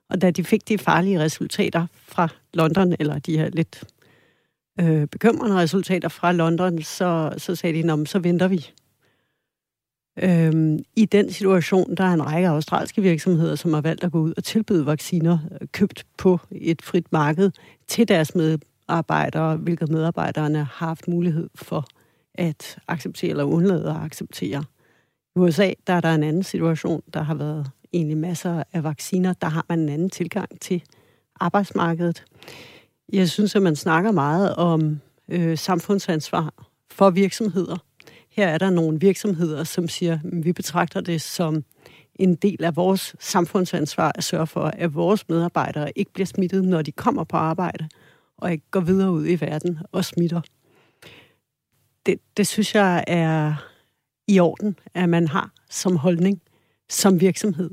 og 0.09 0.21
da 0.21 0.31
de 0.31 0.43
fik 0.43 0.67
de 0.67 0.77
farlige 0.77 1.19
resultater 1.19 1.87
fra 2.07 2.27
London, 2.53 2.95
eller 2.99 3.19
de 3.19 3.37
her 3.37 3.49
lidt 3.49 3.83
øh, 4.79 5.07
bekymrende 5.07 5.55
resultater 5.55 6.09
fra 6.09 6.31
London, 6.31 6.81
så, 6.81 7.33
så 7.37 7.55
sagde 7.55 7.83
de, 7.83 8.05
så 8.05 8.19
venter 8.19 8.47
vi. 8.47 8.69
Øhm, 10.21 10.79
I 10.95 11.05
den 11.05 11.31
situation, 11.31 11.95
der 11.95 12.03
er 12.03 12.13
en 12.13 12.25
række 12.25 12.49
australske 12.49 13.01
virksomheder, 13.01 13.55
som 13.55 13.73
har 13.73 13.81
valgt 13.81 14.03
at 14.03 14.11
gå 14.11 14.19
ud 14.19 14.33
og 14.37 14.43
tilbyde 14.43 14.85
vacciner 14.85 15.37
øh, 15.61 15.67
købt 15.71 16.05
på 16.17 16.39
et 16.51 16.81
frit 16.81 17.11
marked 17.11 17.51
til 17.87 18.07
deres 18.07 18.35
medarbejdere, 18.35 19.55
hvilket 19.55 19.89
medarbejderne 19.89 20.57
har 20.57 20.85
haft 20.87 21.07
mulighed 21.07 21.49
for 21.55 21.85
at 22.33 22.77
acceptere 22.87 23.29
eller 23.29 23.43
undlade 23.43 23.89
at 23.89 23.95
acceptere. 23.95 24.63
I 25.35 25.39
USA, 25.39 25.71
der 25.87 25.93
er 25.93 26.01
der 26.01 26.15
en 26.15 26.23
anden 26.23 26.43
situation. 26.43 27.01
Der 27.13 27.23
har 27.23 27.35
været 27.35 27.71
egentlig 27.93 28.17
masser 28.17 28.63
af 28.73 28.83
vacciner. 28.83 29.33
Der 29.33 29.47
har 29.47 29.65
man 29.69 29.79
en 29.79 29.89
anden 29.89 30.09
tilgang 30.09 30.59
til 30.61 30.83
arbejdsmarkedet. 31.39 32.23
Jeg 33.13 33.29
synes, 33.29 33.55
at 33.55 33.61
man 33.61 33.75
snakker 33.75 34.11
meget 34.11 34.55
om 34.55 34.99
øh, 35.29 35.57
samfundsansvar 35.57 36.53
for 36.91 37.09
virksomheder– 37.09 37.77
her 38.33 38.47
er 38.47 38.57
der 38.57 38.69
nogle 38.69 38.99
virksomheder, 38.99 39.63
som 39.63 39.87
siger, 39.87 40.13
at 40.13 40.45
vi 40.45 40.53
betragter 40.53 41.01
det 41.01 41.21
som 41.21 41.63
en 42.15 42.35
del 42.35 42.63
af 42.63 42.75
vores 42.75 43.15
samfundsansvar 43.19 44.11
at 44.15 44.23
sørge 44.23 44.47
for, 44.47 44.61
at 44.63 44.95
vores 44.95 45.29
medarbejdere 45.29 45.91
ikke 45.95 46.13
bliver 46.13 46.25
smittet, 46.25 46.63
når 46.63 46.81
de 46.81 46.91
kommer 46.91 47.23
på 47.23 47.37
arbejde, 47.37 47.89
og 48.37 48.51
ikke 48.51 48.71
går 48.71 48.79
videre 48.79 49.11
ud 49.11 49.27
i 49.27 49.41
verden 49.41 49.79
og 49.91 50.05
smitter. 50.05 50.41
Det, 52.05 52.19
det 52.37 52.47
synes 52.47 52.75
jeg 52.75 53.03
er 53.07 53.55
i 54.27 54.39
orden, 54.39 54.75
at 54.93 55.09
man 55.09 55.27
har 55.27 55.51
som 55.69 55.95
holdning, 55.95 56.41
som 56.89 57.19
virksomhed. 57.19 57.69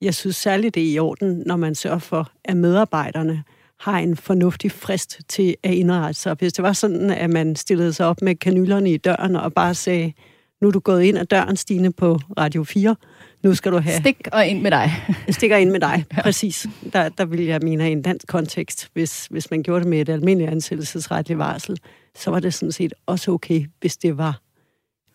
Jeg 0.00 0.14
synes 0.14 0.36
særligt, 0.36 0.74
det 0.74 0.82
er 0.82 0.92
i 0.94 0.98
orden, 0.98 1.42
når 1.46 1.56
man 1.56 1.74
sørger 1.74 1.98
for, 1.98 2.30
at 2.44 2.56
medarbejderne 2.56 3.44
har 3.80 3.98
en 3.98 4.16
fornuftig 4.16 4.72
frist 4.72 5.20
til 5.28 5.56
at 5.62 5.74
indrette 5.74 6.20
sig. 6.20 6.36
Hvis 6.38 6.52
det 6.52 6.62
var 6.62 6.72
sådan, 6.72 7.10
at 7.10 7.30
man 7.30 7.56
stillede 7.56 7.92
sig 7.92 8.06
op 8.06 8.22
med 8.22 8.34
kanylerne 8.34 8.92
i 8.92 8.96
døren 8.96 9.36
og 9.36 9.52
bare 9.52 9.74
sagde, 9.74 10.12
nu 10.60 10.68
er 10.68 10.72
du 10.72 10.80
gået 10.80 11.02
ind 11.02 11.18
ad 11.18 11.26
døren, 11.26 11.56
Stine, 11.56 11.92
på 11.92 12.18
Radio 12.38 12.64
4, 12.64 12.96
nu 13.42 13.54
skal 13.54 13.72
du 13.72 13.78
have... 13.78 14.00
Stik 14.00 14.28
og 14.32 14.46
ind 14.46 14.60
med 14.62 14.70
dig. 14.70 14.92
Stikker 15.28 15.56
ind 15.56 15.70
med 15.70 15.80
dig, 15.80 16.04
ja. 16.16 16.22
præcis. 16.22 16.66
Der, 16.92 17.08
der 17.08 17.24
vil 17.24 17.44
jeg 17.44 17.60
mene, 17.62 17.88
i 17.88 17.92
en 17.92 18.02
dansk 18.02 18.26
kontekst, 18.26 18.90
hvis, 18.92 19.26
hvis 19.26 19.50
man 19.50 19.62
gjorde 19.62 19.80
det 19.80 19.90
med 19.90 20.00
et 20.00 20.08
almindeligt 20.08 20.50
ansættelsesretligt 20.50 21.38
varsel, 21.38 21.78
så 22.14 22.30
var 22.30 22.40
det 22.40 22.54
sådan 22.54 22.72
set 22.72 22.94
også 23.06 23.32
okay, 23.32 23.66
hvis 23.80 23.96
det 23.96 24.18
var 24.18 24.40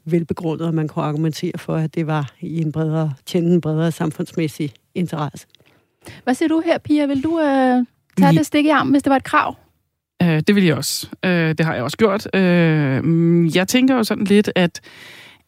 velbegrundet, 0.06 0.68
og 0.68 0.74
man 0.74 0.88
kunne 0.88 1.06
argumentere 1.06 1.58
for, 1.58 1.76
at 1.76 1.96
det 1.96 2.08
var 2.08 2.34
i 2.42 2.62
en 2.62 2.72
bredere, 2.72 3.14
tjene 3.26 3.54
en 3.54 3.62
bredere 3.62 3.92
samfundsmæssig 3.92 4.74
interesse. 4.96 5.48
Hvad 6.24 6.34
siger 6.34 6.50
du 6.50 6.62
her, 6.66 6.78
Pia? 6.78 7.06
Vil 7.06 7.24
du 7.24 7.40
øh, 7.40 7.86
tage 8.18 8.38
det 8.38 8.46
stik 8.46 8.66
i 8.66 8.70
armen, 8.70 8.92
hvis 8.92 9.04
det 9.04 9.10
var 9.10 9.16
et 9.16 9.24
krav? 9.24 9.56
Øh, 10.22 10.42
det 10.48 10.56
vil 10.56 10.64
jeg 10.64 10.76
også. 10.76 11.08
Øh, 11.26 11.56
det 11.58 11.66
har 11.66 11.74
jeg 11.74 11.84
også 11.84 11.98
gjort. 11.98 12.36
Øh, 12.36 13.56
jeg 13.56 13.68
tænker 13.68 13.96
jo 13.96 14.04
sådan 14.04 14.24
lidt, 14.24 14.52
at 14.56 14.82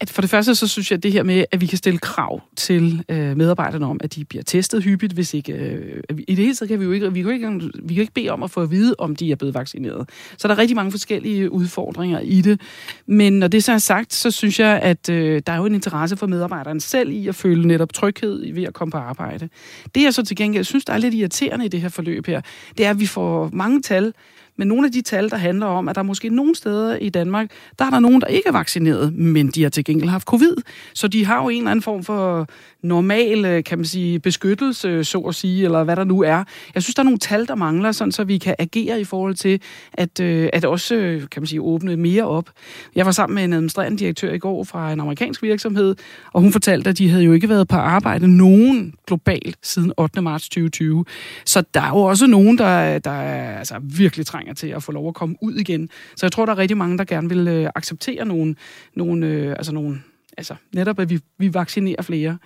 at 0.03 0.09
for 0.09 0.21
det 0.21 0.29
første, 0.29 0.55
så 0.55 0.67
synes 0.67 0.91
jeg, 0.91 0.97
at 0.97 1.03
det 1.03 1.11
her 1.11 1.23
med, 1.23 1.45
at 1.51 1.61
vi 1.61 1.65
kan 1.65 1.77
stille 1.77 1.99
krav 1.99 2.41
til 2.55 3.03
øh, 3.09 3.37
medarbejderne 3.37 3.85
om, 3.85 3.99
at 4.03 4.15
de 4.15 4.25
bliver 4.25 4.43
testet 4.43 4.83
hyppigt, 4.83 5.13
hvis 5.13 5.33
ikke... 5.33 5.53
Øh, 5.53 6.03
I 6.27 6.35
det 6.35 6.37
hele 6.37 6.55
taget 6.55 6.69
kan 6.69 6.79
vi 6.79 6.85
jo 6.85 6.91
ikke, 6.91 7.13
vi 7.13 7.21
kan 7.21 7.33
ikke, 7.33 7.71
vi 7.83 7.93
kan 7.93 8.01
ikke 8.01 8.13
bede 8.13 8.29
om 8.29 8.43
at 8.43 8.51
få 8.51 8.61
at 8.61 8.71
vide, 8.71 8.95
om 8.97 9.15
de 9.15 9.31
er 9.31 9.35
blevet 9.35 9.53
vaccineret. 9.53 10.09
Så 10.37 10.47
der 10.47 10.53
er 10.53 10.57
rigtig 10.57 10.75
mange 10.75 10.91
forskellige 10.91 11.51
udfordringer 11.51 12.19
i 12.19 12.41
det. 12.41 12.61
Men 13.05 13.33
når 13.33 13.47
det 13.47 13.63
så 13.63 13.71
er 13.71 13.77
sagt, 13.77 14.13
så 14.13 14.31
synes 14.31 14.59
jeg, 14.59 14.79
at 14.79 15.09
øh, 15.09 15.41
der 15.47 15.53
er 15.53 15.57
jo 15.57 15.65
en 15.65 15.75
interesse 15.75 16.17
for 16.17 16.27
medarbejderen 16.27 16.79
selv 16.79 17.11
i 17.11 17.27
at 17.27 17.35
føle 17.35 17.67
netop 17.67 17.93
tryghed 17.93 18.53
ved 18.53 18.63
at 18.63 18.73
komme 18.73 18.91
på 18.91 18.97
arbejde. 18.97 19.49
Det 19.95 20.03
jeg 20.03 20.13
så 20.13 20.23
til 20.23 20.35
gengæld 20.35 20.63
synes, 20.63 20.85
der 20.85 20.93
er 20.93 20.97
lidt 20.97 21.13
irriterende 21.13 21.65
i 21.65 21.67
det 21.67 21.81
her 21.81 21.89
forløb 21.89 22.27
her, 22.27 22.41
det 22.77 22.85
er, 22.85 22.89
at 22.89 22.99
vi 22.99 23.05
får 23.05 23.49
mange 23.53 23.81
tal, 23.81 24.13
men 24.57 24.67
nogle 24.67 24.85
af 24.85 24.91
de 24.91 25.01
tal, 25.01 25.29
der 25.29 25.37
handler 25.37 25.65
om, 25.65 25.89
at 25.89 25.95
der 25.95 26.03
måske 26.03 26.29
nogle 26.29 26.55
steder 26.55 26.95
i 26.95 27.09
Danmark, 27.09 27.51
der 27.79 27.85
er 27.85 27.89
der 27.89 27.99
nogen, 27.99 28.21
der 28.21 28.27
ikke 28.27 28.47
er 28.47 28.51
vaccineret, 28.51 29.13
men 29.13 29.47
de 29.47 29.63
har 29.63 29.69
til 29.69 29.85
gengæld 29.85 30.09
haft 30.09 30.27
covid. 30.27 30.55
Så 30.93 31.07
de 31.07 31.25
har 31.25 31.43
jo 31.43 31.49
en 31.49 31.57
eller 31.57 31.71
anden 31.71 31.83
form 31.83 32.03
for 32.03 32.47
normal, 32.83 33.45
øh, 33.45 33.63
kan 33.63 33.77
man 33.77 33.85
sige, 33.85 34.19
beskyttelse, 34.19 35.03
så 35.03 35.19
at 35.19 35.35
sige, 35.35 35.65
eller 35.65 35.83
hvad 35.83 35.95
der 35.95 36.03
nu 36.03 36.21
er. 36.21 36.43
Jeg 36.75 36.83
synes, 36.83 36.95
der 36.95 37.01
er 37.01 37.03
nogle 37.03 37.19
tal, 37.19 37.47
der 37.47 37.55
mangler, 37.55 37.91
sådan, 37.91 38.11
så 38.11 38.23
vi 38.23 38.37
kan 38.37 38.55
agere 38.59 39.01
i 39.01 39.03
forhold 39.03 39.35
til 39.35 39.61
at, 39.93 40.19
øh, 40.19 40.49
at 40.53 40.65
også, 40.65 40.95
øh, 40.95 41.21
kan 41.29 41.41
man 41.41 41.47
sige, 41.47 41.61
åbne 41.61 41.97
mere 41.97 42.23
op. 42.23 42.49
Jeg 42.95 43.05
var 43.05 43.11
sammen 43.11 43.35
med 43.35 43.43
en 43.43 43.53
administrerende 43.53 43.97
direktør 43.97 44.33
i 44.33 44.37
går 44.37 44.63
fra 44.63 44.93
en 44.93 44.99
amerikansk 44.99 45.41
virksomhed, 45.41 45.95
og 46.33 46.41
hun 46.41 46.51
fortalte, 46.51 46.89
at 46.89 46.97
de 46.97 47.09
havde 47.09 47.23
jo 47.23 47.33
ikke 47.33 47.49
været 47.49 47.67
på 47.67 47.75
arbejde 47.75 48.37
nogen 48.37 48.93
globalt 49.07 49.57
siden 49.61 49.93
8. 49.97 50.21
marts 50.21 50.49
2020. 50.49 51.05
Så 51.45 51.63
der 51.73 51.81
er 51.81 51.89
jo 51.89 51.97
også 51.97 52.27
nogen, 52.27 52.57
der, 52.57 52.99
der 52.99 53.11
er 53.11 53.57
altså, 53.57 53.75
virkelig 53.81 54.25
trænger 54.43 54.53
til 54.53 54.67
at 54.67 54.83
få 54.83 54.91
lov 54.91 55.07
at 55.07 55.13
komme 55.13 55.35
ud 55.41 55.55
igen. 55.55 55.89
Så 56.15 56.25
jeg 56.25 56.31
tror, 56.31 56.45
der 56.45 56.53
er 56.53 56.57
rigtig 56.57 56.77
mange, 56.77 56.97
der 56.97 57.03
gerne 57.03 57.29
vil 57.29 57.47
øh, 57.47 57.69
acceptere 57.75 58.25
nogle, 58.25 58.55
nogle, 58.95 59.27
øh, 59.27 59.49
altså 59.49 59.73
nogle 59.73 60.01
altså 60.37 60.55
netop, 60.73 60.99
at 60.99 61.09
vi, 61.09 61.19
vi 61.37 61.53
vaccinerer 61.53 62.01
flere. 62.01 62.37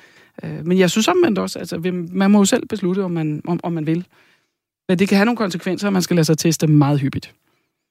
Øh, 0.44 0.66
men 0.66 0.78
jeg 0.78 0.90
synes 0.90 1.08
omvendt 1.08 1.40
også, 1.40 1.60
altså, 1.60 1.78
man 2.12 2.32
må 2.32 2.38
jo 2.38 2.46
selv 2.46 2.68
beslutte, 2.68 3.04
om 3.04 3.12
man, 3.12 3.42
om, 3.48 3.60
om 3.64 3.74
man 3.74 3.88
vil. 3.88 4.06
Men 4.90 5.00
det 5.00 5.10
kan 5.10 5.18
have 5.18 5.26
nogle 5.26 5.38
konsekvenser, 5.38 5.88
at 5.88 5.94
man 5.94 6.02
skal 6.02 6.16
lade 6.16 6.26
sig 6.26 6.38
teste 6.38 6.68
meget 6.68 7.00
hyppigt. 7.00 7.34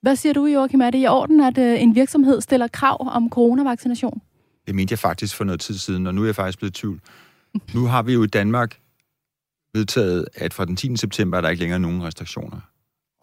Hvad 0.03 0.17
siger 0.17 0.33
du, 0.33 0.47
Joachim? 0.47 0.81
Er 0.81 0.91
det 0.91 1.03
i 1.03 1.07
orden, 1.07 1.41
at 1.41 1.59
øh, 1.59 1.83
en 1.83 1.95
virksomhed 1.95 2.41
stiller 2.41 2.69
krav 2.69 3.09
om 3.11 3.31
coronavaccination? 3.31 4.21
Det 4.67 4.75
mente 4.75 4.93
jeg 4.93 4.99
faktisk 4.99 5.37
for 5.37 5.45
noget 5.45 5.61
tid 5.61 5.75
siden, 5.75 6.07
og 6.07 6.15
nu 6.15 6.23
er 6.23 6.27
jeg 6.27 6.35
faktisk 6.35 6.59
blevet 6.59 6.79
i 6.79 6.81
tvivl. 6.81 7.01
Nu 7.75 7.87
har 7.87 8.03
vi 8.03 8.13
jo 8.13 8.23
i 8.23 8.27
Danmark 8.27 8.79
vedtaget, 9.75 10.25
at 10.35 10.55
fra 10.55 10.65
den 10.65 10.77
10. 10.77 10.97
september 10.97 11.37
er 11.37 11.41
der 11.41 11.49
ikke 11.49 11.61
længere 11.61 11.81
nogen 11.81 12.03
restriktioner. 12.03 12.61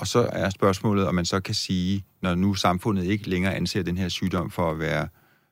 Og 0.03 0.07
så 0.07 0.29
er 0.31 0.49
spørgsmålet, 0.49 1.07
om 1.07 1.15
man 1.15 1.25
så 1.25 1.39
kan 1.39 1.55
sige, 1.55 2.05
når 2.21 2.35
nu 2.35 2.53
samfundet 2.53 3.03
ikke 3.03 3.29
længere 3.29 3.55
anser 3.55 3.83
den 3.83 3.97
her 3.97 4.09
sygdom 4.09 4.51
for 4.51 4.71
at 4.71 4.79
være 4.79 5.07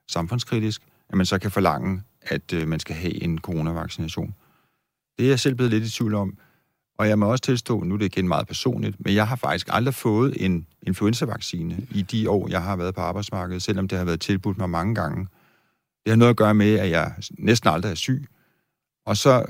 samfundskritisk, 0.08 0.82
at 1.08 1.16
man 1.16 1.26
så 1.26 1.38
kan 1.38 1.50
forlange, 1.50 2.02
at 2.22 2.52
øh, 2.52 2.68
man 2.68 2.80
skal 2.80 2.96
have 2.96 3.22
en 3.22 3.38
coronavaccination. 3.38 4.34
Det 5.18 5.24
er 5.24 5.28
jeg 5.28 5.40
selv 5.40 5.54
blevet 5.54 5.70
lidt 5.70 5.84
i 5.84 5.90
tvivl 5.90 6.14
om. 6.14 6.38
Og 6.98 7.08
jeg 7.08 7.18
må 7.18 7.26
også 7.26 7.42
tilstå, 7.42 7.82
nu 7.82 7.94
er 7.94 7.98
det 7.98 8.04
igen 8.04 8.28
meget 8.28 8.46
personligt, 8.46 8.96
men 9.04 9.14
jeg 9.14 9.28
har 9.28 9.36
faktisk 9.36 9.68
aldrig 9.70 9.94
fået 9.94 10.44
en 10.44 10.66
influenzavaccine 10.82 11.86
i 11.90 12.02
de 12.02 12.30
år, 12.30 12.48
jeg 12.48 12.62
har 12.62 12.76
været 12.76 12.94
på 12.94 13.00
arbejdsmarkedet, 13.00 13.62
selvom 13.62 13.88
det 13.88 13.98
har 13.98 14.04
været 14.04 14.20
tilbudt 14.20 14.58
mig 14.58 14.70
mange 14.70 14.94
gange. 14.94 15.28
Det 16.04 16.10
har 16.10 16.16
noget 16.16 16.30
at 16.30 16.36
gøre 16.36 16.54
med, 16.54 16.78
at 16.78 16.90
jeg 16.90 17.14
næsten 17.38 17.70
aldrig 17.70 17.90
er 17.90 17.94
syg. 17.94 18.26
Og 19.06 19.16
så 19.16 19.44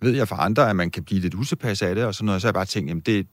ved 0.00 0.16
jeg 0.16 0.28
fra 0.28 0.44
andre, 0.44 0.70
at 0.70 0.76
man 0.76 0.90
kan 0.90 1.04
blive 1.04 1.20
lidt 1.20 1.34
utilpas 1.34 1.82
af 1.82 1.94
det, 1.94 2.04
og 2.04 2.14
sådan 2.14 2.26
noget, 2.26 2.42
så 2.42 2.46
har 2.46 2.50
jeg 2.50 2.54
bare 2.54 2.64
tænkt, 2.64 2.88
jamen 2.88 3.02
det, 3.02 3.26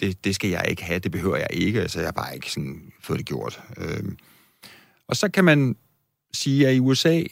det, 0.00 0.24
det 0.24 0.34
skal 0.34 0.50
jeg 0.50 0.64
ikke 0.68 0.84
have, 0.84 0.98
det 0.98 1.12
behøver 1.12 1.36
jeg 1.36 1.48
ikke, 1.50 1.80
altså 1.80 1.98
jeg 1.98 2.06
har 2.06 2.12
bare 2.12 2.34
ikke 2.34 2.52
sådan 2.52 2.92
fået 3.02 3.18
det 3.18 3.26
gjort. 3.26 3.60
Øhm. 3.76 4.18
Og 5.08 5.16
så 5.16 5.28
kan 5.28 5.44
man 5.44 5.76
sige, 6.34 6.68
at 6.68 6.74
i 6.74 6.80
USA 6.80 7.22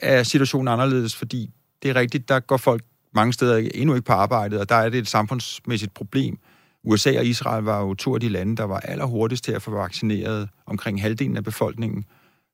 er 0.00 0.22
situationen 0.22 0.68
anderledes, 0.68 1.16
fordi 1.16 1.50
det 1.82 1.90
er 1.90 1.94
rigtigt, 1.94 2.28
der 2.28 2.40
går 2.40 2.56
folk 2.56 2.84
mange 3.14 3.32
steder 3.32 3.70
endnu 3.74 3.94
ikke 3.94 4.04
på 4.04 4.12
arbejdet, 4.12 4.60
og 4.60 4.68
der 4.68 4.74
er 4.74 4.88
det 4.88 4.98
et 4.98 5.08
samfundsmæssigt 5.08 5.94
problem. 5.94 6.38
USA 6.84 7.18
og 7.18 7.26
Israel 7.26 7.64
var 7.64 7.80
jo 7.80 7.94
to 7.94 8.14
af 8.14 8.20
de 8.20 8.28
lande, 8.28 8.56
der 8.56 8.64
var 8.64 8.80
allerhurtigst 8.80 9.44
til 9.44 9.52
at 9.52 9.62
få 9.62 9.70
vaccineret 9.70 10.48
omkring 10.66 11.02
halvdelen 11.02 11.36
af 11.36 11.44
befolkningen. 11.44 12.04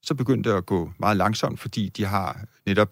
Så 0.03 0.14
begyndte 0.14 0.51
det 0.51 0.57
at 0.57 0.66
gå 0.66 0.92
meget 0.99 1.16
langsomt, 1.16 1.61
fordi 1.61 1.88
de 1.88 2.05
har 2.05 2.45
netop, 2.66 2.88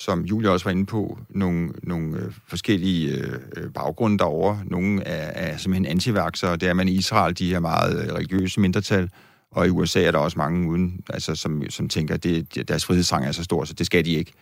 som 0.00 0.24
Julia 0.24 0.50
også 0.50 0.64
var 0.64 0.70
inde 0.70 0.86
på, 0.86 1.18
nogle, 1.30 1.72
nogle 1.82 2.16
øh, 2.16 2.32
forskellige 2.46 3.14
øh, 3.14 3.40
øh, 3.56 3.72
baggrunde 3.72 4.18
derovre. 4.18 4.62
Nogle 4.64 5.02
er, 5.02 5.52
er 5.52 5.56
simpelthen 5.56 5.86
antiværksere, 5.86 6.56
det 6.56 6.68
er 6.68 6.74
man 6.74 6.88
i 6.88 6.92
Israel, 6.92 7.38
de 7.38 7.50
her 7.50 7.60
meget 7.60 8.04
øh, 8.04 8.14
religiøse 8.14 8.60
mindretal, 8.60 9.10
og 9.50 9.66
i 9.66 9.70
USA 9.70 10.02
er 10.02 10.10
der 10.10 10.18
også 10.18 10.38
mange 10.38 10.68
uden, 10.68 11.00
altså, 11.08 11.34
som, 11.34 11.62
som 11.70 11.88
tænker, 11.88 12.14
at 12.14 12.24
det, 12.24 12.68
deres 12.68 12.84
frihedsrang 12.84 13.26
er 13.26 13.32
så 13.32 13.44
stor, 13.44 13.64
så 13.64 13.74
det 13.74 13.86
skal 13.86 14.04
de 14.04 14.12
ikke. 14.12 14.32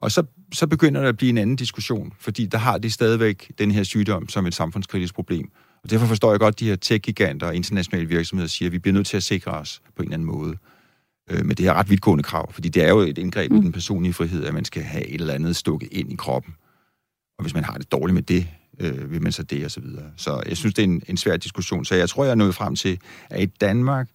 Og 0.00 0.12
så, 0.12 0.22
så 0.52 0.66
begynder 0.66 1.00
der 1.00 1.08
at 1.08 1.16
blive 1.16 1.30
en 1.30 1.38
anden 1.38 1.56
diskussion, 1.56 2.12
fordi 2.20 2.46
der 2.46 2.58
har 2.58 2.78
de 2.78 2.90
stadigvæk 2.90 3.52
den 3.58 3.70
her 3.70 3.82
sygdom 3.82 4.28
som 4.28 4.46
et 4.46 4.54
samfundskritisk 4.54 5.14
problem. 5.14 5.50
Og 5.84 5.90
derfor 5.90 6.06
forstår 6.06 6.30
jeg 6.30 6.40
godt, 6.40 6.54
at 6.54 6.60
de 6.60 6.68
her 6.68 6.76
tech-giganter 6.76 7.46
og 7.46 7.56
internationale 7.56 8.08
virksomheder 8.08 8.48
siger, 8.48 8.68
at 8.68 8.72
vi 8.72 8.78
bliver 8.78 8.94
nødt 8.94 9.06
til 9.06 9.16
at 9.16 9.22
sikre 9.22 9.52
os 9.52 9.82
på 9.96 10.02
en 10.02 10.08
eller 10.08 10.14
anden 10.14 10.26
måde 10.26 10.56
øh, 11.30 11.46
med 11.46 11.54
det 11.54 11.66
her 11.66 11.74
ret 11.74 11.90
vidtgående 11.90 12.24
krav. 12.24 12.52
Fordi 12.52 12.68
det 12.68 12.84
er 12.84 12.88
jo 12.88 12.98
et 12.98 13.18
indgreb 13.18 13.50
mm. 13.50 13.58
i 13.58 13.60
den 13.60 13.72
personlige 13.72 14.12
frihed, 14.12 14.44
at 14.44 14.54
man 14.54 14.64
skal 14.64 14.82
have 14.82 15.06
et 15.06 15.20
eller 15.20 15.34
andet 15.34 15.56
stukket 15.56 15.88
ind 15.92 16.12
i 16.12 16.16
kroppen. 16.16 16.54
Og 17.38 17.42
hvis 17.44 17.54
man 17.54 17.64
har 17.64 17.74
det 17.74 17.92
dårligt 17.92 18.14
med 18.14 18.22
det, 18.22 18.48
øh, 18.80 19.12
vil 19.12 19.22
man 19.22 19.32
så 19.32 19.42
det 19.42 19.64
og 19.64 19.70
så 19.70 19.80
videre. 19.80 20.10
Så 20.16 20.42
jeg 20.48 20.56
synes, 20.56 20.74
det 20.74 20.82
er 20.82 20.86
en, 20.86 21.02
en 21.08 21.16
svær 21.16 21.36
diskussion. 21.36 21.84
Så 21.84 21.94
jeg 21.94 22.08
tror, 22.08 22.24
jeg 22.24 22.30
er 22.30 22.34
nået 22.34 22.54
frem 22.54 22.76
til, 22.76 22.98
at 23.30 23.42
i 23.42 23.46
Danmark 23.46 24.08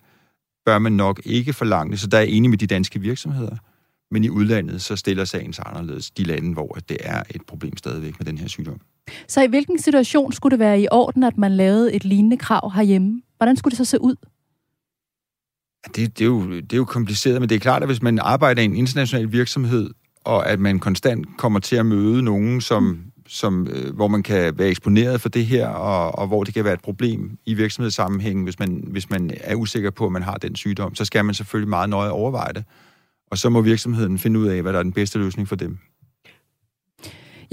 bør 0.66 0.80
man 0.80 0.92
nok 0.92 1.22
ikke 1.26 1.54
forlange 1.54 1.98
Så 1.98 2.08
der 2.08 2.18
er 2.18 2.22
jeg 2.22 2.30
enig 2.30 2.50
med 2.50 2.58
de 2.58 2.68
danske 2.68 3.00
virksomheder 3.00 3.58
men 4.14 4.24
i 4.24 4.30
udlandet 4.30 4.82
så 4.82 4.96
stiller 4.96 5.26
sagen 5.26 5.54
sig 5.54 5.66
anderledes 5.68 6.12
de 6.12 6.24
lande, 6.24 6.54
hvor 6.54 6.78
det 6.90 6.98
er 7.00 7.24
et 7.30 7.42
problem 7.48 7.78
stadigvæk 7.78 8.20
med 8.20 8.26
den 8.26 8.38
her 8.38 8.48
sygdom. 8.48 8.82
Så 9.28 9.44
i 9.44 9.48
hvilken 9.48 9.80
situation 9.80 10.32
skulle 10.32 10.52
det 10.52 10.60
være 10.60 10.82
i 10.82 10.88
orden, 10.92 11.24
at 11.24 11.38
man 11.38 11.52
lavede 11.52 11.94
et 11.94 12.06
lignende 12.06 12.38
krav 12.38 12.72
herhjemme? 12.72 13.22
Hvordan 13.38 13.58
skulle 13.58 13.72
det 13.72 13.78
så 13.78 13.86
se 13.86 14.02
ud? 14.02 14.16
Det, 15.88 15.96
det, 15.96 16.22
er 16.22 16.26
jo, 16.26 16.52
det 16.52 16.74
er 16.74 16.78
jo 16.78 16.86
kompliceret, 16.86 17.40
men 17.40 17.50
det 17.50 17.56
er 17.56 17.60
klart, 17.60 17.82
at 17.82 17.88
hvis 17.88 18.02
man 18.02 18.20
arbejder 18.20 18.62
i 18.62 18.66
en 18.66 18.76
international 18.76 19.32
virksomhed, 19.32 19.90
og 20.24 20.50
at 20.50 20.60
man 20.60 20.80
konstant 20.80 21.28
kommer 21.38 21.60
til 21.60 21.76
at 21.76 21.86
møde 21.86 22.24
nogen, 22.24 22.62
som, 22.62 23.02
som, 23.28 23.68
øh, 23.68 23.96
hvor 23.96 24.08
man 24.08 24.24
kan 24.24 24.58
være 24.58 24.68
eksponeret 24.68 25.22
for 25.22 25.30
det 25.30 25.46
her, 25.46 25.68
og, 25.68 26.20
og 26.20 26.28
hvor 26.28 26.44
det 26.44 26.54
kan 26.54 26.64
være 26.64 26.74
et 26.74 26.82
problem 26.82 27.38
i 27.46 27.54
virksomhedssammenhængen, 27.54 28.44
hvis 28.44 28.60
man, 28.60 28.84
hvis 28.88 29.10
man 29.10 29.32
er 29.42 29.56
usikker 29.56 29.92
på, 29.92 30.06
at 30.06 30.12
man 30.12 30.24
har 30.24 30.36
den 30.36 30.56
sygdom, 30.56 30.96
så 30.96 31.06
skal 31.06 31.26
man 31.26 31.36
selvfølgelig 31.36 31.70
meget 31.70 31.90
nøje 31.90 32.10
overveje 32.10 32.54
det. 32.54 32.64
Og 33.32 33.38
så 33.38 33.50
må 33.50 33.62
virksomheden 33.62 34.20
finde 34.20 34.40
ud 34.40 34.48
af, 34.48 34.62
hvad 34.62 34.74
der 34.74 34.80
er 34.80 34.84
den 34.84 34.94
bedste 34.94 35.20
løsning 35.20 35.48
for 35.48 35.56
dem. 35.56 35.78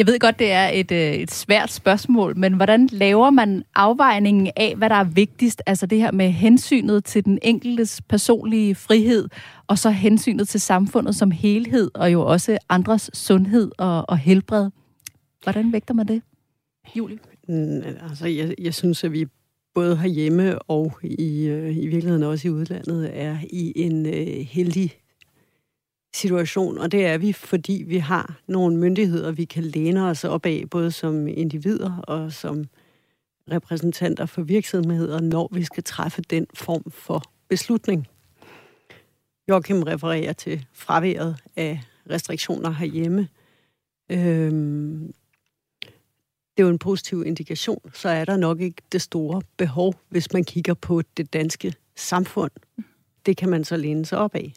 Jeg 0.01 0.07
ved 0.07 0.19
godt, 0.19 0.39
det 0.39 0.53
er 0.53 0.69
et, 0.69 0.91
øh, 0.93 1.13
et 1.13 1.31
svært 1.31 1.73
spørgsmål, 1.73 2.39
men 2.39 2.55
hvordan 2.55 2.89
laver 2.93 3.31
man 3.31 3.63
afvejningen 3.75 4.51
af, 4.57 4.77
hvad 4.77 4.91
der 4.91 4.97
er 4.97 5.05
vigtigst? 5.05 5.63
Altså 5.67 5.87
det 5.87 5.99
her 5.99 6.13
med 6.13 6.31
hensynet 6.31 7.05
til 7.05 7.25
den 7.25 7.39
enkeltes 7.43 8.03
personlige 8.09 8.75
frihed, 8.75 9.29
og 9.67 9.79
så 9.79 9.91
hensynet 9.91 10.49
til 10.49 10.61
samfundet 10.61 11.15
som 11.15 11.31
helhed, 11.31 11.91
og 11.95 12.13
jo 12.13 12.27
også 12.27 12.59
andres 12.69 13.11
sundhed 13.15 13.71
og, 13.79 14.05
og 14.09 14.19
helbred. 14.19 14.71
Hvordan 15.43 15.73
vægter 15.73 15.95
man 15.95 16.09
det, 16.09 16.23
Julie? 16.97 17.19
Mm, 17.49 17.83
altså, 18.11 18.29
jeg, 18.29 18.55
jeg 18.59 18.75
synes, 18.75 19.05
at 19.05 19.13
vi 19.13 19.27
både 19.75 19.97
herhjemme 19.97 20.59
og 20.59 20.93
i, 21.03 21.47
øh, 21.47 21.77
i 21.77 21.87
virkeligheden 21.87 22.23
også 22.23 22.49
i 22.49 22.51
udlandet 22.51 23.11
er 23.13 23.37
i 23.51 23.73
en 23.77 24.07
øh, 24.07 24.47
heldig 24.47 24.93
situation, 26.15 26.79
og 26.79 26.93
det 26.93 27.07
er 27.07 27.19
vi, 27.19 27.33
fordi 27.33 27.85
vi 27.87 27.99
har 27.99 28.41
nogle 28.47 28.77
myndigheder, 28.77 29.33
vi 29.33 29.45
kan 29.45 29.65
læne 29.65 30.05
os 30.05 30.25
op 30.25 30.47
af, 30.47 30.65
både 30.71 30.93
som 30.93 31.29
individer 31.29 31.97
og 31.97 32.33
som 32.33 32.65
repræsentanter 33.51 34.27
for 34.27 34.43
virksomheder, 34.43 35.21
når 35.21 35.49
vi 35.53 35.65
skal 35.65 35.83
træffe 35.83 36.23
den 36.23 36.47
form 36.55 36.91
for 36.91 37.23
beslutning. 37.49 38.07
Joachim 39.49 39.83
refererer 39.83 40.33
til 40.33 40.67
fraværet 40.73 41.37
af 41.57 41.81
restriktioner 42.11 42.71
herhjemme. 42.71 43.29
Øhm, 44.11 45.13
det 46.57 46.63
er 46.63 46.63
jo 46.63 46.69
en 46.69 46.79
positiv 46.79 47.25
indikation, 47.27 47.91
så 47.95 48.09
er 48.09 48.25
der 48.25 48.37
nok 48.37 48.61
ikke 48.61 48.83
det 48.93 49.03
store 49.03 49.43
behov, 49.57 49.95
hvis 50.09 50.33
man 50.33 50.45
kigger 50.45 50.75
på 50.75 51.03
det 51.17 51.33
danske 51.33 51.75
samfund. 51.97 52.51
Det 53.27 53.37
kan 53.37 53.49
man 53.49 53.65
så 53.65 53.77
læne 53.77 54.07
sig 54.07 54.19
op 54.19 54.35
af. 54.35 54.53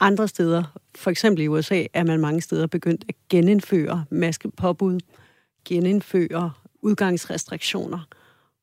Andre 0.00 0.28
steder, 0.28 0.78
for 0.94 1.10
eksempel 1.10 1.44
i 1.44 1.48
USA, 1.48 1.84
er 1.94 2.04
man 2.04 2.20
mange 2.20 2.40
steder 2.40 2.66
begyndt 2.66 3.04
at 3.08 3.14
genindføre 3.28 4.04
maskepåbud, 4.10 5.00
genindføre 5.64 6.52
udgangsrestriktioner. 6.82 8.08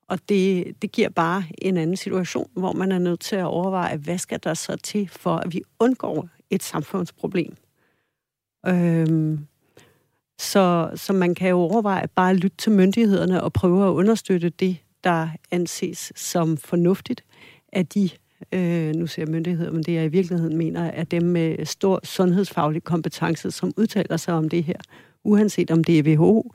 Og 0.08 0.20
det, 0.30 0.74
det 0.82 0.92
giver 0.92 1.10
bare 1.10 1.44
en 1.58 1.78
anden 1.78 1.98
situation, 1.98 2.50
hvor 2.54 2.74
man 2.74 2.92
er 2.92 3.00
nødt 3.00 3.20
til 3.20 3.36
at 3.36 3.46
overveje, 3.46 3.98
hvad 3.98 4.18
skal 4.18 4.40
der 4.44 4.54
så 4.54 4.76
til, 4.76 5.10
for 5.10 5.36
at 5.36 5.54
vi 5.54 5.62
undgår 5.80 6.30
et 6.50 6.64
samfundsproblem. 6.64 7.56
Øhm, 8.68 9.48
så, 10.40 10.92
så 10.96 11.14
man 11.14 11.36
kan 11.36 11.50
jo 11.50 11.58
overveje 11.58 12.08
bare 12.08 12.30
at 12.30 12.36
lytte 12.36 12.58
til 12.58 12.72
myndighederne 12.72 13.44
og 13.44 13.54
prøve 13.54 13.88
at 13.88 13.92
understøtte 13.92 14.50
det, 14.50 14.78
der 15.04 15.30
anses 15.52 16.12
som 16.16 16.58
fornuftigt 16.58 17.24
af 17.74 17.88
de 17.88 18.10
øh, 18.52 18.96
nu 18.96 19.08
ser 19.08 19.26
myndigheder, 19.26 19.72
men 19.72 19.84
det 19.84 19.94
jeg 19.94 20.06
i 20.06 20.08
virkeligheden 20.08 20.58
mener, 20.58 20.84
er 20.84 21.04
dem 21.04 21.24
med 21.24 21.66
stor 21.66 22.00
sundhedsfaglig 22.04 22.84
kompetence, 22.84 23.52
som 23.52 23.74
udtaler 23.78 24.18
sig 24.18 24.34
om 24.34 24.50
det 24.50 24.64
her, 24.64 24.78
uanset 25.24 25.72
om 25.72 25.84
det 25.84 26.00
er 26.00 26.04
WHO 26.04 26.52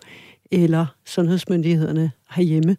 eller 0.51 0.87
sundhedsmyndighederne 1.05 2.13
herhjemme. 2.31 2.77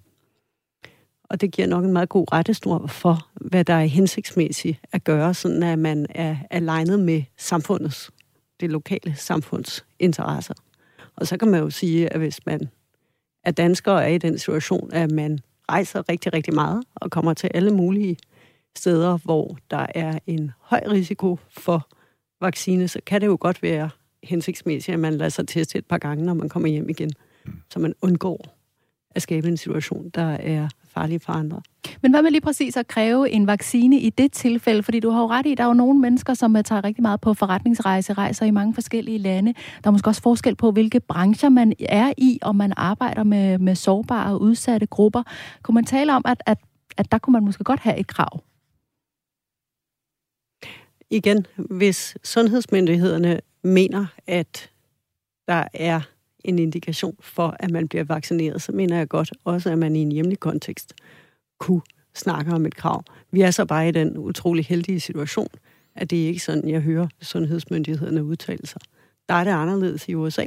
Og 1.23 1.41
det 1.41 1.51
giver 1.51 1.67
nok 1.67 1.83
en 1.83 1.93
meget 1.93 2.09
god 2.09 2.25
rettesnor 2.31 2.87
for, 2.87 3.27
hvad 3.33 3.65
der 3.65 3.73
er 3.73 3.85
hensigtsmæssigt 3.85 4.79
at 4.91 5.03
gøre, 5.03 5.33
sådan 5.33 5.63
at 5.63 5.79
man 5.79 6.05
er 6.09 6.37
alignet 6.49 6.99
med 6.99 7.23
samfundets, 7.37 8.11
det 8.59 8.69
lokale 8.69 9.15
samfunds 9.15 9.85
interesser. 9.99 10.53
Og 11.15 11.27
så 11.27 11.37
kan 11.37 11.47
man 11.47 11.59
jo 11.59 11.69
sige, 11.69 12.13
at 12.13 12.19
hvis 12.19 12.45
man 12.45 12.69
er 13.43 13.51
dansker 13.51 13.91
og 13.91 14.03
er 14.03 14.07
i 14.07 14.17
den 14.17 14.37
situation, 14.37 14.93
at 14.93 15.11
man 15.11 15.39
rejser 15.69 16.09
rigtig, 16.09 16.33
rigtig 16.33 16.53
meget 16.53 16.83
og 16.95 17.11
kommer 17.11 17.33
til 17.33 17.49
alle 17.53 17.71
mulige 17.71 18.17
steder, 18.77 19.17
hvor 19.17 19.57
der 19.71 19.85
er 19.95 20.19
en 20.27 20.51
høj 20.59 20.81
risiko 20.87 21.39
for 21.57 21.87
vaccine, 22.41 22.87
så 22.87 22.99
kan 23.05 23.21
det 23.21 23.27
jo 23.27 23.37
godt 23.39 23.63
være 23.63 23.89
hensigtsmæssigt, 24.23 24.93
at 24.93 24.99
man 24.99 25.13
lader 25.13 25.29
sig 25.29 25.47
teste 25.47 25.77
et 25.77 25.85
par 25.85 25.97
gange, 25.97 26.25
når 26.25 26.33
man 26.33 26.49
kommer 26.49 26.69
hjem 26.69 26.89
igen, 26.89 27.11
så 27.69 27.79
man 27.79 27.93
undgår 28.01 28.57
at 29.15 29.21
skabe 29.21 29.47
en 29.47 29.57
situation, 29.57 30.09
der 30.09 30.31
er 30.31 30.67
farlig 30.87 31.21
for 31.21 31.33
andre. 31.33 31.61
Men 32.01 32.11
hvad 32.11 32.21
med 32.21 32.31
lige 32.31 32.41
præcis 32.41 32.77
at 32.77 32.87
kræve 32.87 33.29
en 33.29 33.47
vaccine 33.47 33.99
i 33.99 34.09
det 34.09 34.31
tilfælde? 34.31 34.83
Fordi 34.83 34.99
du 34.99 35.09
har 35.09 35.21
jo 35.21 35.27
ret 35.27 35.45
i, 35.45 35.55
der 35.55 35.63
er 35.63 35.67
jo 35.67 35.73
nogle 35.73 35.99
mennesker, 35.99 36.33
som 36.33 36.55
øh, 36.55 36.63
tager 36.63 36.83
rigtig 36.83 37.01
meget 37.01 37.21
på 37.21 37.33
forretningsrejse, 37.33 38.13
rejser 38.13 38.45
i 38.45 38.51
mange 38.51 38.73
forskellige 38.73 39.17
lande. 39.17 39.53
Der 39.83 39.87
er 39.87 39.91
måske 39.91 40.07
også 40.07 40.21
forskel 40.21 40.55
på, 40.55 40.71
hvilke 40.71 40.99
brancher 40.99 41.49
man 41.49 41.73
er 41.79 42.13
i, 42.17 42.39
og 42.41 42.55
man 42.55 42.73
arbejder 42.77 43.23
med, 43.23 43.57
med 43.57 43.75
sårbare 43.75 44.33
og 44.33 44.41
udsatte 44.41 44.85
grupper. 44.85 45.23
Kunne 45.63 45.75
man 45.75 45.85
tale 45.85 46.15
om, 46.15 46.21
at, 46.25 46.43
at, 46.45 46.57
at 46.97 47.11
der 47.11 47.17
kunne 47.17 47.31
man 47.31 47.43
måske 47.43 47.63
godt 47.63 47.79
have 47.79 47.97
et 47.97 48.07
krav? 48.07 48.43
Igen, 51.13 51.47
hvis 51.55 52.17
sundhedsmyndighederne 52.23 53.39
mener, 53.63 54.05
at 54.27 54.69
der 55.47 55.67
er 55.73 56.01
en 56.43 56.59
indikation 56.59 57.17
for, 57.19 57.55
at 57.59 57.71
man 57.71 57.87
bliver 57.87 58.03
vaccineret, 58.03 58.61
så 58.61 58.71
mener 58.71 58.97
jeg 58.97 59.09
godt 59.09 59.33
også, 59.43 59.71
at 59.71 59.77
man 59.77 59.95
i 59.95 59.99
en 59.99 60.11
hjemlig 60.11 60.39
kontekst 60.39 60.93
kunne 61.59 61.81
snakke 62.15 62.51
om 62.51 62.65
et 62.65 62.75
krav. 62.75 63.03
Vi 63.31 63.41
er 63.41 63.51
så 63.51 63.65
bare 63.65 63.89
i 63.89 63.91
den 63.91 64.17
utrolig 64.17 64.65
heldige 64.65 64.99
situation, 64.99 65.47
at 65.95 66.09
det 66.09 66.23
er 66.23 66.27
ikke 66.27 66.39
sådan, 66.39 66.69
jeg 66.69 66.81
hører 66.81 67.07
sundhedsmyndighederne 67.21 68.23
udtale 68.23 68.67
sig. 68.67 68.81
Der 69.29 69.35
er 69.35 69.43
det 69.43 69.51
anderledes 69.51 70.09
i 70.09 70.13
USA. 70.13 70.45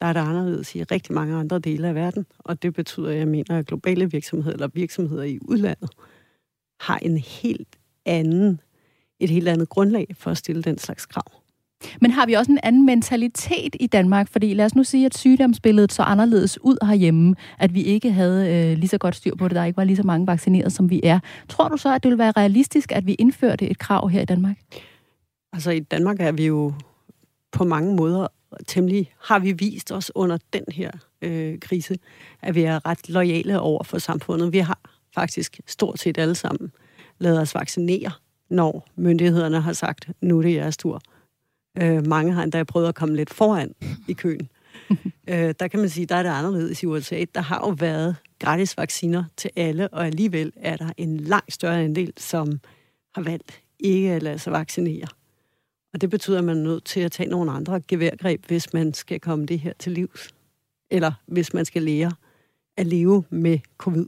Der 0.00 0.06
er 0.06 0.12
det 0.12 0.20
anderledes 0.20 0.74
i 0.74 0.82
rigtig 0.82 1.14
mange 1.14 1.36
andre 1.36 1.58
dele 1.58 1.88
af 1.88 1.94
verden. 1.94 2.26
Og 2.38 2.62
det 2.62 2.74
betyder, 2.74 3.08
at 3.08 3.16
jeg 3.16 3.28
mener, 3.28 3.58
at 3.58 3.66
globale 3.66 4.10
virksomheder 4.10 4.54
eller 4.54 4.68
virksomheder 4.74 5.22
i 5.22 5.38
udlandet 5.42 5.90
har 6.80 6.98
en 6.98 7.18
helt 7.18 7.78
anden, 8.06 8.60
et 9.24 9.30
helt 9.30 9.48
andet 9.48 9.68
grundlag 9.68 10.06
for 10.18 10.30
at 10.30 10.36
stille 10.36 10.62
den 10.62 10.78
slags 10.78 11.06
krav. 11.06 11.44
Men 12.00 12.10
har 12.10 12.26
vi 12.26 12.32
også 12.32 12.52
en 12.52 12.58
anden 12.62 12.86
mentalitet 12.86 13.76
i 13.80 13.86
Danmark? 13.86 14.28
Fordi 14.28 14.54
lad 14.54 14.64
os 14.64 14.74
nu 14.74 14.84
sige, 14.84 15.06
at 15.06 15.16
sygdomsbilledet 15.16 15.92
så 15.92 16.02
anderledes 16.02 16.58
ud 16.62 16.86
herhjemme, 16.86 17.34
at 17.58 17.74
vi 17.74 17.82
ikke 17.82 18.12
havde 18.12 18.48
øh, 18.48 18.78
lige 18.78 18.88
så 18.88 18.98
godt 18.98 19.16
styr 19.16 19.34
på 19.34 19.48
det, 19.48 19.54
der 19.54 19.64
ikke 19.64 19.76
var 19.76 19.84
lige 19.84 19.96
så 19.96 20.02
mange 20.02 20.26
vaccineret, 20.26 20.72
som 20.72 20.90
vi 20.90 21.00
er. 21.04 21.20
Tror 21.48 21.68
du 21.68 21.76
så, 21.76 21.94
at 21.94 22.02
det 22.02 22.10
vil 22.10 22.18
være 22.18 22.32
realistisk, 22.36 22.92
at 22.92 23.06
vi 23.06 23.14
indførte 23.14 23.68
et 23.68 23.78
krav 23.78 24.08
her 24.08 24.20
i 24.20 24.24
Danmark? 24.24 24.56
Altså 25.52 25.70
i 25.70 25.80
Danmark 25.80 26.20
er 26.20 26.32
vi 26.32 26.46
jo 26.46 26.72
på 27.52 27.64
mange 27.64 27.94
måder 27.94 28.26
temmelig, 28.66 29.12
har 29.22 29.38
vi 29.38 29.52
vist 29.52 29.92
os 29.92 30.12
under 30.14 30.38
den 30.52 30.64
her 30.72 30.90
øh, 31.22 31.58
krise, 31.60 31.98
at 32.42 32.54
vi 32.54 32.62
er 32.62 32.86
ret 32.86 33.08
lojale 33.08 33.60
over 33.60 33.82
for 33.82 33.98
samfundet. 33.98 34.52
Vi 34.52 34.58
har 34.58 34.78
faktisk 35.14 35.60
stort 35.66 35.98
set 35.98 36.18
alle 36.18 36.34
sammen 36.34 36.72
lavet 37.18 37.40
os 37.40 37.54
vaccinere, 37.54 38.10
når 38.48 38.88
myndighederne 38.96 39.60
har 39.60 39.72
sagt, 39.72 40.08
nu 40.20 40.38
er 40.38 40.42
det 40.42 40.54
jeres 40.54 40.76
tur. 40.76 41.00
Øh, 41.82 42.06
mange 42.06 42.32
har 42.32 42.42
endda 42.42 42.64
prøvet 42.64 42.88
at 42.88 42.94
komme 42.94 43.16
lidt 43.16 43.30
foran 43.30 43.74
i 44.08 44.12
køen. 44.12 44.48
øh, 45.28 45.54
der 45.60 45.68
kan 45.68 45.80
man 45.80 45.88
sige, 45.88 46.06
der 46.06 46.14
er 46.14 46.22
det 46.22 46.30
anderledes 46.30 46.82
i 46.82 46.86
USA. 46.86 47.24
Der 47.34 47.40
har 47.40 47.58
jo 47.66 47.74
været 47.78 48.16
gratis 48.38 48.76
vacciner 48.76 49.24
til 49.36 49.50
alle, 49.56 49.88
og 49.88 50.06
alligevel 50.06 50.52
er 50.56 50.76
der 50.76 50.90
en 50.96 51.16
langt 51.16 51.52
større 51.52 51.82
andel, 51.82 52.12
som 52.16 52.60
har 53.14 53.22
valgt 53.22 53.60
ikke 53.78 54.12
at 54.12 54.22
lade 54.22 54.38
sig 54.38 54.52
vaccinere. 54.52 55.06
Og 55.92 56.00
det 56.00 56.10
betyder, 56.10 56.38
at 56.38 56.44
man 56.44 56.56
er 56.56 56.62
nødt 56.62 56.84
til 56.84 57.00
at 57.00 57.12
tage 57.12 57.28
nogle 57.28 57.52
andre 57.52 57.80
geværgreb, 57.88 58.46
hvis 58.46 58.72
man 58.72 58.94
skal 58.94 59.20
komme 59.20 59.46
det 59.46 59.58
her 59.58 59.72
til 59.78 59.92
livs. 59.92 60.34
Eller 60.90 61.12
hvis 61.26 61.54
man 61.54 61.64
skal 61.64 61.82
lære 61.82 62.12
at 62.76 62.86
leve 62.86 63.24
med 63.30 63.58
covid. 63.78 64.06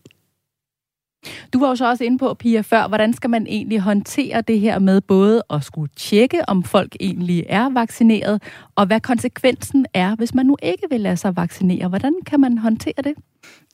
Du 1.52 1.60
var 1.60 1.68
jo 1.68 1.76
så 1.76 1.88
også 1.88 2.04
inde 2.04 2.18
på, 2.18 2.34
Pia, 2.34 2.60
før, 2.60 2.88
hvordan 2.88 3.12
skal 3.12 3.30
man 3.30 3.46
egentlig 3.46 3.80
håndtere 3.80 4.40
det 4.40 4.60
her 4.60 4.78
med 4.78 5.00
både 5.00 5.42
at 5.50 5.64
skulle 5.64 5.90
tjekke, 5.96 6.48
om 6.48 6.62
folk 6.62 6.96
egentlig 7.00 7.46
er 7.48 7.70
vaccineret, 7.70 8.42
og 8.74 8.86
hvad 8.86 9.00
konsekvensen 9.00 9.86
er, 9.94 10.16
hvis 10.16 10.34
man 10.34 10.46
nu 10.46 10.56
ikke 10.62 10.86
vil 10.90 11.00
lade 11.00 11.16
sig 11.16 11.36
vaccinere. 11.36 11.88
Hvordan 11.88 12.14
kan 12.26 12.40
man 12.40 12.58
håndtere 12.58 13.02
det? 13.04 13.14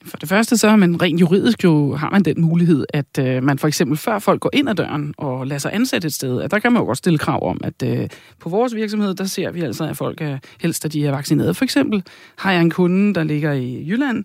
For 0.05 0.16
det 0.16 0.28
første 0.28 0.57
så 0.57 0.68
har 0.68 0.76
man 0.76 1.03
rent 1.03 1.20
juridisk 1.20 1.64
jo 1.64 1.94
har 1.94 2.11
man 2.11 2.22
den 2.22 2.40
mulighed, 2.40 2.84
at 2.94 3.18
øh, 3.18 3.42
man 3.42 3.59
for 3.59 3.68
eksempel 3.68 3.96
før 3.98 4.18
folk 4.18 4.40
går 4.40 4.50
ind 4.53 4.68
ad 4.68 4.74
døren 4.74 5.14
og 5.18 5.46
lader 5.46 5.59
sig 5.59 5.74
ansætte 5.74 6.07
et 6.07 6.12
sted, 6.12 6.42
at 6.42 6.50
der 6.50 6.59
kan 6.59 6.72
man 6.72 6.82
jo 6.82 6.86
godt 6.86 6.98
stille 6.98 7.18
krav 7.18 7.48
om, 7.50 7.61
at 7.64 7.82
øh, 7.84 8.09
på 8.40 8.48
vores 8.48 8.74
virksomhed, 8.74 9.14
der 9.14 9.24
ser 9.24 9.50
vi 9.50 9.61
altså, 9.61 9.84
at 9.84 9.96
folk 9.96 10.20
er 10.20 10.38
helst, 10.61 10.84
at 10.84 10.92
de 10.92 11.07
er 11.07 11.11
vaccineret. 11.11 11.57
For 11.57 11.64
eksempel 11.64 12.03
har 12.38 12.53
jeg 12.53 12.61
en 12.61 12.70
kunde, 12.70 13.14
der 13.14 13.24
ligger 13.24 13.53
i 13.53 13.84
Jylland, 13.88 14.24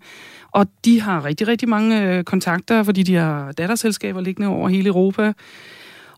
og 0.52 0.68
de 0.86 1.02
har 1.02 1.26
rigtig, 1.26 1.48
rigtig 1.48 1.70
mange 1.70 2.04
øh, 2.04 2.24
kontakter, 2.24 2.84
fordi 2.84 3.04
de 3.04 3.16
har 3.16 3.52
datterselskaber 3.52 4.22
liggende 4.22 4.48
over 4.48 4.70
hele 4.70 4.88
Europa. 4.88 5.34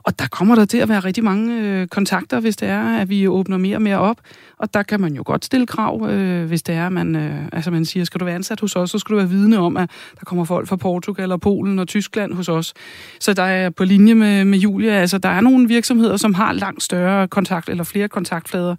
Og 0.04 0.20
der 0.20 0.28
kommer 0.28 0.56
der 0.56 0.66
til 0.66 0.78
at 0.78 0.89
være 0.89 1.00
rigtig 1.00 1.24
mange 1.24 1.62
øh, 1.62 1.88
kontakter, 1.88 2.39
hvis 2.39 2.56
det 2.56 2.70
er, 2.70 2.97
at 2.97 3.10
vi 3.10 3.28
åbner 3.28 3.58
mere 3.58 3.78
og 3.78 3.82
mere 3.82 4.00
op. 4.00 4.18
Og 4.58 4.74
der 4.74 4.84
kan 4.84 5.02
man 5.02 5.16
jo 5.16 5.24
godt 5.26 5.45
stille 5.45 5.66
krav, 5.66 6.08
øh, 6.10 6.45
hvis 6.45 6.64
det 6.64 6.76
er, 6.76 6.86
at 6.86 6.91
man, 6.91 7.16
øh, 7.16 7.45
altså 7.52 7.72
man 7.72 7.86
siger, 7.86 8.04
skal 8.04 8.20
du 8.20 8.26
være 8.26 8.36
ansat 8.36 8.60
hos 8.60 8.76
os, 8.76 8.89
så 8.89 9.00
skal 9.00 9.14
du 9.14 9.18
være 9.18 9.30
vidne 9.30 9.60
om, 9.60 9.78
at 9.78 9.89
der 10.20 10.26
kommer 10.26 10.45
folk 10.45 10.68
fra 10.68 10.76
Portugal 10.76 11.32
og 11.32 11.41
Polen 11.41 11.80
og 11.80 11.88
Tyskland 11.88 12.34
hos 12.34 12.50
os. 12.50 12.74
Så 13.20 13.34
der 13.34 13.43
er 13.43 13.70
på 13.70 13.84
linje 13.84 14.16
med, 14.16 14.45
med 14.45 14.60
Julia, 14.60 14.91
altså 14.91 15.18
der 15.18 15.30
er 15.30 15.41
nogle 15.41 15.68
virksomheder, 15.68 16.18
som 16.18 16.34
har 16.34 16.54
langt 16.54 16.84
større 16.84 17.28
kontakt 17.28 17.70
eller 17.70 17.84
flere 17.84 18.08
kontaktflader 18.08 18.76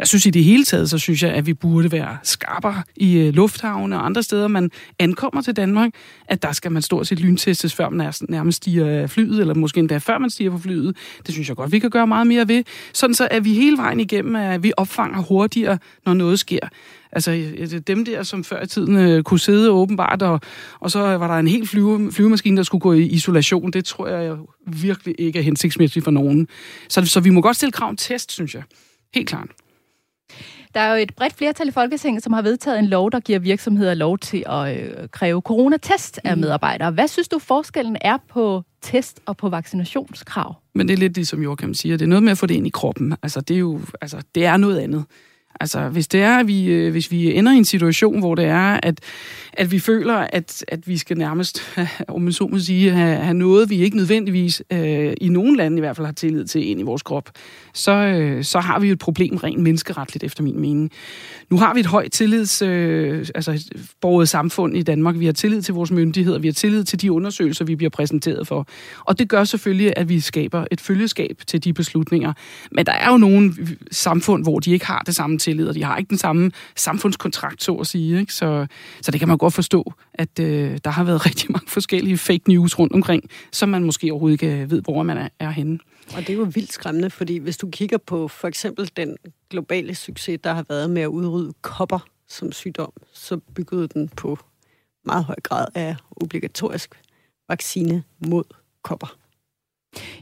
jeg 0.00 0.08
synes 0.08 0.26
i 0.26 0.30
det 0.30 0.44
hele 0.44 0.64
taget, 0.64 0.90
så 0.90 0.98
synes 0.98 1.22
jeg, 1.22 1.30
at 1.30 1.46
vi 1.46 1.54
burde 1.54 1.92
være 1.92 2.18
skarpere 2.22 2.82
i 2.96 3.18
øh, 3.18 3.34
lufthavne 3.34 3.96
og 3.96 4.06
andre 4.06 4.22
steder, 4.22 4.48
man 4.48 4.70
ankommer 4.98 5.42
til 5.42 5.56
Danmark, 5.56 5.90
at 6.28 6.42
der 6.42 6.52
skal 6.52 6.72
man 6.72 6.82
stort 6.82 7.06
set 7.06 7.20
lyntestes, 7.20 7.74
før 7.74 7.88
man 7.88 8.06
er, 8.06 8.22
nærmest 8.28 8.56
stiger 8.56 9.06
flyet, 9.06 9.40
eller 9.40 9.54
måske 9.54 9.80
endda 9.80 9.98
før 9.98 10.18
man 10.18 10.30
stiger 10.30 10.50
på 10.50 10.58
flyet. 10.58 10.96
Det 11.26 11.34
synes 11.34 11.48
jeg 11.48 11.56
godt, 11.56 11.72
vi 11.72 11.78
kan 11.78 11.90
gøre 11.90 12.06
meget 12.06 12.26
mere 12.26 12.48
ved. 12.48 12.64
Sådan 12.92 13.14
så 13.14 13.28
er 13.30 13.40
vi 13.40 13.54
hele 13.54 13.76
vejen 13.76 14.00
igennem, 14.00 14.36
at 14.36 14.62
vi 14.62 14.72
opfanger 14.76 15.22
hurtigere, 15.22 15.78
når 16.06 16.14
noget 16.14 16.38
sker. 16.38 16.68
Altså 17.12 17.32
øh, 17.32 17.80
dem 17.86 18.04
der, 18.04 18.22
som 18.22 18.44
før 18.44 18.62
i 18.62 18.66
tiden 18.66 18.96
øh, 18.96 19.22
kunne 19.22 19.40
sidde 19.40 19.70
åbenbart, 19.70 20.22
og, 20.22 20.40
og 20.80 20.90
så 20.90 21.00
var 21.00 21.26
der 21.26 21.34
en 21.34 21.48
helt 21.48 21.68
flyve, 21.68 22.12
flyvemaskine, 22.12 22.56
der 22.56 22.62
skulle 22.62 22.82
gå 22.82 22.92
i 22.92 23.02
isolation. 23.02 23.70
Det 23.70 23.84
tror 23.84 24.08
jeg 24.08 24.36
virkelig 24.66 25.14
ikke 25.18 25.38
er 25.38 25.42
hensigtsmæssigt 25.42 26.04
for 26.04 26.10
nogen. 26.10 26.48
Så, 26.88 27.06
så 27.06 27.20
vi 27.20 27.30
må 27.30 27.40
godt 27.40 27.56
stille 27.56 27.72
krav 27.72 27.88
om 27.88 27.96
test, 27.96 28.32
synes 28.32 28.54
jeg. 28.54 28.62
Helt 29.14 29.28
klart. 29.28 29.48
Der 30.74 30.80
er 30.80 30.94
jo 30.94 31.02
et 31.02 31.14
bredt 31.14 31.34
flertal 31.34 31.68
i 31.68 31.70
Folketinget, 31.70 32.22
som 32.22 32.32
har 32.32 32.42
vedtaget 32.42 32.78
en 32.78 32.86
lov, 32.86 33.10
der 33.10 33.20
giver 33.20 33.38
virksomheder 33.38 33.94
lov 33.94 34.18
til 34.18 34.44
at 34.46 34.80
øh, 34.80 35.08
kræve 35.08 35.40
coronatest 35.40 36.20
af 36.24 36.36
mm. 36.36 36.40
medarbejdere. 36.40 36.90
Hvad 36.90 37.08
synes 37.08 37.28
du 37.28 37.38
forskellen 37.38 37.96
er 38.00 38.16
på 38.28 38.62
test 38.82 39.20
og 39.26 39.36
på 39.36 39.48
vaccinationskrav? 39.48 40.54
Men 40.74 40.88
det 40.88 40.94
er 40.94 40.98
lidt 40.98 41.14
ligesom 41.14 41.42
Joachim 41.42 41.74
siger, 41.74 41.96
det 41.96 42.04
er 42.04 42.08
noget 42.08 42.22
med 42.22 42.32
at 42.32 42.38
få 42.38 42.46
det 42.46 42.54
ind 42.54 42.66
i 42.66 42.70
kroppen. 42.70 43.16
Altså 43.22 43.40
det 43.40 43.54
er 43.54 43.58
jo 43.58 43.80
altså, 44.00 44.22
det 44.34 44.46
er 44.46 44.56
noget 44.56 44.78
andet. 44.78 45.04
Altså, 45.60 45.88
hvis 45.88 46.08
det 46.08 46.22
er, 46.22 46.38
at 46.38 46.48
vi, 46.48 46.64
øh, 46.64 46.90
hvis 46.90 47.10
vi 47.10 47.34
ender 47.34 47.52
i 47.52 47.56
en 47.56 47.64
situation, 47.64 48.18
hvor 48.18 48.34
det 48.34 48.44
er, 48.44 48.80
at, 48.82 49.00
at 49.52 49.72
vi 49.72 49.78
føler, 49.78 50.14
at, 50.14 50.64
at 50.68 50.88
vi 50.88 50.96
skal 50.96 51.18
nærmest, 51.18 51.78
om 52.08 52.22
man 52.22 52.32
så 52.32 52.46
må 52.46 52.58
sige, 52.58 52.90
have, 52.90 53.16
have 53.16 53.34
noget, 53.34 53.70
vi 53.70 53.76
ikke 53.76 53.96
nødvendigvis 53.96 54.62
øh, 54.72 55.12
i 55.20 55.28
nogen 55.28 55.56
lande 55.56 55.76
i 55.76 55.80
hvert 55.80 55.96
fald 55.96 56.06
har 56.06 56.12
tillid 56.12 56.44
til 56.44 56.68
ind 56.68 56.80
i 56.80 56.82
vores 56.82 57.02
krop, 57.02 57.30
så, 57.74 57.92
øh, 57.92 58.44
så 58.44 58.60
har 58.60 58.78
vi 58.78 58.86
jo 58.86 58.92
et 58.92 58.98
problem 58.98 59.36
rent 59.36 59.62
menneskeretligt, 59.62 60.24
efter 60.24 60.42
min 60.42 60.60
mening. 60.60 60.90
Nu 61.50 61.58
har 61.58 61.74
vi 61.74 61.80
et 61.80 61.86
højt 61.86 62.12
tillids, 62.12 62.62
øh, 62.62 63.26
altså 63.34 63.80
borget 64.00 64.28
samfund 64.28 64.76
i 64.76 64.82
Danmark. 64.82 65.18
Vi 65.18 65.26
har 65.26 65.32
tillid 65.32 65.62
til 65.62 65.74
vores 65.74 65.90
myndigheder, 65.90 66.38
vi 66.38 66.48
har 66.48 66.52
tillid 66.52 66.84
til 66.84 67.02
de 67.02 67.12
undersøgelser, 67.12 67.64
vi 67.64 67.76
bliver 67.76 67.90
præsenteret 67.90 68.46
for. 68.46 68.66
Og 69.04 69.18
det 69.18 69.28
gør 69.28 69.44
selvfølgelig, 69.44 69.92
at 69.96 70.08
vi 70.08 70.20
skaber 70.20 70.64
et 70.70 70.80
følgeskab 70.80 71.38
til 71.46 71.64
de 71.64 71.72
beslutninger. 71.72 72.32
Men 72.72 72.86
der 72.86 72.92
er 72.92 73.10
jo 73.10 73.16
nogle 73.16 73.54
samfund, 73.90 74.42
hvor 74.42 74.58
de 74.58 74.70
ikke 74.70 74.86
har 74.86 75.02
det 75.06 75.14
samme 75.14 75.38
tillid, 75.40 75.68
og 75.68 75.74
de 75.74 75.84
har 75.84 75.96
ikke 75.96 76.08
den 76.08 76.18
samme 76.18 76.50
samfundskontrakt, 76.76 77.62
så 77.62 77.74
at 77.74 77.86
sige. 77.86 78.20
Ikke? 78.20 78.34
Så, 78.34 78.66
så 79.02 79.10
det 79.10 79.20
kan 79.20 79.28
man 79.28 79.38
godt 79.38 79.54
forstå, 79.54 79.92
at 80.14 80.38
øh, 80.40 80.78
der 80.84 80.90
har 80.90 81.04
været 81.04 81.26
rigtig 81.26 81.52
mange 81.52 81.68
forskellige 81.68 82.18
fake 82.18 82.42
news 82.48 82.78
rundt 82.78 82.92
omkring, 82.92 83.22
som 83.52 83.68
man 83.68 83.84
måske 83.84 84.10
overhovedet 84.10 84.42
ikke 84.42 84.62
øh, 84.62 84.70
ved, 84.70 84.82
hvor 84.82 85.02
man 85.02 85.18
er, 85.18 85.28
er 85.38 85.50
henne. 85.50 85.78
Og 86.16 86.20
det 86.20 86.30
er 86.30 86.34
jo 86.34 86.50
vildt 86.54 86.72
skræmmende, 86.72 87.10
fordi 87.10 87.36
hvis 87.36 87.56
du 87.56 87.70
kigger 87.70 87.98
på 87.98 88.28
for 88.28 88.48
eksempel 88.48 88.90
den 88.96 89.16
globale 89.50 89.94
succes, 89.94 90.40
der 90.44 90.52
har 90.52 90.64
været 90.68 90.90
med 90.90 91.02
at 91.02 91.06
udrydde 91.06 91.52
kopper 91.62 91.98
som 92.28 92.52
sygdom, 92.52 92.92
så 93.12 93.36
byggede 93.54 93.88
den 93.88 94.08
på 94.08 94.38
meget 95.04 95.24
høj 95.24 95.36
grad 95.42 95.66
af 95.74 95.96
obligatorisk 96.10 97.00
vaccine 97.48 98.02
mod 98.26 98.44
kopper. 98.82 99.19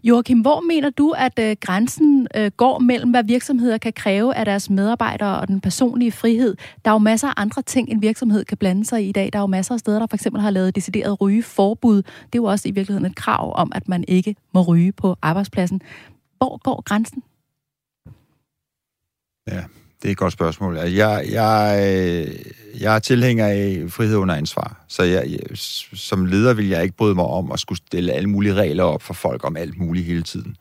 Joachim, 0.05 0.41
hvor 0.41 0.61
mener 0.61 0.91
du, 0.91 1.11
at 1.11 1.39
øh, 1.39 1.57
grænsen 1.61 2.29
øh, 2.37 2.51
går 2.57 2.79
mellem, 2.79 3.11
hvad 3.11 3.25
virksomheder 3.25 3.79
kan 3.79 3.93
kræve 3.93 4.35
af 4.35 4.45
deres 4.45 4.71
medarbejdere 4.71 5.41
og 5.41 5.49
den 5.49 5.61
personlige 5.61 6.13
frihed? 6.13 6.57
Der 6.85 6.91
er 6.91 6.95
jo 6.95 6.99
masser 6.99 7.29
af 7.29 7.35
andre 7.37 7.63
ting, 7.63 7.89
en 7.89 8.03
virksomhed 8.03 8.45
kan 8.45 8.59
blande 8.59 8.85
sig 8.85 9.05
i 9.05 9.09
i 9.09 9.13
dag. 9.13 9.31
Der 9.33 9.39
er 9.39 9.43
jo 9.43 9.47
masser 9.47 9.75
af 9.75 9.81
steder, 9.81 9.99
der 9.99 10.07
for 10.07 10.17
eksempel 10.17 10.43
har 10.43 10.51
lavet 10.51 10.77
decideret 10.77 11.21
rygeforbud. 11.21 11.97
Det 11.97 12.35
er 12.35 12.37
jo 12.37 12.45
også 12.45 12.69
i 12.69 12.71
virkeligheden 12.71 13.11
et 13.11 13.17
krav 13.17 13.53
om, 13.57 13.73
at 13.75 13.89
man 13.89 14.05
ikke 14.09 14.37
må 14.55 14.63
ryge 14.63 14.93
på 14.93 15.17
arbejdspladsen. 15.23 15.83
Hvor 16.39 16.63
går 16.63 16.83
grænsen? 16.83 17.23
Ja, 19.49 19.65
det 20.03 20.09
er 20.09 20.13
et 20.13 20.19
godt 20.19 20.33
spørgsmål. 20.33 20.77
Altså, 20.77 20.97
jeg, 20.97 21.27
jeg, 21.31 21.81
øh, 21.83 22.35
jeg 22.81 22.95
er 22.95 22.99
tilhænger 22.99 23.47
af 23.47 23.85
frihed 23.89 24.17
under 24.17 24.35
ansvar, 24.35 24.85
så 24.89 25.03
jeg, 25.03 25.39
som 25.95 26.25
leder 26.25 26.55
vil 26.55 26.69
jeg 26.69 26.83
ikke 26.83 26.97
bryde 26.97 27.15
mig 27.15 27.25
om 27.25 27.53
at 27.53 27.61
skulle 27.61 27.79
stille 27.79 28.13
alle 28.13 28.29
mulige 28.29 28.55
regler 28.55 28.85
op 28.85 29.03
for 29.03 29.15
folk 29.15 29.45
om 29.45 29.57
alt 29.57 29.79
muligt 29.79 30.07
hele 30.07 30.23
tiden. 30.23 30.57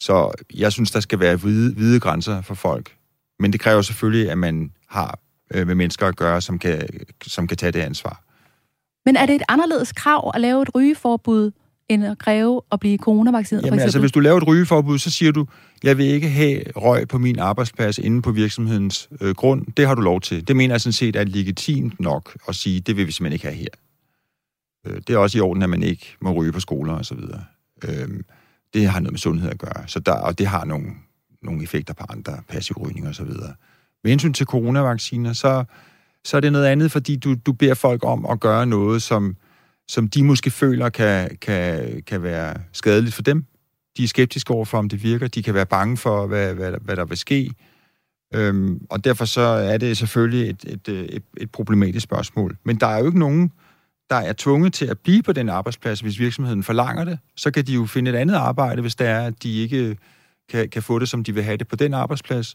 Så 0.00 0.32
jeg 0.54 0.72
synes, 0.72 0.90
der 0.90 1.00
skal 1.00 1.20
være 1.20 1.36
hvide, 1.36 1.74
hvide 1.74 2.00
grænser 2.00 2.42
for 2.42 2.54
folk. 2.54 2.96
Men 3.38 3.52
det 3.52 3.60
kræver 3.60 3.82
selvfølgelig, 3.82 4.30
at 4.30 4.38
man 4.38 4.72
har 4.88 5.18
øh, 5.54 5.66
med 5.66 5.74
mennesker 5.74 6.06
at 6.06 6.16
gøre, 6.16 6.40
som 6.40 6.58
kan, 6.58 6.88
som 7.26 7.46
kan 7.46 7.56
tage 7.56 7.72
det 7.72 7.80
ansvar. 7.80 8.22
Men 9.04 9.16
er 9.16 9.26
det 9.26 9.34
et 9.34 9.42
anderledes 9.48 9.92
krav 9.92 10.30
at 10.34 10.40
lave 10.40 10.62
et 10.62 10.74
rygeforbud 10.74 11.50
end 11.90 12.04
at 12.04 12.18
kræve 12.18 12.62
at 12.72 12.80
blive 12.80 12.98
coronavaccineret? 12.98 13.66
Jamen 13.66 13.80
altså, 13.80 14.00
hvis 14.00 14.12
du 14.12 14.20
laver 14.20 14.36
et 14.36 14.46
rygeforbud, 14.46 14.98
så 14.98 15.10
siger 15.10 15.32
du, 15.32 15.46
jeg 15.82 15.98
vil 15.98 16.06
ikke 16.06 16.28
have 16.28 16.62
røg 16.76 17.08
på 17.08 17.18
min 17.18 17.38
arbejdsplads 17.38 17.98
inde 17.98 18.22
på 18.22 18.32
virksomhedens 18.32 19.08
øh, 19.20 19.34
grund. 19.34 19.66
Det 19.76 19.86
har 19.86 19.94
du 19.94 20.02
lov 20.02 20.20
til. 20.20 20.48
Det 20.48 20.56
mener 20.56 20.74
jeg 20.74 20.80
sådan 20.80 20.92
set 20.92 21.16
er 21.16 21.24
legitimt 21.24 22.00
nok 22.00 22.36
at 22.48 22.54
sige, 22.54 22.80
det 22.80 22.96
vil 22.96 23.06
vi 23.06 23.12
simpelthen 23.12 23.32
ikke 23.32 23.46
have 23.46 23.56
her. 23.56 23.68
Øh, 24.86 25.02
det 25.06 25.14
er 25.14 25.18
også 25.18 25.38
i 25.38 25.40
orden, 25.40 25.62
at 25.62 25.70
man 25.70 25.82
ikke 25.82 26.16
må 26.20 26.32
ryge 26.32 26.52
på 26.52 26.60
skoler 26.60 26.92
og 26.92 27.04
så 27.04 27.14
videre. 27.14 27.44
Øh, 27.84 28.08
det 28.74 28.88
har 28.88 29.00
noget 29.00 29.12
med 29.12 29.18
sundhed 29.18 29.50
at 29.50 29.58
gøre, 29.58 29.84
så 29.86 30.00
der, 30.00 30.12
og 30.12 30.38
det 30.38 30.46
har 30.46 30.64
nogle, 30.64 30.86
nogle 31.42 31.62
effekter 31.62 31.94
på 31.94 32.04
andre, 32.08 32.32
passiv 32.48 32.76
rygning 32.76 33.08
og 33.08 33.14
så 33.14 33.24
videre. 33.24 33.54
Med 34.04 34.12
hensyn 34.12 34.32
til 34.32 34.46
coronavacciner, 34.46 35.32
så 35.32 35.64
så 36.24 36.36
er 36.36 36.40
det 36.40 36.52
noget 36.52 36.66
andet, 36.66 36.92
fordi 36.92 37.16
du, 37.16 37.34
du 37.46 37.52
beder 37.52 37.74
folk 37.74 38.04
om 38.04 38.26
at 38.26 38.40
gøre 38.40 38.66
noget, 38.66 39.02
som, 39.02 39.36
som 39.90 40.08
de 40.08 40.24
måske 40.24 40.50
føler 40.50 40.88
kan, 40.88 41.36
kan, 41.40 42.02
kan 42.06 42.22
være 42.22 42.56
skadeligt 42.72 43.14
for 43.14 43.22
dem. 43.22 43.44
De 43.96 44.04
er 44.04 44.08
skeptiske 44.08 44.50
overfor, 44.50 44.78
om 44.78 44.88
det 44.88 45.02
virker. 45.02 45.28
De 45.28 45.42
kan 45.42 45.54
være 45.54 45.66
bange 45.66 45.96
for, 45.96 46.26
hvad, 46.26 46.54
hvad, 46.54 46.72
hvad 46.80 46.96
der 46.96 47.04
vil 47.04 47.18
ske. 47.18 47.50
Øhm, 48.34 48.86
og 48.90 49.04
derfor 49.04 49.24
så 49.24 49.40
er 49.40 49.78
det 49.78 49.96
selvfølgelig 49.96 50.50
et, 50.50 50.64
et, 50.66 50.88
et, 50.88 51.22
et 51.36 51.50
problematisk 51.50 52.04
spørgsmål. 52.04 52.56
Men 52.64 52.76
der 52.76 52.86
er 52.86 52.98
jo 52.98 53.06
ikke 53.06 53.18
nogen, 53.18 53.52
der 54.10 54.16
er 54.16 54.32
tvunget 54.32 54.72
til 54.72 54.86
at 54.86 54.98
blive 54.98 55.22
på 55.22 55.32
den 55.32 55.48
arbejdsplads, 55.48 56.00
hvis 56.00 56.18
virksomheden 56.18 56.62
forlanger 56.62 57.04
det. 57.04 57.18
Så 57.36 57.50
kan 57.50 57.66
de 57.66 57.72
jo 57.74 57.86
finde 57.86 58.10
et 58.10 58.16
andet 58.16 58.34
arbejde, 58.34 58.82
hvis 58.82 58.94
det 58.94 59.06
er, 59.06 59.20
at 59.20 59.42
de 59.42 59.58
ikke 59.58 59.96
kan, 60.50 60.68
kan 60.68 60.82
få 60.82 60.98
det, 60.98 61.08
som 61.08 61.24
de 61.24 61.34
vil 61.34 61.42
have 61.42 61.56
det 61.56 61.68
på 61.68 61.76
den 61.76 61.94
arbejdsplads. 61.94 62.54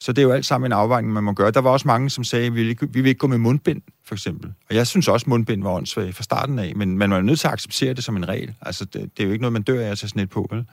Så 0.00 0.12
det 0.12 0.18
er 0.18 0.26
jo 0.26 0.32
alt 0.32 0.46
sammen 0.46 0.68
en 0.68 0.72
afvejning, 0.72 1.12
man 1.12 1.24
må 1.24 1.32
gøre. 1.32 1.50
Der 1.50 1.60
var 1.60 1.70
også 1.70 1.88
mange, 1.88 2.10
som 2.10 2.24
sagde, 2.24 2.46
at 2.46 2.54
vi 2.54 2.64
vil 2.64 2.78
vi 2.90 3.00
vil 3.00 3.08
ikke 3.08 3.18
gå 3.18 3.26
med 3.26 3.38
mundbind, 3.38 3.82
for 4.04 4.14
eksempel. 4.14 4.52
Og 4.70 4.76
jeg 4.76 4.86
synes 4.86 5.08
også, 5.08 5.24
at 5.24 5.28
mundbind 5.28 5.62
var 5.62 5.70
åndssvagt 5.70 6.16
fra 6.16 6.22
starten 6.22 6.58
af, 6.58 6.72
men 6.76 6.98
man 6.98 7.12
er 7.12 7.20
nødt 7.20 7.40
til 7.40 7.46
at 7.46 7.52
acceptere 7.52 7.94
det 7.94 8.04
som 8.04 8.16
en 8.16 8.28
regel. 8.28 8.54
Altså, 8.62 8.84
det, 8.84 9.02
det 9.16 9.22
er 9.22 9.24
jo 9.24 9.32
ikke 9.32 9.42
noget, 9.42 9.52
man 9.52 9.62
dør 9.62 9.80
af 9.80 9.90
at 9.90 9.98
tage 9.98 10.08
sådan 10.08 10.22
et 10.22 10.30
på, 10.30 10.48
vel? 10.50 10.64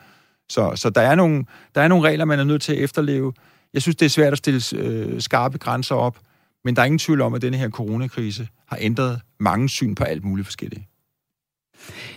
Så, 0.49 0.71
så 0.75 0.89
der, 0.89 1.01
er 1.01 1.15
nogle, 1.15 1.45
der 1.75 1.81
er 1.81 1.87
nogle 1.87 2.07
regler, 2.07 2.25
man 2.25 2.39
er 2.39 2.43
nødt 2.43 2.61
til 2.61 2.73
at 2.73 2.79
efterleve. 2.79 3.33
Jeg 3.73 3.81
synes, 3.81 3.95
det 3.95 4.05
er 4.05 4.09
svært 4.09 4.33
at 4.33 4.37
stille 4.37 4.61
øh, 4.75 5.21
skarpe 5.21 5.57
grænser 5.57 5.95
op, 5.95 6.19
men 6.65 6.75
der 6.75 6.81
er 6.81 6.85
ingen 6.85 6.99
tvivl 6.99 7.21
om, 7.21 7.33
at 7.33 7.41
denne 7.41 7.57
her 7.57 7.69
coronakrise 7.69 8.47
har 8.67 8.77
ændret 8.81 9.21
mange 9.39 9.69
syn 9.69 9.95
på 9.95 10.03
alt 10.03 10.23
muligt 10.23 10.47
forskelligt. 10.47 10.81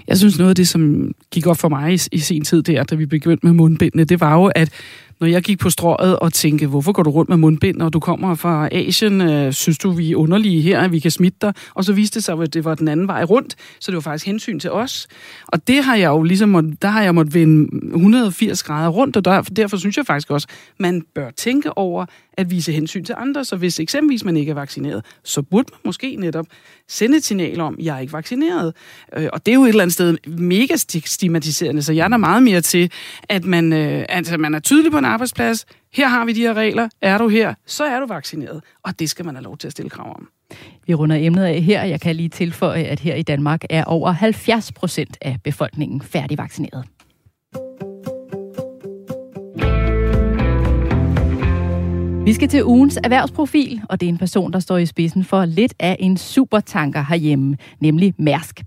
Jeg 0.09 0.19
synes, 0.19 0.39
noget 0.39 0.51
af 0.51 0.57
det, 0.57 0.69
som 0.69 1.13
gik 1.31 1.47
op 1.47 1.57
for 1.57 1.69
mig 1.69 1.93
i, 1.93 1.99
i 2.13 2.19
sin 2.19 2.45
tid 2.45 2.63
der, 2.63 2.85
da 2.85 2.95
vi 2.95 3.07
begyndte 3.07 3.47
med 3.47 3.53
mundbindene, 3.53 4.05
det 4.05 4.21
var 4.21 4.35
jo, 4.35 4.53
at 4.55 4.73
når 5.21 5.27
jeg 5.27 5.43
gik 5.43 5.59
på 5.59 5.71
strået 5.71 6.19
og 6.19 6.33
tænkte, 6.33 6.67
hvorfor 6.67 6.93
går 6.93 7.03
du 7.03 7.11
rundt 7.11 7.29
med 7.29 7.37
mundbind, 7.37 7.77
når 7.77 7.89
du 7.89 8.01
kommer 8.01 8.35
fra 8.35 8.69
Asien? 8.73 9.21
Øh, 9.21 9.53
synes 9.53 9.79
du, 9.79 9.91
vi 9.91 10.13
er 10.13 10.17
underlige 10.17 10.63
her, 10.63 10.81
at 10.81 10.93
vi 10.93 10.99
kan 10.99 11.11
smitte 11.11 11.39
dig? 11.43 11.53
Og 11.75 11.85
så 11.85 11.93
viste 11.93 12.15
det 12.15 12.25
sig, 12.25 12.43
at 12.43 12.55
det 12.55 12.65
var 12.65 12.75
den 12.75 12.89
anden 12.89 13.09
vej 13.09 13.23
rundt, 13.25 13.55
så 13.81 13.91
det 13.91 13.97
var 13.97 14.01
faktisk 14.01 14.27
hensyn 14.27 14.61
til 14.61 14.71
os. 14.71 15.07
Og 15.47 15.69
det 15.69 15.85
har 15.85 15.97
jeg 15.97 16.09
jo 16.09 16.23
ligesom, 16.23 16.77
der 16.83 16.89
har 16.89 17.03
jeg 17.03 17.15
måttet 17.15 17.35
vende 17.35 17.87
180 17.95 18.63
grader 18.63 18.89
rundt, 18.89 19.17
og 19.17 19.25
der, 19.25 19.43
derfor 19.43 19.77
synes 19.77 19.97
jeg 19.97 20.07
faktisk 20.07 20.31
også, 20.31 20.49
man 20.79 21.03
bør 21.15 21.31
tænke 21.31 21.79
over 21.79 22.07
at 22.37 22.51
vise 22.51 22.73
hensyn 22.73 23.05
til 23.05 23.15
andre. 23.19 23.45
Så 23.45 23.57
hvis 23.57 23.81
eksempelvis 23.81 24.25
man 24.25 24.37
ikke 24.37 24.51
er 24.51 24.55
vaccineret, 24.55 25.05
så 25.25 25.43
burde 25.43 25.69
man 25.73 25.81
måske 25.85 26.17
netop 26.17 26.47
sende 26.89 27.17
et 27.17 27.25
signal 27.25 27.61
om, 27.61 27.77
jeg 27.81 27.97
er 27.97 28.01
ikke 28.01 28.13
vaccineret. 28.13 28.75
Øh, 29.17 29.29
og 29.33 29.47
det 29.47 29.53
er 29.53 29.57
jo 29.57 29.65
et 29.65 29.69
eller 29.69 29.83
andet 29.83 29.95
sted 29.95 30.17
mega 30.27 30.77
stigmatiserende, 31.05 31.83
så 31.83 31.93
jeg 31.93 32.05
er 32.05 32.09
der 32.09 32.17
meget 32.17 32.43
mere 32.43 32.61
til, 32.61 32.91
at 33.29 33.45
man, 33.45 33.73
øh, 33.73 34.05
altså, 34.09 34.37
man 34.37 34.55
er 34.55 34.59
tydelig 34.59 34.93
på 34.93 34.99
en 34.99 35.05
arbejdsplads. 35.05 35.67
Her 35.93 36.09
har 36.09 36.25
vi 36.25 36.33
de 36.33 36.41
her 36.41 36.55
regler. 36.55 36.89
Er 37.03 37.19
du 37.19 37.29
her, 37.29 37.55
så 37.67 37.85
er 37.85 38.01
du 38.01 38.07
vaccineret. 38.07 38.65
Og 38.85 38.99
det 38.99 39.11
skal 39.11 39.25
man 39.25 39.35
have 39.35 39.45
lov 39.45 39.57
til 39.59 39.69
at 39.69 39.73
stille 39.73 39.91
krav 39.91 40.17
om. 40.17 40.29
Vi 40.87 40.95
runder 40.95 41.17
emnet 41.17 41.45
af 41.45 41.63
her. 41.63 41.85
Jeg 41.85 42.01
kan 42.01 42.17
lige 42.17 42.29
tilføje, 42.29 42.83
at 42.83 43.01
her 43.01 43.15
i 43.15 43.23
Danmark 43.23 43.65
er 43.71 43.85
over 43.85 44.11
70 44.11 44.73
procent 44.73 45.17
af 45.21 45.39
befolkningen 45.45 46.03
færdigvaccineret. 46.03 46.85
Vi 52.27 52.33
skal 52.33 52.49
til 52.49 52.65
ugens 52.65 52.99
erhvervsprofil, 53.05 53.81
og 53.89 54.01
det 54.01 54.07
er 54.07 54.11
en 54.11 54.19
person, 54.19 54.53
der 54.53 54.59
står 54.59 54.77
i 54.77 54.87
spidsen 54.87 55.25
for 55.25 55.45
lidt 55.45 55.75
af 55.79 55.97
en 56.01 56.17
supertanker 56.17 57.03
herhjemme, 57.03 57.57
nemlig 57.81 58.15
Mærsk. 58.19 58.63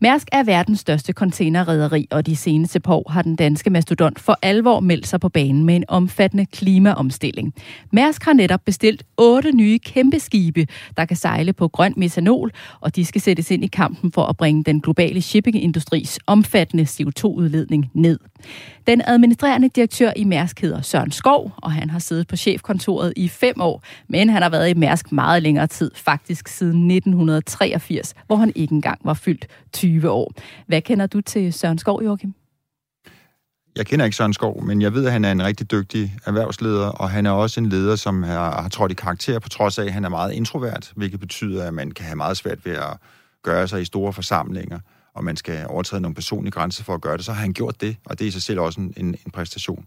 Mærsk 0.00 0.28
er 0.32 0.42
verdens 0.42 0.80
største 0.80 1.12
containerrederi, 1.12 2.08
og 2.10 2.26
de 2.26 2.36
seneste 2.36 2.80
par 2.80 2.94
år 2.94 3.10
har 3.10 3.22
den 3.22 3.36
danske 3.36 3.70
mastodont 3.70 4.18
for 4.18 4.38
alvor 4.42 4.80
meldt 4.80 5.06
sig 5.06 5.20
på 5.20 5.28
banen 5.28 5.64
med 5.64 5.76
en 5.76 5.84
omfattende 5.88 6.46
klimaomstilling. 6.46 7.54
Mærsk 7.92 8.24
har 8.24 8.32
netop 8.32 8.60
bestilt 8.64 9.02
otte 9.16 9.52
nye 9.52 9.78
kæmpe 9.78 10.18
skibe, 10.18 10.66
der 10.96 11.04
kan 11.04 11.16
sejle 11.16 11.52
på 11.52 11.68
grøn 11.68 11.94
metanol, 11.96 12.50
og 12.80 12.96
de 12.96 13.04
skal 13.04 13.20
sættes 13.20 13.50
ind 13.50 13.64
i 13.64 13.66
kampen 13.66 14.12
for 14.12 14.22
at 14.22 14.36
bringe 14.36 14.64
den 14.64 14.80
globale 14.80 15.20
shippingindustris 15.20 16.18
omfattende 16.26 16.84
CO2-udledning 16.84 17.90
ned. 17.94 18.18
Den 18.86 19.02
administrerende 19.06 19.68
direktør 19.68 20.12
i 20.16 20.24
Mærsk 20.24 20.60
hedder 20.60 20.82
Søren 20.82 21.10
Skov, 21.10 21.52
og 21.56 21.72
han 21.72 21.90
har 21.90 21.98
siddet 21.98 22.28
på 22.28 22.36
chefkontoret 22.36 23.12
i 23.16 23.28
fem 23.28 23.60
år, 23.60 23.82
men 24.08 24.28
han 24.28 24.42
har 24.42 24.48
været 24.48 24.70
i 24.70 24.74
Mærsk 24.74 25.12
meget 25.12 25.42
længere 25.42 25.66
tid, 25.66 25.90
faktisk 25.94 26.48
siden 26.48 26.90
1983, 26.90 28.14
hvor 28.26 28.36
han 28.36 28.52
ikke 28.54 28.72
engang 28.72 28.98
var 29.04 29.14
fyldt 29.14 29.46
20 29.72 30.10
år. 30.10 30.32
Hvad 30.66 30.80
kender 30.80 31.06
du 31.06 31.20
til 31.20 31.52
Søren 31.52 31.78
Skov, 31.78 32.04
Joachim? 32.04 32.34
Jeg 33.76 33.86
kender 33.86 34.04
ikke 34.04 34.16
Søren 34.16 34.32
Skov, 34.32 34.64
men 34.64 34.82
jeg 34.82 34.94
ved, 34.94 35.06
at 35.06 35.12
han 35.12 35.24
er 35.24 35.32
en 35.32 35.44
rigtig 35.44 35.70
dygtig 35.70 36.12
erhvervsleder, 36.26 36.86
og 36.86 37.10
han 37.10 37.26
er 37.26 37.30
også 37.30 37.60
en 37.60 37.68
leder, 37.68 37.96
som 37.96 38.22
har, 38.22 38.62
har 38.62 38.68
trådt 38.68 38.92
i 38.92 38.94
karakter, 38.94 39.38
på 39.38 39.48
trods 39.48 39.78
af, 39.78 39.84
at 39.84 39.92
han 39.92 40.04
er 40.04 40.08
meget 40.08 40.32
introvert, 40.32 40.92
hvilket 40.96 41.20
betyder, 41.20 41.66
at 41.66 41.74
man 41.74 41.90
kan 41.90 42.04
have 42.04 42.16
meget 42.16 42.36
svært 42.36 42.66
ved 42.66 42.72
at 42.72 42.96
gøre 43.42 43.68
sig 43.68 43.82
i 43.82 43.84
store 43.84 44.12
forsamlinger 44.12 44.78
og 45.14 45.24
man 45.24 45.36
skal 45.36 45.66
overtræde 45.66 46.02
nogle 46.02 46.14
personlige 46.14 46.52
grænser 46.52 46.84
for 46.84 46.94
at 46.94 47.00
gøre 47.00 47.16
det, 47.16 47.24
så 47.24 47.32
har 47.32 47.40
han 47.40 47.52
gjort 47.52 47.80
det, 47.80 47.96
og 48.04 48.18
det 48.18 48.24
er 48.24 48.28
i 48.28 48.30
sig 48.30 48.42
selv 48.42 48.60
også 48.60 48.80
en, 48.80 48.94
en, 48.96 49.06
en 49.06 49.30
præstation. 49.32 49.86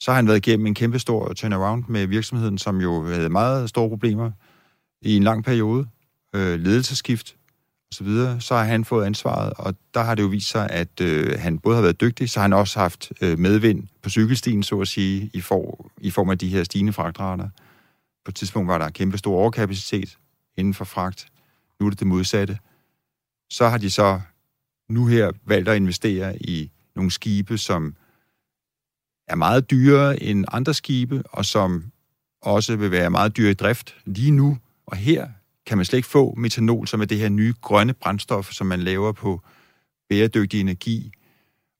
Så 0.00 0.10
har 0.10 0.16
han 0.16 0.26
været 0.26 0.46
igennem 0.46 0.66
en 0.66 0.74
kæmpe 0.74 0.98
stor 0.98 1.32
turnaround 1.32 1.84
med 1.88 2.06
virksomheden, 2.06 2.58
som 2.58 2.80
jo 2.80 3.06
havde 3.06 3.28
meget 3.28 3.68
store 3.68 3.88
problemer 3.88 4.30
i 5.02 5.16
en 5.16 5.22
lang 5.22 5.44
periode, 5.44 5.86
øh, 6.34 6.60
ledelsesskift 6.60 7.36
osv., 7.92 8.06
så, 8.06 8.36
så 8.40 8.54
har 8.54 8.64
han 8.64 8.84
fået 8.84 9.06
ansvaret, 9.06 9.52
og 9.56 9.74
der 9.94 10.02
har 10.02 10.14
det 10.14 10.22
jo 10.22 10.28
vist 10.28 10.48
sig, 10.48 10.70
at 10.70 11.00
øh, 11.00 11.38
han 11.38 11.58
både 11.58 11.74
har 11.74 11.82
været 11.82 12.00
dygtig, 12.00 12.30
så 12.30 12.40
har 12.40 12.44
han 12.44 12.52
også 12.52 12.78
haft 12.78 13.12
øh, 13.20 13.38
medvind 13.38 13.88
på 14.02 14.10
cykelstien, 14.10 14.62
så 14.62 14.80
at 14.80 14.88
sige, 14.88 15.30
i, 15.32 15.40
for, 15.40 15.90
i 15.98 16.10
form 16.10 16.30
af 16.30 16.38
de 16.38 16.48
her 16.48 16.64
stigende 16.64 16.92
fragtrater. 16.92 17.48
På 18.24 18.28
et 18.28 18.34
tidspunkt 18.34 18.68
var 18.68 18.78
der 18.78 18.90
kæmpe 18.90 19.18
stor 19.18 19.36
overkapacitet 19.36 20.18
inden 20.56 20.74
for 20.74 20.84
fragt. 20.84 21.26
Nu 21.80 21.86
er 21.86 21.90
det 21.90 21.98
det 21.98 22.06
modsatte 22.06 22.58
så 23.50 23.68
har 23.68 23.78
de 23.78 23.90
så 23.90 24.20
nu 24.88 25.06
her 25.06 25.32
valgt 25.44 25.68
at 25.68 25.76
investere 25.76 26.42
i 26.42 26.70
nogle 26.96 27.10
skibe, 27.10 27.58
som 27.58 27.96
er 29.28 29.34
meget 29.34 29.70
dyrere 29.70 30.22
end 30.22 30.44
andre 30.52 30.74
skibe, 30.74 31.22
og 31.26 31.44
som 31.44 31.84
også 32.42 32.76
vil 32.76 32.90
være 32.90 33.10
meget 33.10 33.36
dyre 33.36 33.50
i 33.50 33.54
drift 33.54 33.96
lige 34.04 34.30
nu. 34.30 34.58
Og 34.86 34.96
her 34.96 35.28
kan 35.66 35.78
man 35.78 35.84
slet 35.84 35.96
ikke 35.96 36.08
få 36.08 36.34
metanol, 36.34 36.86
som 36.86 37.00
er 37.00 37.04
det 37.04 37.18
her 37.18 37.28
nye 37.28 37.54
grønne 37.60 37.92
brændstof, 37.92 38.52
som 38.52 38.66
man 38.66 38.80
laver 38.80 39.12
på 39.12 39.40
bæredygtig 40.08 40.60
energi, 40.60 41.12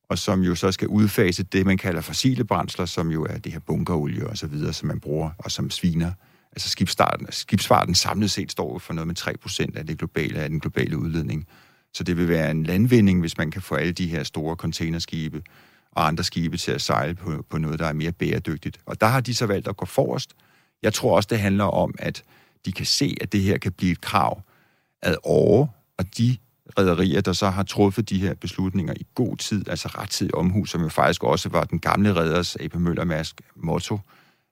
og 0.08 0.18
som 0.18 0.42
jo 0.42 0.54
så 0.54 0.72
skal 0.72 0.88
udfase 0.88 1.42
det, 1.42 1.66
man 1.66 1.78
kalder 1.78 2.00
fossile 2.00 2.44
brændsler, 2.44 2.86
som 2.86 3.10
jo 3.10 3.24
er 3.24 3.38
det 3.38 3.52
her 3.52 3.60
bunkerolie 3.60 4.26
og 4.26 4.38
så 4.38 4.46
videre, 4.46 4.72
som 4.72 4.88
man 4.88 5.00
bruger, 5.00 5.30
og 5.38 5.50
som 5.50 5.70
sviner. 5.70 6.12
Altså 6.52 6.68
skibsfarten, 6.68 7.26
skibsfarten 7.30 7.94
samlet 7.94 8.30
set 8.30 8.52
står 8.52 8.78
for 8.78 8.92
noget 8.92 9.06
med 9.06 9.18
3% 9.18 9.78
af, 9.78 9.86
det 9.86 9.98
globale, 9.98 10.38
af 10.38 10.48
den 10.48 10.60
globale 10.60 10.98
udledning. 10.98 11.46
Så 11.94 12.04
det 12.04 12.16
vil 12.16 12.28
være 12.28 12.50
en 12.50 12.62
landvinding, 12.62 13.20
hvis 13.20 13.38
man 13.38 13.50
kan 13.50 13.62
få 13.62 13.74
alle 13.74 13.92
de 13.92 14.06
her 14.06 14.22
store 14.22 14.56
containerskibe 14.56 15.42
og 15.92 16.06
andre 16.06 16.24
skibe 16.24 16.56
til 16.56 16.72
at 16.72 16.82
sejle 16.82 17.14
på, 17.14 17.44
på 17.50 17.58
noget, 17.58 17.78
der 17.78 17.86
er 17.86 17.92
mere 17.92 18.12
bæredygtigt. 18.12 18.80
Og 18.86 19.00
der 19.00 19.06
har 19.06 19.20
de 19.20 19.34
så 19.34 19.46
valgt 19.46 19.68
at 19.68 19.76
gå 19.76 19.86
forrest. 19.86 20.34
Jeg 20.82 20.94
tror 20.94 21.16
også, 21.16 21.26
det 21.30 21.40
handler 21.40 21.64
om, 21.64 21.94
at 21.98 22.22
de 22.64 22.72
kan 22.72 22.86
se, 22.86 23.16
at 23.20 23.32
det 23.32 23.40
her 23.42 23.58
kan 23.58 23.72
blive 23.72 23.92
et 23.92 24.00
krav 24.00 24.42
ad 25.02 25.16
år, 25.24 25.84
og 25.98 26.18
de 26.18 26.36
rædderier, 26.78 27.20
der 27.20 27.32
så 27.32 27.50
har 27.50 27.62
truffet 27.62 28.08
de 28.10 28.20
her 28.20 28.34
beslutninger 28.34 28.94
i 28.96 29.06
god 29.14 29.36
tid, 29.36 29.68
altså 29.68 29.88
rettidig 29.88 30.34
omhu, 30.34 30.64
som 30.64 30.82
jo 30.82 30.88
faktisk 30.88 31.24
også 31.24 31.48
var 31.48 31.64
den 31.64 31.78
gamle 31.78 32.14
redders 32.14 32.56
AP 32.56 32.74
Møller 32.74 33.04
Mærsk 33.04 33.40
motto, 33.56 33.98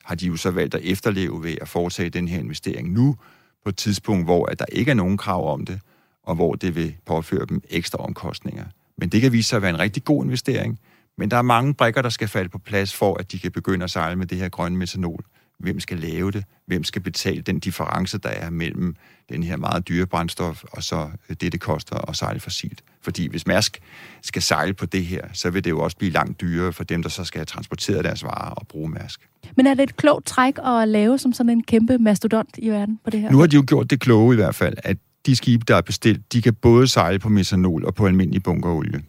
har 0.09 0.15
de 0.15 0.27
jo 0.27 0.37
så 0.37 0.51
valgt 0.51 0.75
at 0.75 0.81
efterleve 0.85 1.43
ved 1.43 1.57
at 1.61 1.69
foretage 1.69 2.11
den 2.11 2.29
her 2.29 2.39
investering 2.39 2.93
nu, 2.93 3.17
på 3.65 3.69
et 3.69 3.77
tidspunkt, 3.77 4.27
hvor 4.27 4.47
at 4.47 4.59
der 4.59 4.65
ikke 4.73 4.91
er 4.91 4.95
nogen 4.95 5.17
krav 5.17 5.53
om 5.53 5.65
det, 5.67 5.81
og 6.23 6.35
hvor 6.35 6.55
det 6.55 6.75
vil 6.75 6.97
påføre 7.07 7.47
dem 7.47 7.63
ekstra 7.71 7.99
omkostninger. 7.99 8.65
Men 8.99 9.09
det 9.09 9.21
kan 9.21 9.33
vise 9.33 9.49
sig 9.49 9.57
at 9.57 9.63
være 9.63 9.71
en 9.71 9.79
rigtig 9.79 10.05
god 10.05 10.25
investering, 10.25 10.79
men 11.19 11.31
der 11.31 11.37
er 11.37 11.43
mange 11.43 11.75
brikker, 11.75 12.03
der 12.03 12.09
skal 12.09 12.29
falde 12.29 12.49
på 12.49 12.59
plads 12.59 12.95
for, 12.95 13.17
at 13.21 13.33
de 13.33 13.39
kan 13.39 13.53
begynde 13.53 13.85
at 13.85 13.91
sejle 13.91 14.17
med 14.17 14.27
det 14.27 14.39
her 14.39 14.49
grønne 14.49 14.79
metanol. 14.79 15.25
Hvem 15.59 15.81
skal 15.81 15.99
lave 15.99 16.31
det? 16.31 16.45
Hvem 16.67 16.85
skal 16.85 17.03
betale 17.03 17.43
den 17.43 17.61
difference, 17.61 18.19
der 18.19 18.29
er 18.29 18.51
mellem 18.51 18.97
den 19.29 19.43
her 19.43 19.57
meget 19.57 19.89
dyre 19.89 20.07
brændstof, 20.07 20.65
og 20.73 20.83
så 20.83 21.11
det, 21.29 21.53
det 21.53 21.61
koster 21.61 22.11
at 22.11 22.17
sejle 22.17 22.41
fossilt? 22.41 22.83
Fordi 23.03 23.29
hvis 23.29 23.47
Mærsk 23.47 23.81
skal 24.23 24.43
sejle 24.43 24.75
på 24.75 24.87
det 24.87 25.05
her, 25.05 25.25
så 25.33 25.51
vil 25.51 25.65
det 25.65 25.71
jo 25.71 25.81
også 25.81 25.97
blive 25.97 26.13
langt 26.13 26.41
dyrere 26.41 26.73
for 26.73 26.85
dem, 26.85 27.03
der 27.03 27.11
så 27.11 27.25
skal 27.25 27.39
have 27.39 27.47
transporteret 27.47 28.05
deres 28.05 28.25
varer 28.25 28.51
og 28.51 28.67
bruge 28.69 28.89
Mærsk. 28.91 29.29
Men 29.57 29.67
er 29.67 29.75
det 29.75 29.83
et 29.83 29.97
klogt 29.97 30.27
træk 30.27 30.55
at 30.65 30.89
lave 30.89 31.19
som 31.19 31.33
sådan 31.33 31.51
en 31.51 31.63
kæmpe 31.63 31.99
mastodont 31.99 32.59
i 32.59 32.69
verden 32.69 33.01
på 33.05 33.11
det 33.11 33.21
her? 33.21 33.31
Nu 33.31 33.39
har 33.39 33.47
de 33.47 33.57
jo 33.57 33.65
gjort 33.69 33.91
det 33.91 34.01
kloge 34.01 34.35
i 34.35 34.37
hvert 34.37 34.55
fald, 34.55 34.77
at 34.85 34.97
de 35.27 35.37
skibe, 35.37 35.65
der 35.69 35.77
er 35.77 35.81
bestilt, 35.81 36.33
de 36.33 36.43
kan 36.43 36.55
både 36.55 36.89
sejle 36.89 37.19
på 37.19 37.29
metanol 37.29 37.85
og 37.85 37.95
på 37.95 38.07
almindelig 38.07 38.43
bunkerolie, 38.43 39.03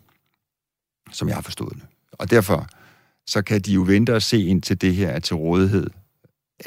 som 1.12 1.28
jeg 1.28 1.38
har 1.38 1.42
forstået 1.42 1.74
det. 1.76 1.84
Og 2.12 2.32
derfor 2.32 2.68
så 3.28 3.42
kan 3.42 3.62
de 3.62 3.74
jo 3.74 3.82
vente 3.82 4.16
og 4.16 4.22
se 4.22 4.46
ind 4.46 4.62
til 4.62 4.82
det 4.82 4.96
her 4.96 5.10
er 5.10 5.20
til 5.20 5.36
rådighed 5.36 5.90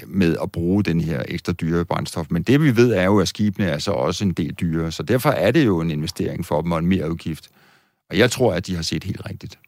med 0.07 0.37
at 0.43 0.53
bruge 0.53 0.83
den 0.83 1.01
her 1.01 1.23
ekstra 1.29 1.53
dyre 1.53 1.85
brændstof. 1.85 2.27
Men 2.31 2.43
det 2.43 2.63
vi 2.63 2.77
ved 2.77 2.93
er 2.93 3.05
jo, 3.05 3.21
at 3.21 3.29
skibene 3.29 3.69
er 3.69 3.79
så 3.79 3.91
også 3.91 4.25
en 4.25 4.33
del 4.33 4.55
dyre, 4.55 4.93
så 4.93 5.03
derfor 5.03 5.31
er 5.31 5.51
det 5.51 5.67
jo 5.67 5.81
en 5.81 5.91
investering 5.91 6.47
for 6.47 6.61
dem 6.63 6.73
og 6.73 6.79
en 6.79 6.87
mere 6.87 7.11
udgift. 7.11 7.49
Og 8.11 8.19
jeg 8.19 8.31
tror, 8.31 8.55
at 8.55 8.67
de 8.67 8.75
har 8.75 8.83
set 8.83 9.05
helt 9.05 9.31
rigtigt. 9.31 9.59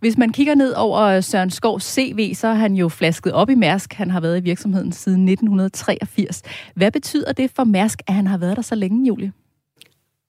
Hvis 0.00 0.18
man 0.18 0.32
kigger 0.32 0.54
ned 0.54 0.72
over 0.72 1.20
Søren 1.20 1.50
Skovs 1.50 1.84
CV, 1.84 2.34
så 2.34 2.48
er 2.48 2.54
han 2.54 2.74
jo 2.74 2.88
flasket 2.88 3.32
op 3.32 3.50
i 3.50 3.54
Mærsk. 3.54 3.92
Han 3.92 4.10
har 4.10 4.20
været 4.20 4.38
i 4.38 4.42
virksomheden 4.42 4.92
siden 4.92 5.28
1983. 5.28 6.42
Hvad 6.74 6.90
betyder 6.90 7.32
det 7.32 7.50
for 7.50 7.64
Mærsk, 7.64 8.02
at 8.06 8.14
han 8.14 8.26
har 8.26 8.38
været 8.38 8.56
der 8.56 8.62
så 8.62 8.74
længe, 8.74 9.06
Julie? 9.06 9.32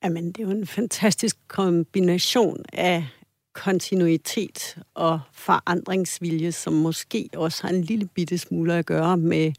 Jamen, 0.04 0.28
det 0.28 0.40
er 0.40 0.44
jo 0.44 0.50
en 0.50 0.68
fantastisk 0.68 1.38
kombination 1.48 2.58
af 2.74 3.06
kontinuitet 3.54 4.78
og 4.94 5.20
forandringsvilje, 5.32 6.52
som 6.52 6.74
måske 6.74 7.30
også 7.34 7.64
har 7.64 7.70
en 7.70 7.82
lille 7.82 8.08
bitte 8.08 8.38
smule 8.38 8.74
at 8.74 8.86
gøre 8.86 9.18
med 9.18 9.54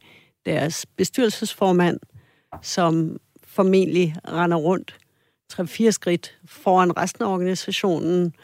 deres 0.47 0.87
bestyrelsesformand, 0.87 2.01
som 2.63 3.21
formentlig 3.43 4.17
render 4.29 4.57
rundt 4.57 4.99
3-4 5.53 5.91
skridt 5.91 6.39
foran 6.45 6.97
resten 6.97 7.25
af 7.25 7.29
organisationen 7.29 8.35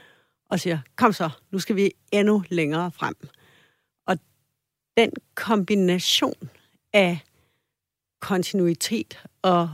og 0.51 0.61
siger, 0.61 0.79
kom 0.97 1.13
så, 1.13 1.31
nu 1.51 1.59
skal 1.59 1.77
vi 1.77 1.93
endnu 2.13 2.45
længere 2.49 2.91
frem. 2.91 3.15
Og 4.07 4.19
den 4.97 5.11
kombination 5.35 6.51
af 6.93 7.19
kontinuitet 8.21 9.23
og 9.43 9.71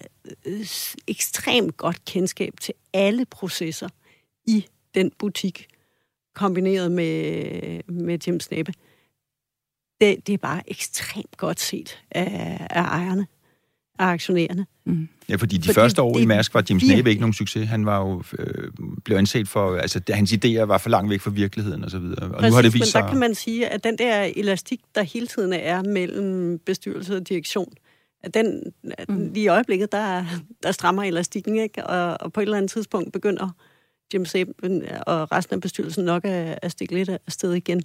øh, 0.00 0.30
øh, 0.46 0.66
ekstremt 1.08 1.76
godt 1.76 2.04
kendskab 2.04 2.54
til 2.60 2.74
alle 2.92 3.24
processer 3.24 3.88
i 4.46 4.66
den 4.94 5.10
butik, 5.18 5.66
kombineret 6.34 6.92
med, 6.92 7.92
med 7.92 8.18
Jim 8.26 8.40
Snappe, 8.40 8.72
det, 10.00 10.26
det 10.26 10.32
er 10.32 10.38
bare 10.38 10.62
ekstremt 10.70 11.36
godt 11.36 11.60
set 11.60 12.02
af, 12.10 12.66
af 12.70 12.82
ejerne, 12.82 13.26
af 13.98 14.06
aktionærerne. 14.06 14.66
Mm. 14.84 15.08
Ja, 15.28 15.36
fordi 15.36 15.56
de 15.56 15.62
fordi 15.62 15.74
første 15.74 16.02
år 16.02 16.14
det, 16.14 16.22
i 16.22 16.26
Mærsk 16.26 16.54
var 16.54 16.64
Jim 16.70 16.80
Snape 16.80 17.10
ikke 17.10 17.20
nogen 17.20 17.34
succes. 17.34 17.68
Han 17.68 17.86
var 17.86 17.98
jo 17.98 18.22
øh, 18.38 18.70
blev 19.04 19.16
anset 19.16 19.48
for, 19.48 19.76
altså 19.76 20.00
hans 20.10 20.32
idéer 20.32 20.60
var 20.60 20.78
for 20.78 20.90
langt 20.90 21.10
væk 21.10 21.20
fra 21.20 21.30
virkeligheden 21.30 21.84
og 21.84 21.90
så 21.90 21.98
videre. 21.98 22.22
Og 22.22 22.30
Præcis, 22.30 22.50
nu 22.50 22.54
har 22.54 22.62
det 22.62 22.74
vist 22.74 22.80
men 22.80 22.86
sig... 22.86 23.02
der 23.02 23.08
kan 23.08 23.18
man 23.18 23.34
sige, 23.34 23.68
at 23.68 23.84
den 23.84 23.98
der 23.98 24.30
elastik, 24.36 24.80
der 24.94 25.02
hele 25.02 25.26
tiden 25.26 25.52
er 25.52 25.82
mellem 25.82 26.58
bestyrelse 26.58 27.16
og 27.16 27.28
direktion, 27.28 27.72
at 28.22 28.34
den, 28.34 28.62
mm. 29.08 29.30
lige 29.32 29.44
i 29.44 29.48
øjeblikket, 29.48 29.92
der, 29.92 30.24
der 30.62 30.72
strammer 30.72 31.02
elastikken, 31.02 31.58
ikke? 31.58 31.86
Og, 31.86 32.16
og 32.20 32.32
på 32.32 32.40
et 32.40 32.42
eller 32.42 32.56
andet 32.56 32.70
tidspunkt 32.70 33.12
begynder 33.12 33.56
Jim 34.14 34.24
Saban 34.24 34.82
og 35.06 35.32
resten 35.32 35.54
af 35.54 35.60
bestyrelsen 35.60 36.04
nok 36.04 36.24
at, 36.24 36.58
at 36.62 36.72
stikke 36.72 36.94
lidt 36.94 37.08
afsted 37.08 37.52
igen. 37.52 37.82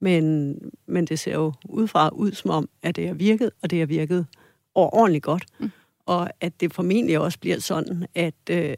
Men, 0.00 0.56
men 0.86 1.04
det 1.04 1.18
ser 1.18 1.34
jo 1.34 1.52
udefra 1.68 2.08
ud 2.08 2.32
som 2.32 2.50
om, 2.50 2.68
at 2.82 2.96
det 2.96 3.06
har 3.06 3.14
virket, 3.14 3.50
og 3.62 3.70
det 3.70 3.78
har 3.78 3.86
virket 3.86 4.26
ordentligt 4.74 5.24
godt. 5.24 5.44
Mm. 5.58 5.70
Og 6.06 6.30
at 6.40 6.60
det 6.60 6.74
formentlig 6.74 7.18
også 7.18 7.38
bliver 7.38 7.58
sådan, 7.60 8.06
at, 8.14 8.34
øh, 8.50 8.74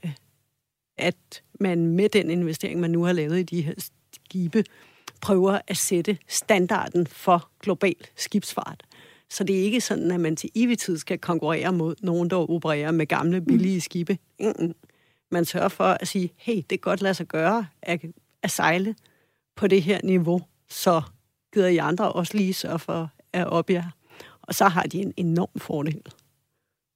at 0.99 1.43
man 1.61 1.87
med 1.87 2.09
den 2.09 2.31
investering, 2.31 2.81
man 2.81 2.91
nu 2.91 3.03
har 3.05 3.13
lavet 3.13 3.39
i 3.39 3.43
de 3.43 3.63
her 3.63 3.75
skibe, 4.13 4.65
prøver 5.21 5.59
at 5.67 5.77
sætte 5.77 6.19
standarden 6.29 7.07
for 7.07 7.51
global 7.63 7.97
skibsfart. 8.17 8.83
Så 9.31 9.45
det 9.45 9.59
er 9.59 9.63
ikke 9.63 9.81
sådan, 9.81 10.11
at 10.11 10.21
man 10.21 10.37
til 10.37 10.51
evig 10.55 10.79
tid 10.79 10.99
skal 10.99 11.19
konkurrere 11.19 11.73
mod 11.73 11.95
nogen, 12.01 12.31
der 12.31 12.51
opererer 12.51 12.91
med 12.91 13.07
gamle, 13.07 13.41
billige 13.41 13.81
skibe. 13.81 14.19
Mm-mm 14.41 14.75
man 15.31 15.45
sørger 15.45 15.69
for 15.69 15.85
at 15.85 16.09
sige, 16.09 16.33
hey, 16.37 16.57
det 16.57 16.69
kan 16.69 16.79
godt 16.79 17.03
lade 17.03 17.15
sig 17.15 17.27
gøre 17.27 17.67
at, 17.83 18.01
at 18.43 18.51
sejle 18.51 18.95
på 19.57 19.67
det 19.67 19.83
her 19.83 20.01
niveau, 20.05 20.43
så 20.69 21.03
gider 21.55 21.69
I 21.69 21.77
andre 21.77 22.13
også 22.13 22.37
lige 22.37 22.55
sørge 22.55 22.79
for 22.79 23.11
at 23.33 23.47
op 23.47 23.71
jer. 23.71 23.85
Og 24.43 24.55
så 24.55 24.69
har 24.69 24.83
de 24.83 24.99
en 24.99 25.13
enorm 25.17 25.61
fordel. 25.61 26.03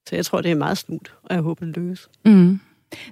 Så 0.09 0.17
jeg 0.17 0.27
tror, 0.27 0.41
det 0.41 0.51
er 0.51 0.55
meget 0.55 0.79
slut, 0.79 1.15
og 1.23 1.35
jeg 1.35 1.43
håber, 1.43 1.67
det 1.67 1.77
lykkes. 1.77 2.09
Mm. 2.25 2.61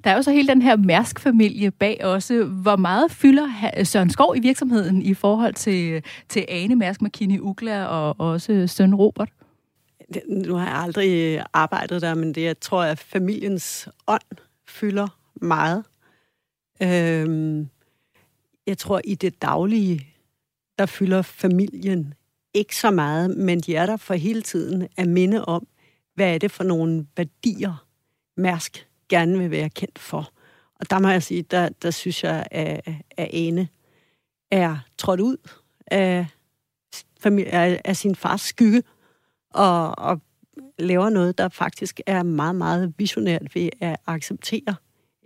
Der 0.05 0.11
er 0.11 0.15
jo 0.15 0.23
så 0.23 0.31
hele 0.31 0.49
den 0.49 0.63
her 0.63 0.77
Mærsk-familie 0.77 1.71
bag 1.71 2.05
også. 2.05 2.45
Hvor 2.45 2.77
meget 2.77 3.11
fylder 3.11 3.49
Søren 3.85 4.11
Skov 4.11 4.37
i 4.37 4.41
virksomheden 4.41 5.03
i 5.03 5.15
forhold 5.15 5.55
til, 5.55 6.03
til 6.29 6.45
Ane 6.49 6.77
Mærsk, 6.77 7.03
McKinney 7.03 7.39
Ugla 7.41 7.85
og 7.85 8.21
også 8.21 8.67
søn 8.67 8.95
Robert? 8.95 9.29
Nu 10.29 10.55
har 10.55 10.67
jeg 10.67 10.77
aldrig 10.77 11.43
arbejdet 11.53 12.03
der, 12.03 12.15
men 12.15 12.35
det 12.35 12.43
jeg 12.43 12.61
tror 12.61 12.85
jeg, 12.85 12.99
familiens 12.99 13.89
ånd 14.07 14.39
fylder 14.69 15.19
meget. 15.35 15.85
Øhm, 16.83 17.69
jeg 18.67 18.79
tror, 18.79 19.01
i 19.05 19.15
det 19.15 19.43
daglige, 19.43 20.15
der 20.79 20.87
fylder 20.87 21.23
familien 21.23 22.15
ikke 22.55 22.77
så 22.77 22.91
meget, 22.91 23.37
men 23.37 23.61
de 23.61 23.77
er 23.77 23.87
der 23.87 23.97
for 23.97 24.15
hele 24.15 24.43
tiden 24.43 24.89
at 24.97 25.09
minde 25.09 25.45
om, 25.45 25.67
hvad 26.15 26.35
er 26.35 26.39
det 26.39 26.51
for 26.51 26.65
nogle 26.65 27.07
værdier, 27.17 27.85
Mærsk 28.37 28.89
gerne 29.09 29.39
vil 29.39 29.51
være 29.51 29.71
kendt 29.71 29.99
for. 29.99 30.33
Og 30.81 30.91
der 30.91 30.99
må 30.99 31.09
jeg 31.09 31.23
sige, 31.23 31.43
der, 31.43 31.69
der 31.69 31.91
synes 31.91 32.25
jeg, 32.25 32.47
at, 32.51 32.89
at 33.17 33.29
Ane 33.33 33.69
er 34.51 34.79
trådt 34.99 35.21
ud 35.21 35.37
af, 35.87 36.27
familie, 37.21 37.87
af 37.87 37.97
sin 37.97 38.15
fars 38.15 38.41
skygge, 38.41 38.83
og, 39.51 39.99
og 39.99 40.21
laver 40.79 41.11
noget, 41.11 41.39
der 41.39 41.49
faktisk 41.49 42.01
er 42.07 42.23
meget, 42.23 42.57
meget 42.57 42.93
visionært 42.99 43.55
ved 43.55 43.69
at 43.81 43.97
acceptere 44.07 44.75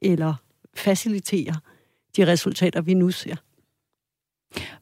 eller 0.02 0.34
facilitere 0.76 1.54
de 2.16 2.26
resultater, 2.26 2.80
vi 2.80 2.94
nu 2.94 3.10
ser. 3.10 3.34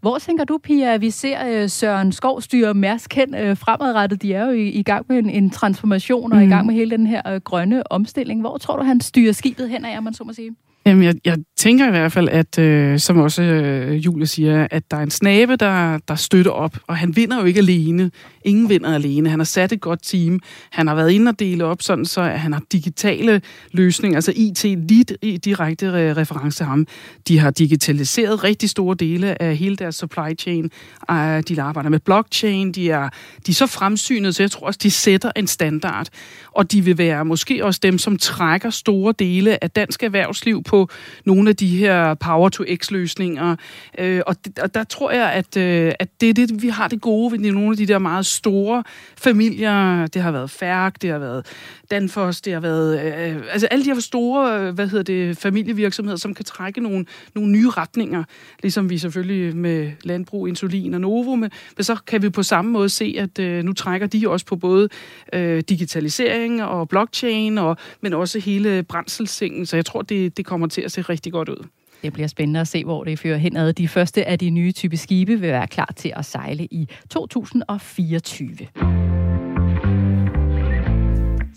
Hvor 0.01 0.19
tænker 0.19 0.45
du, 0.45 0.59
Pia, 0.59 0.95
at 0.95 1.01
vi 1.01 1.11
ser 1.11 1.63
uh, 1.63 1.71
Søren 1.71 2.13
Skov 2.13 2.41
styre 2.41 2.75
Mærsk 2.75 3.15
hen 3.15 3.35
uh, 3.35 3.57
fremadrettet? 3.57 4.23
De 4.23 4.35
er 4.35 4.45
jo 4.45 4.51
i, 4.51 4.69
i 4.69 4.83
gang 4.83 5.07
med 5.09 5.19
en, 5.19 5.31
en 5.31 5.51
transformation 5.51 6.33
og 6.33 6.39
mm. 6.39 6.45
i 6.45 6.49
gang 6.49 6.67
med 6.67 6.75
hele 6.75 6.91
den 6.91 7.07
her 7.07 7.35
uh, 7.35 7.41
grønne 7.41 7.93
omstilling. 7.93 8.41
Hvor 8.41 8.59
tror 8.59 8.77
du, 8.77 8.83
han 8.83 9.01
styrer 9.01 9.33
skibet 9.33 9.71
hen 9.71 9.85
af, 9.85 10.03
man 10.03 10.15
så 10.15 10.25
må 10.25 10.33
sige? 10.33 10.57
Jamen, 10.87 11.05
jeg, 11.05 11.15
jeg 11.25 11.39
tænker 11.57 11.89
i 11.89 11.91
hvert 11.91 12.13
fald, 12.13 12.29
at 12.29 12.59
øh, 12.59 12.99
som 12.99 13.19
også 13.19 13.43
øh, 13.43 14.05
Julie 14.05 14.27
siger, 14.27 14.69
at 14.71 14.91
der 14.91 14.97
er 14.97 15.03
en 15.03 15.11
snabe, 15.11 15.57
der, 15.57 15.99
der 16.09 16.15
støtter 16.15 16.51
op, 16.51 16.77
og 16.87 16.97
han 16.97 17.17
vinder 17.17 17.41
jo 17.41 17.45
ikke 17.45 17.59
alene. 17.59 18.11
Ingen 18.45 18.69
vinder 18.69 18.95
alene. 18.95 19.31
Han 19.31 19.39
har 19.39 19.45
sat 19.45 19.73
et 19.73 19.81
godt 19.81 20.03
team. 20.03 20.41
Han 20.71 20.87
har 20.87 20.95
været 20.95 21.11
inde 21.11 21.29
og 21.29 21.39
dele 21.39 21.65
op, 21.65 21.83
sådan 21.83 22.05
så 22.05 22.21
at 22.21 22.41
han 22.41 22.53
har 22.53 22.63
digitale 22.73 23.43
løsninger, 23.73 24.17
altså 24.17 24.33
IT 24.37 24.65
lige 24.65 25.05
i 25.23 25.37
direkte 25.37 26.15
reference 26.15 26.65
ham. 26.65 26.87
De 27.29 27.39
har 27.39 27.51
digitaliseret 27.51 28.45
rigtig 28.45 28.71
store 28.71 28.97
dele 28.97 29.43
af 29.43 29.57
hele 29.57 29.77
deres 29.77 29.95
supply 29.95 30.39
chain. 30.39 30.71
Ah, 31.09 31.43
de 31.49 31.63
arbejder 31.63 31.91
med 31.91 31.99
blockchain. 31.99 32.73
De 32.73 32.91
er, 32.91 33.09
de 33.47 33.51
er 33.51 33.55
så 33.55 33.67
fremsynede, 33.67 34.33
så 34.33 34.43
jeg 34.43 34.51
tror 34.51 34.67
også, 34.67 34.81
de 34.83 34.91
sætter 34.91 35.31
en 35.37 35.47
standard. 35.47 36.09
Og 36.53 36.73
de 36.73 36.85
vil 36.85 36.99
være 36.99 37.25
måske 37.25 37.65
også 37.65 37.81
dem, 37.83 37.99
som 37.99 38.17
trækker 38.17 38.71
store 38.71 39.15
dele 39.19 39.65
af 39.65 39.71
dansk 39.71 40.03
erhvervsliv 40.03 40.63
på 40.63 40.89
nogle 41.25 41.51
af 41.51 41.57
de 41.57 41.67
her 41.67 42.15
power-to-x-løsninger. 42.15 43.57
Øh, 43.99 44.23
og, 44.27 44.37
og 44.63 44.75
der 44.75 44.85
tror 44.85 45.11
jeg, 45.11 45.33
at, 45.33 45.57
øh, 45.57 45.93
at 45.99 46.09
det 46.21 46.29
er 46.31 46.35
det, 46.35 46.63
vi 46.63 46.69
har 46.69 46.89
det 46.89 47.01
gode 47.01 47.33
ved 47.33 47.39
nogle 47.53 47.71
af 47.71 47.77
de 47.77 47.87
der 47.87 47.99
meget 47.99 48.27
store 48.31 48.85
familier. 49.19 50.07
Det 50.07 50.23
har 50.23 50.31
været 50.31 50.51
Færk, 50.51 51.03
det 51.03 51.11
har 51.11 51.19
været 51.19 51.47
Danfoss, 51.91 52.41
det 52.41 52.53
har 52.53 52.61
været... 52.61 53.01
Øh, 53.05 53.43
altså 53.53 53.67
alle 53.67 53.85
de 53.85 53.93
her 53.93 54.01
store, 54.01 54.61
øh, 54.61 54.75
hvad 54.75 54.89
hedder 54.89 55.03
det, 55.03 55.37
familievirksomheder, 55.37 56.17
som 56.17 56.35
kan 56.35 56.45
trække 56.45 56.81
nogle, 56.81 57.07
nogle 57.35 57.51
nye 57.53 57.71
retninger. 57.71 58.25
Ligesom 58.63 58.91
vi 58.91 58.99
selvfølgelig 58.99 59.57
med 59.57 59.91
landbrug, 60.05 60.49
insulin 60.49 60.95
og 60.95 61.01
Novo, 61.01 61.35
men, 61.35 61.51
men 61.77 61.85
så 61.85 61.97
kan 62.07 62.23
vi 62.23 62.31
på 62.31 62.43
samme 62.43 62.71
måde 62.71 62.89
se, 62.89 63.15
at 63.19 63.39
øh, 63.39 63.65
nu 63.65 63.73
trækker 63.73 64.07
de 64.07 64.29
også 64.29 64.47
på 64.47 64.57
både 64.57 64.89
øh, 65.33 65.63
digitalisering 65.69 66.63
og 66.65 66.89
blockchain, 66.89 67.59
og, 67.59 67.77
men 68.01 68.13
også 68.13 68.39
hele 68.39 68.83
brændselssengen. 68.83 69.67
Så 69.67 69.77
jeg 69.77 69.87
tror, 69.87 70.03
det, 70.03 70.37
det 70.37 70.47
kommer 70.47 70.67
til 70.67 70.83
at 70.83 70.93
se 70.93 71.03
rigtig 71.03 71.33
godt 71.33 71.49
ud. 71.49 71.67
Det 72.03 72.13
bliver 72.13 72.29
spændende 72.29 72.61
at 72.61 72.69
se, 72.69 72.85
hvor 72.85 73.05
det 73.05 73.19
fører 73.19 73.37
henad. 73.37 73.73
De 73.73 73.89
første 73.89 74.25
af 74.25 74.39
de 74.39 74.51
nye 74.51 74.73
type 74.73 74.97
skibe 74.97 75.41
vil 75.41 75.51
være 75.51 75.67
klar 75.67 75.93
til 75.97 76.13
at 76.17 76.25
sejle 76.25 76.65
i 76.65 76.89
2024 77.11 79.40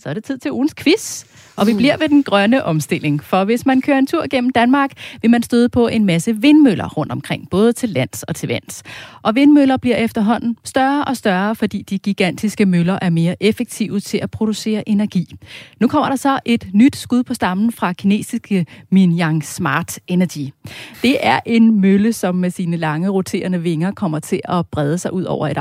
så 0.03 0.09
er 0.09 0.13
det 0.13 0.23
tid 0.23 0.37
til 0.37 0.51
ugens 0.51 0.73
quiz. 0.73 1.25
Og 1.55 1.67
vi 1.67 1.73
bliver 1.73 1.97
ved 1.97 2.09
den 2.09 2.23
grønne 2.23 2.63
omstilling, 2.63 3.23
for 3.23 3.43
hvis 3.43 3.65
man 3.65 3.81
kører 3.81 3.97
en 3.97 4.07
tur 4.07 4.25
gennem 4.29 4.51
Danmark, 4.51 4.91
vil 5.21 5.31
man 5.31 5.43
støde 5.43 5.69
på 5.69 5.87
en 5.87 6.05
masse 6.05 6.41
vindmøller 6.41 6.89
rundt 6.89 7.11
omkring, 7.11 7.49
både 7.49 7.73
til 7.73 7.89
lands 7.89 8.23
og 8.23 8.35
til 8.35 8.49
vands. 8.49 8.83
Og 9.21 9.35
vindmøller 9.35 9.77
bliver 9.77 9.95
efterhånden 9.95 10.57
større 10.63 11.05
og 11.05 11.17
større, 11.17 11.55
fordi 11.55 11.81
de 11.81 11.99
gigantiske 11.99 12.65
møller 12.65 12.99
er 13.01 13.09
mere 13.09 13.35
effektive 13.39 13.99
til 13.99 14.17
at 14.17 14.31
producere 14.31 14.89
energi. 14.89 15.35
Nu 15.79 15.87
kommer 15.87 16.09
der 16.09 16.15
så 16.15 16.39
et 16.45 16.67
nyt 16.73 16.95
skud 16.95 17.23
på 17.23 17.33
stammen 17.33 17.71
fra 17.71 17.93
kinesiske 17.93 18.65
Minyang 18.89 19.45
Smart 19.45 19.99
Energy. 20.07 20.49
Det 21.01 21.17
er 21.19 21.39
en 21.45 21.81
mølle, 21.81 22.13
som 22.13 22.35
med 22.35 22.49
sine 22.49 22.77
lange 22.77 23.09
roterende 23.09 23.61
vinger 23.61 23.91
kommer 23.91 24.19
til 24.19 24.41
at 24.43 24.67
brede 24.67 24.97
sig 24.97 25.13
ud 25.13 25.23
over 25.23 25.47
et 25.47 25.57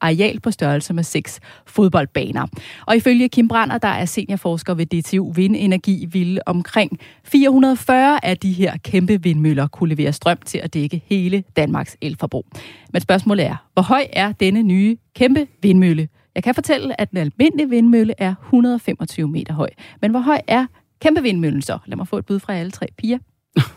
areal 0.00 0.40
på 0.40 0.50
størrelse 0.50 0.92
med 0.92 1.02
seks 1.02 1.40
fodboldbaner. 1.66 2.46
Og 2.86 2.96
ifølge 2.96 3.28
Kim 3.28 3.48
Brander, 3.48 3.78
der 3.86 3.92
er 3.92 4.04
seniorforsker 4.04 4.74
ved 4.74 4.86
DTU 4.86 5.32
Vindenergi, 5.32 6.06
ville 6.12 6.48
omkring 6.48 6.98
440 7.24 8.24
af 8.24 8.36
de 8.38 8.52
her 8.52 8.76
kæmpe 8.76 9.22
vindmøller 9.22 9.66
kunne 9.66 9.94
levere 9.94 10.12
strøm 10.12 10.38
til 10.38 10.58
at 10.58 10.74
dække 10.74 11.02
hele 11.06 11.44
Danmarks 11.56 11.96
elforbrug. 12.00 12.46
Men 12.92 13.02
spørgsmålet 13.02 13.46
er, 13.46 13.56
hvor 13.72 13.82
høj 13.82 14.06
er 14.12 14.32
denne 14.32 14.62
nye 14.62 14.96
kæmpe 15.14 15.46
vindmølle? 15.62 16.08
Jeg 16.34 16.42
kan 16.42 16.54
fortælle, 16.54 17.00
at 17.00 17.10
den 17.10 17.18
almindelige 17.18 17.68
vindmølle 17.68 18.14
er 18.18 18.34
125 18.42 19.28
meter 19.28 19.54
høj. 19.54 19.70
Men 20.00 20.10
hvor 20.10 20.20
høj 20.20 20.40
er 20.46 20.66
kæmpe 21.00 21.22
vindmøllen 21.22 21.62
så? 21.62 21.78
Lad 21.86 21.96
mig 21.96 22.08
få 22.08 22.18
et 22.18 22.26
bud 22.26 22.38
fra 22.38 22.54
alle 22.54 22.70
tre 22.70 22.86
piger. 22.98 23.18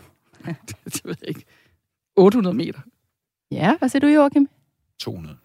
det 0.84 1.00
ved 1.04 1.14
jeg 1.20 1.28
ikke. 1.28 1.44
800 2.16 2.56
meter. 2.56 2.80
Ja, 3.50 3.76
hvad 3.78 3.88
siger 3.88 4.00
du, 4.00 4.06
Joachim? 4.06 4.48
200. 5.00 5.36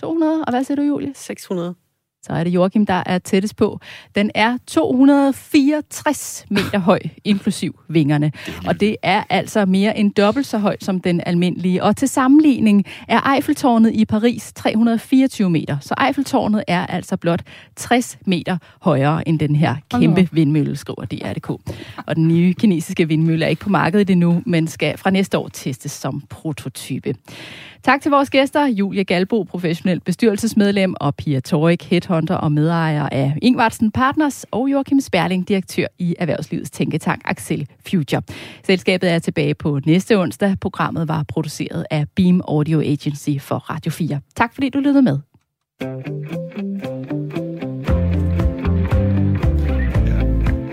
200, 0.00 0.44
og 0.44 0.52
hvad 0.52 0.64
siger 0.64 0.76
du, 0.76 0.82
Julie? 0.82 1.12
600. 1.14 1.74
Så 2.26 2.32
er 2.32 2.44
det 2.44 2.50
Joachim, 2.50 2.86
der 2.86 3.02
er 3.06 3.18
tættest 3.18 3.56
på. 3.56 3.80
Den 4.14 4.30
er 4.34 4.58
264 4.66 6.46
meter 6.50 6.78
høj, 6.78 6.98
inklusiv 7.24 7.80
vingerne. 7.88 8.32
Og 8.66 8.80
det 8.80 8.96
er 9.02 9.22
altså 9.30 9.64
mere 9.66 9.98
end 9.98 10.14
dobbelt 10.14 10.46
så 10.46 10.58
højt 10.58 10.84
som 10.84 11.00
den 11.00 11.20
almindelige. 11.26 11.82
Og 11.82 11.96
til 11.96 12.08
sammenligning 12.08 12.84
er 13.08 13.34
Eiffeltårnet 13.34 13.92
i 13.94 14.04
Paris 14.04 14.52
324 14.52 15.50
meter. 15.50 15.76
Så 15.80 15.94
Eiffeltårnet 16.06 16.64
er 16.68 16.86
altså 16.86 17.16
blot 17.16 17.42
60 17.76 18.18
meter 18.26 18.58
højere 18.80 19.28
end 19.28 19.38
den 19.38 19.56
her 19.56 19.76
kæmpe 19.90 20.28
vindmølle, 20.32 20.76
skriver 20.76 21.04
DRDK. 21.04 21.50
Og 22.06 22.16
den 22.16 22.28
nye 22.28 22.54
kinesiske 22.54 23.08
vindmølle 23.08 23.44
er 23.44 23.48
ikke 23.48 23.62
på 23.62 23.70
markedet 23.70 24.10
endnu, 24.10 24.42
men 24.46 24.68
skal 24.68 24.98
fra 24.98 25.10
næste 25.10 25.38
år 25.38 25.48
testes 25.48 25.92
som 25.92 26.22
prototype. 26.30 27.14
Tak 27.84 28.02
til 28.02 28.10
vores 28.10 28.30
gæster, 28.30 28.66
Julie 28.66 29.04
Galbo, 29.04 29.42
professionel 29.42 30.00
bestyrelsesmedlem, 30.00 30.94
og 31.00 31.14
Pia 31.14 31.40
Torik, 31.40 31.84
headhunter 31.90 32.34
og 32.34 32.52
medejer 32.52 33.08
af 33.12 33.34
Ingvartsen 33.42 33.90
Partners, 33.90 34.46
og 34.50 34.68
Joachim 34.68 35.00
Sperling, 35.00 35.48
direktør 35.48 35.86
i 35.98 36.14
Erhvervslivets 36.18 36.70
Tænketank 36.70 37.22
Axel 37.24 37.68
Future. 37.88 38.22
Selskabet 38.66 39.10
er 39.10 39.18
tilbage 39.18 39.54
på 39.54 39.80
næste 39.86 40.18
onsdag. 40.18 40.56
Programmet 40.60 41.08
var 41.08 41.24
produceret 41.28 41.86
af 41.90 42.06
Beam 42.16 42.40
Audio 42.48 42.80
Agency 42.80 43.30
for 43.40 43.56
Radio 43.56 43.92
4. 43.92 44.20
Tak 44.36 44.54
fordi 44.54 44.68
du 44.68 44.78
lyttede 44.78 45.02
med. 45.02 45.18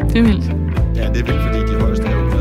Det 0.09 0.19
er 0.19 0.23
vildt. 0.23 0.45
Ja, 0.97 1.09
det 1.09 1.21
er 1.21 1.25
vildt, 1.25 1.41
fordi 1.41 1.73
de 1.73 1.81
højeste 1.81 2.05
er 2.05 2.11
jo 2.11 2.40